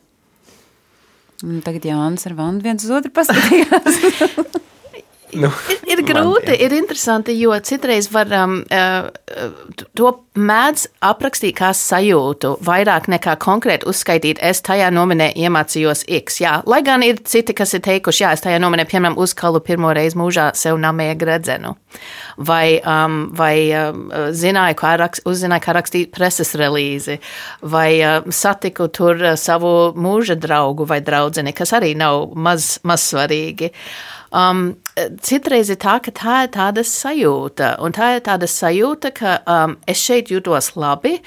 Un 1.46 1.60
tagad 1.62 1.86
Jānis 1.86 2.26
ar 2.26 2.34
Vandu 2.38 2.66
viens 2.66 2.84
uz 2.84 2.90
otru 2.98 3.12
paskatījās. 3.14 4.00
Nu, 5.36 5.50
ir, 5.68 5.82
ir 5.92 6.00
grūti, 6.06 6.52
man, 6.54 6.60
ir 6.64 6.72
interesanti, 6.78 7.34
jo 7.36 7.52
citreiz 7.64 8.06
varam 8.12 8.62
uh, 8.64 9.08
to 9.98 10.12
mēdz 10.38 10.86
aprakstīt 11.04 11.56
kā 11.58 11.74
sajūtu, 11.76 12.54
vairāk 12.64 13.10
nekā 13.12 13.34
konkrēti 13.42 13.88
uzskaitīt, 13.90 14.40
es 14.40 14.62
tajā 14.64 14.88
nominē 14.94 15.28
iemācījos 15.36 16.06
X. 16.20 16.40
Jā, 16.40 16.54
lai 16.70 16.80
gan 16.86 17.04
ir 17.04 17.20
citi, 17.28 17.52
kas 17.56 17.76
ir 17.76 17.84
teikuši, 17.84 18.24
jā, 18.24 18.32
es 18.38 18.44
tajā 18.46 18.60
nominē, 18.62 18.86
piemēram, 18.88 19.18
uzkalu 19.20 19.60
pirmo 19.64 19.92
reizi 19.96 20.16
mūžā 20.16 20.48
sev 20.56 20.80
namēja 20.80 21.18
gredzenu. 21.20 21.74
Vai, 22.48 22.78
um, 22.80 23.20
vai 23.36 23.56
um, 23.76 24.06
zināju, 24.32 24.78
kā, 24.80 24.94
rakst, 25.00 25.26
uzzināju, 25.28 25.66
kā 25.66 25.76
rakstīt 25.76 26.12
preses 26.14 26.54
relīzi, 26.56 27.18
vai 27.68 27.90
um, 28.00 28.30
satiku 28.32 28.88
tur 28.88 29.20
uh, 29.20 29.34
savu 29.36 29.92
mūža 29.98 30.38
draugu 30.40 30.88
vai 30.88 31.02
draudzeni, 31.04 31.52
kas 31.56 31.74
arī 31.76 31.92
nav 31.98 32.30
maz, 32.38 32.78
maz 32.86 33.10
svarīgi. 33.10 33.74
Uh, 33.74 34.14
Um, 34.28 34.76
citreiz 35.24 35.70
ir 35.72 35.78
tā, 35.80 35.96
ka 36.04 36.12
tā 36.12 36.38
ir 36.44 36.50
tāda 36.52 36.84
sajūta, 36.84 37.76
un 37.80 37.94
tā 37.96 38.14
ir 38.18 38.24
tāda 38.26 38.48
sajūta, 38.50 39.12
ka 39.16 39.38
um, 39.48 39.78
es 39.88 40.02
šeit 40.04 40.32
jūtos 40.32 40.74
labi, 40.76 41.18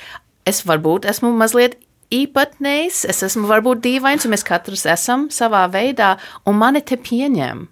es 0.46 0.62
varbūt 0.68 1.08
esmu 1.10 1.32
mazliet 1.34 1.80
īpatnējs, 2.14 3.06
es 3.10 3.24
esmu 3.26 3.48
varbūt 3.50 3.82
dīvains, 3.86 4.28
un 4.28 4.36
mēs 4.36 4.46
katrs 4.46 4.86
esam 4.90 5.30
savā 5.34 5.64
veidā, 5.74 6.14
un 6.46 6.60
mani 6.62 6.84
te 6.86 7.00
pieņem 7.00 7.66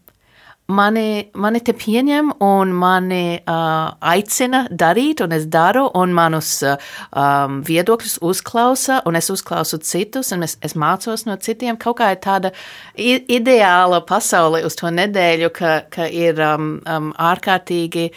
mani, 0.69 1.29
mani 1.33 1.61
te 1.65 1.73
pieņem 1.77 2.31
un 2.45 2.71
mani 2.77 3.39
uh, 3.39 3.89
aicina 4.13 4.63
darīt, 4.69 5.23
un 5.25 5.33
es 5.35 5.47
daru, 5.51 5.87
un 5.97 6.13
manus 6.15 6.51
uh, 6.65 6.77
um, 7.11 7.59
viedokļus 7.67 8.19
uzklausa, 8.25 9.01
un 9.09 9.19
es 9.19 9.29
uzklausu 9.33 9.81
citus, 9.85 10.31
un 10.35 10.45
es, 10.47 10.57
es 10.65 10.77
mācos 10.79 11.25
no 11.27 11.37
citiem. 11.41 11.79
Kaut 11.81 11.99
kā 11.99 12.11
ir 12.13 12.21
tāda 12.23 12.53
ideāla 12.95 14.01
pasaule 14.07 14.63
uz 14.67 14.77
to 14.79 14.91
nedēļu, 14.93 15.51
ka, 15.55 15.75
ka 15.93 16.09
ir 16.09 16.41
um, 16.45 16.75
um, 16.85 17.13
ārkārtīgi 17.17 18.09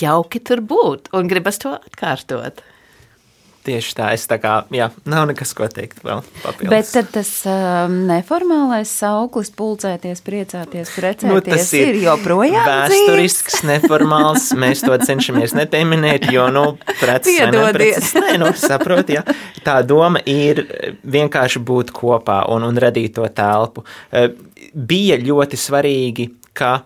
jauki 0.00 0.42
tur 0.46 0.62
būt, 0.62 1.10
un 1.16 1.30
gribas 1.30 1.58
to 1.62 1.74
atkārtot. 1.74 2.62
Tieši 3.60 3.92
tā, 3.92 4.06
es 4.16 4.22
tā 4.24 4.38
kā, 4.40 4.54
jā, 4.72 4.86
nav 5.04 5.26
nekas, 5.28 5.50
ko 5.52 5.66
teikt 5.68 5.98
vēl 6.00 6.22
papildus. 6.40 6.70
Bet 6.72 6.88
tad 6.94 7.10
tas 7.12 7.30
um, 7.44 7.96
neformālais 8.08 8.88
sauklis, 8.88 9.50
pulcēties, 9.52 10.22
priecāties, 10.24 10.92
precēties, 10.96 11.28
nu, 11.28 11.42
tas 11.44 11.68
ir, 11.76 11.90
ir 11.92 11.98
joprojām 12.06 12.64
vēsturisks, 12.64 13.60
neformāls. 13.68 14.48
Mēs 14.56 14.80
to 14.86 14.96
cenšamies 15.04 15.52
nepieminēt, 15.58 16.30
jo, 16.32 16.46
nu, 16.54 16.64
preces 17.02 17.36
vai 17.36 17.50
nepreces. 17.52 18.14
Nē, 18.16 18.38
nu, 18.40 18.48
saprot, 18.56 19.12
jā. 19.12 19.26
Tā 19.66 19.76
doma 19.84 20.24
ir 20.24 20.64
vienkārši 21.04 21.60
būt 21.60 21.92
kopā 22.00 22.46
un, 22.54 22.64
un 22.64 22.80
radīt 22.80 23.18
to 23.18 23.28
telpu. 23.28 23.84
Eh, 24.08 24.30
bija 24.72 25.20
ļoti 25.20 25.60
svarīgi, 25.60 26.30
ka, 26.56 26.78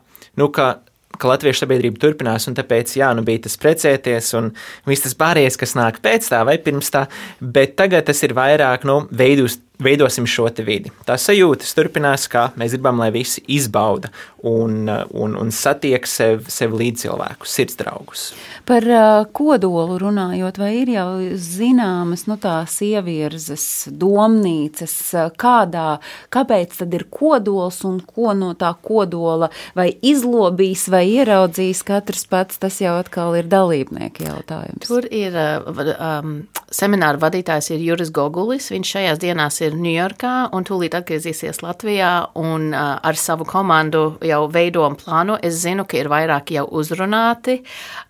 nu, 0.42 0.50
ka 0.50 0.72
ka 1.20 1.30
latviešu 1.30 1.64
sabiedrība 1.64 2.00
turpinās, 2.02 2.48
un 2.50 2.56
tāpēc, 2.58 2.96
jā, 2.98 3.10
nu 3.16 3.24
bija 3.26 3.44
tas 3.46 3.58
precēties 3.60 4.32
un 4.38 4.50
viss 4.88 5.06
tas 5.06 5.16
pārējais, 5.20 5.58
kas 5.60 5.76
nāk 5.78 6.00
pēc 6.04 6.30
tā 6.32 6.42
vai 6.46 6.56
pirms 6.62 6.92
tā, 6.94 7.06
bet 7.40 7.76
tagad 7.80 8.08
tas 8.10 8.22
ir 8.26 8.36
vairāk, 8.36 8.86
nu, 8.88 9.04
veidus, 9.14 9.58
veidosim 9.78 10.26
šo 10.26 10.46
te 10.54 10.62
vidi. 10.62 10.92
Tā 11.06 11.16
sajūtas 11.18 11.74
turpinās, 11.74 12.28
kā 12.30 12.48
mēs 12.58 12.76
gribam, 12.76 13.00
lai 13.02 13.10
visi 13.14 13.42
izbauda 13.50 14.12
un, 14.46 14.86
un, 15.10 15.34
un 15.40 15.50
satiek 15.54 16.06
sev, 16.06 16.44
sev 16.52 16.76
līdzcilvēkus, 16.78 17.54
sirds 17.56 17.78
draugus. 17.80 18.24
Par 18.68 18.86
uh, 18.86 19.24
kodolu 19.34 19.98
runājot, 20.00 20.60
vai 20.60 20.70
ir 20.82 20.92
jau 20.94 21.08
zināmas 21.40 22.26
nu, 22.30 22.36
tās 22.40 22.76
ievirzes, 22.86 23.66
domnīcas, 23.90 24.94
kādā, 25.40 25.98
kāpēc 26.32 26.78
tad 26.82 26.94
ir 26.94 27.06
kodols 27.10 27.82
un 27.88 27.98
ko 28.06 28.32
no 28.38 28.52
tā 28.58 28.70
kodola 28.84 29.50
vai 29.76 29.90
izlobīs 30.06 30.86
vai 30.92 31.02
ieraudzīs 31.16 31.82
katrs 31.88 32.28
pats, 32.30 32.62
tas 32.62 32.78
jau 32.84 32.94
atkal 33.00 33.34
ir 33.40 33.50
dalībnieku 33.50 34.28
jautājums. 34.28 34.86
Tur 34.86 35.08
ir 35.10 35.34
um, 35.34 36.44
semināra 36.74 37.20
vadītājs 37.20 37.72
ir 37.74 37.84
Juris 37.84 38.12
Gogulis, 38.14 38.70
viņš 38.72 38.94
šajās 38.96 39.22
dienās 39.24 39.60
ir 39.63 39.63
Ņujorkā 39.72 40.32
un 40.52 40.66
tūlīt 40.68 40.92
atgriezīsies 40.98 41.62
Latvijā 41.64 42.10
un 42.36 42.68
uh, 42.74 42.98
ar 43.00 43.16
savu 43.16 43.46
komandu 43.48 44.18
jau 44.20 44.42
veido 44.52 44.84
un 44.84 44.98
plāno. 45.00 45.38
Es 45.40 45.62
zinu, 45.62 45.86
ka 45.88 45.96
ir 45.96 46.10
vairāki 46.12 46.58
jau 46.58 46.66
uzrunāti, 46.76 47.62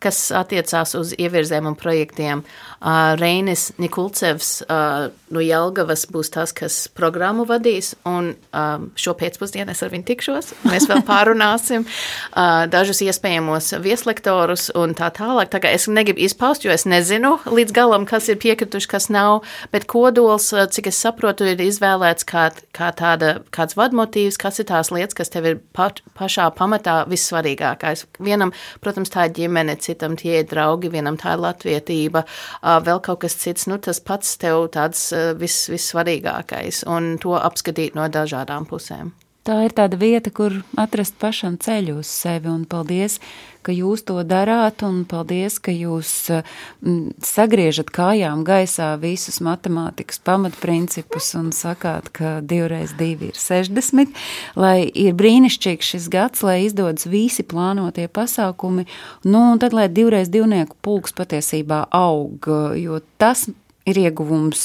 kas 0.02 0.18
attiecās 0.34 0.96
uz 0.98 1.14
ievirzēm 1.14 1.68
un 1.70 1.76
projektiem. 1.78 2.42
Uh, 2.80 3.14
Reinis 3.20 3.70
Nikulcevs 3.78 4.50
uh, 4.66 5.12
no 5.30 5.44
Jelgavas 5.44 6.06
būs 6.10 6.32
tas, 6.34 6.52
kas 6.56 6.80
programmu 6.94 7.46
vadīs, 7.48 7.92
un 8.08 8.32
um, 8.34 8.88
šo 8.98 9.14
pēcpusdienu 9.18 9.72
es 9.72 9.82
ar 9.84 9.92
viņu 9.94 10.08
tikšos. 10.10 10.52
Mēs 10.66 10.88
vēl 10.90 11.04
pārunāsim 11.10 11.86
uh, 11.86 12.64
dažus 12.70 13.04
iespējamos 13.06 13.72
vieslektorus 13.84 14.70
un 14.74 14.96
tā 14.98 15.12
tālāk. 15.14 15.52
Tā 15.52 15.62
kā 15.62 15.72
es 15.74 15.86
negribu 15.88 16.24
izpaust, 16.26 16.66
jo 16.66 16.74
es 16.74 16.86
nezinu 16.88 17.36
līdz 17.46 17.76
galam, 17.76 18.08
kas 18.08 18.28
ir 18.32 18.40
piekrituši, 18.42 18.90
kas 18.90 19.10
nav, 19.12 19.44
bet 19.72 19.88
kodols, 19.90 20.50
cik 20.74 20.90
es 20.90 21.00
saprotu, 21.04 21.43
ir 21.50 21.62
izvēlēts 21.64 22.26
kā, 22.28 22.48
kā 22.76 22.90
tāda, 22.96 23.34
kāds 23.54 23.76
vadmotīvs, 23.78 24.38
kas 24.40 24.60
ir 24.62 24.68
tās 24.70 24.92
lietas, 24.94 25.16
kas 25.18 25.32
tev 25.32 25.48
ir 25.50 25.58
pa, 25.76 25.90
pašā 26.18 26.50
pamatā 26.58 27.00
vissvarīgākais. 27.10 28.06
Vienam, 28.24 28.54
protams, 28.84 29.12
tā 29.14 29.28
ir 29.28 29.36
ģimene, 29.40 29.78
citam 29.84 30.18
tie 30.20 30.40
ir 30.42 30.48
draugi, 30.50 30.92
vienam 30.92 31.18
tā 31.20 31.36
ir 31.36 31.44
latvietība, 31.44 32.24
vēl 32.62 33.02
kaut 33.04 33.24
kas 33.24 33.38
cits, 33.40 33.68
nu 33.70 33.80
tas 33.82 34.02
pats 34.04 34.36
tev 34.42 34.68
tāds 34.74 35.08
vis, 35.40 35.64
vissvarīgākais 35.72 36.84
un 36.90 37.14
to 37.22 37.36
apskatīt 37.40 37.98
no 37.98 38.08
dažādām 38.12 38.68
pusēm. 38.70 39.14
Tā 39.44 39.60
ir 39.66 39.74
tāda 39.76 39.98
vieta, 40.00 40.32
kur 40.34 40.62
atrast 40.80 41.16
pašam 41.20 41.58
ceļu 41.60 42.00
uz 42.00 42.10
sevi. 42.10 42.48
Un 42.50 42.64
paldies, 42.68 43.18
ka 43.64 43.72
jūs 43.72 44.04
to 44.08 44.18
darāt, 44.28 44.82
un 44.86 45.02
paldies, 45.08 45.58
ka 45.62 45.72
jūs 45.72 46.10
m, 46.32 47.12
sagriežat 47.24 47.92
kājām 47.94 48.44
gaisā 48.46 48.92
visus 49.00 49.40
matemātikas 49.44 50.20
pamatprincipus 50.24 51.32
un 51.38 51.50
sakāt, 51.56 52.10
ka 52.16 52.38
divreiz 52.44 52.94
divi 52.98 53.32
ir 53.32 53.40
60, 53.40 54.14
lai 54.60 54.84
ir 54.88 55.16
brīnišķīgs 55.18 55.94
šis 55.94 56.08
gads, 56.12 56.44
lai 56.46 56.62
izdodas 56.66 57.08
visi 57.08 57.46
plānotie 57.46 58.08
pasākumi, 58.08 58.86
nu, 59.28 59.44
un 59.54 59.60
tad, 59.62 59.76
lai 59.76 59.88
divreiz 59.92 60.32
divnieku 60.32 60.76
pulks 60.84 61.16
patiesībā 61.16 61.86
aug, 61.94 62.48
jo 62.80 63.00
tas 63.20 63.48
ir 63.84 63.98
ieguvums 64.00 64.62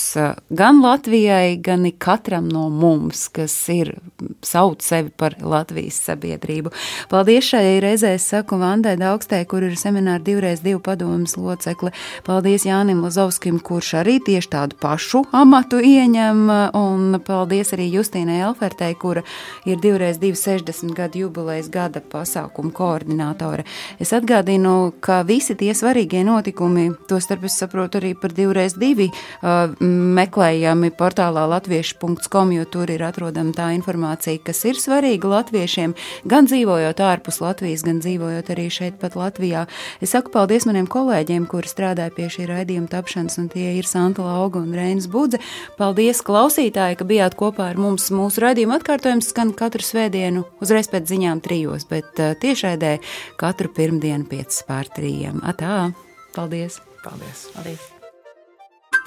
gan 0.49 0.79
Latvijai, 0.79 1.57
gan 1.59 1.83
katram 1.99 2.47
no 2.47 2.69
mums, 2.71 3.27
kas 3.35 3.53
ir 3.73 3.91
sauc 4.45 4.79
sevi 4.83 5.11
par 5.11 5.35
Latvijas 5.43 5.97
sabiedrību. 6.07 6.71
Paldies 7.11 7.49
šai 7.51 7.79
reizē, 7.83 8.13
saku 8.19 8.55
Vandai 8.61 8.95
Daugstē, 8.99 9.41
kur 9.49 9.65
ir 9.67 9.75
semināra 9.79 10.23
divreiz 10.23 10.63
divu 10.63 10.79
padomas 10.83 11.35
locekle. 11.35 11.91
Paldies 12.27 12.63
Jānim 12.67 13.01
Lazovskim, 13.03 13.59
kurš 13.59 13.93
arī 14.03 14.19
tieši 14.23 14.51
tādu 14.53 14.79
pašu 14.79 15.25
amatu 15.35 15.81
ieņem, 15.83 16.45
un 16.79 17.19
paldies 17.25 17.73
arī 17.75 17.89
Justīnai 17.97 18.39
Elfertei, 18.47 18.95
kura 18.95 19.25
ir 19.67 19.83
divreiz 19.83 20.21
divu 20.23 20.39
60 20.39 20.95
gadu 20.95 21.25
jubilejas 21.25 21.67
gada 21.73 21.99
pasākumu 21.99 22.71
koordinātore. 22.75 23.67
Es 23.99 24.15
atgādinu, 24.15 24.93
ka 25.03 25.21
visi 25.27 25.59
tie 25.59 25.75
svarīgie 25.75 26.23
notikumi, 26.23 26.93
to 27.11 27.19
starp 27.19 27.49
es 27.49 27.59
saprotu 27.59 27.99
arī 27.99 28.15
par 28.15 28.31
divreiz 28.35 28.79
divi, 28.79 29.08
uh, 29.11 29.73
meklējami 30.19 30.91
portālā 30.97 31.45
latviešu.com, 31.55 32.53
jo 32.55 32.65
tur 32.69 32.91
ir 32.93 33.03
atrodama 33.07 33.53
tā 33.55 33.69
informācija, 33.77 34.41
kas 34.45 34.63
ir 34.69 34.79
svarīga 34.79 35.31
latviešiem, 35.33 35.95
gan 36.29 36.49
dzīvojot 36.49 37.03
ārpus 37.05 37.41
Latvijas, 37.43 37.83
gan 37.87 38.01
dzīvojot 38.03 38.51
arī 38.53 38.67
šeit 38.73 38.99
pat 39.01 39.17
Latvijā. 39.19 39.65
Es 40.03 40.13
saku 40.15 40.33
paldies 40.33 40.67
maniem 40.69 40.87
kolēģiem, 40.89 41.47
kuri 41.49 41.69
strādāja 41.71 42.13
pie 42.15 42.29
šī 42.31 42.49
raidījuma 42.49 42.89
tapšanas, 42.91 43.39
un 43.41 43.49
tie 43.53 43.75
ir 43.77 43.87
Santa 43.89 44.25
Lauga 44.25 44.61
un 44.61 44.73
Reinas 44.77 45.09
Budze. 45.11 45.41
Paldies 45.79 46.23
klausītāji, 46.25 46.99
ka 46.99 47.07
bijāt 47.09 47.37
kopā 47.39 47.69
ar 47.73 47.79
mums. 47.79 48.09
Mūsu 48.13 48.43
raidījuma 48.45 48.79
atkārtojums 48.79 49.31
skan 49.33 49.53
katru 49.57 49.85
svētdienu, 49.85 50.45
uzreiz 50.63 50.91
pēc 50.91 51.09
ziņām 51.13 51.43
trijos, 51.45 51.87
bet 51.89 52.19
uh, 52.19 52.35
tiešraidē 52.39 52.97
katru 53.39 53.71
pirmdienu 53.75 54.27
pēc 54.29 54.63
pār 54.69 54.91
trījiem. 54.95 55.43
Atā! 55.47 55.89
Paldies! 56.35 56.81
Paldies! 57.03 57.47
Paldies. 57.55 57.98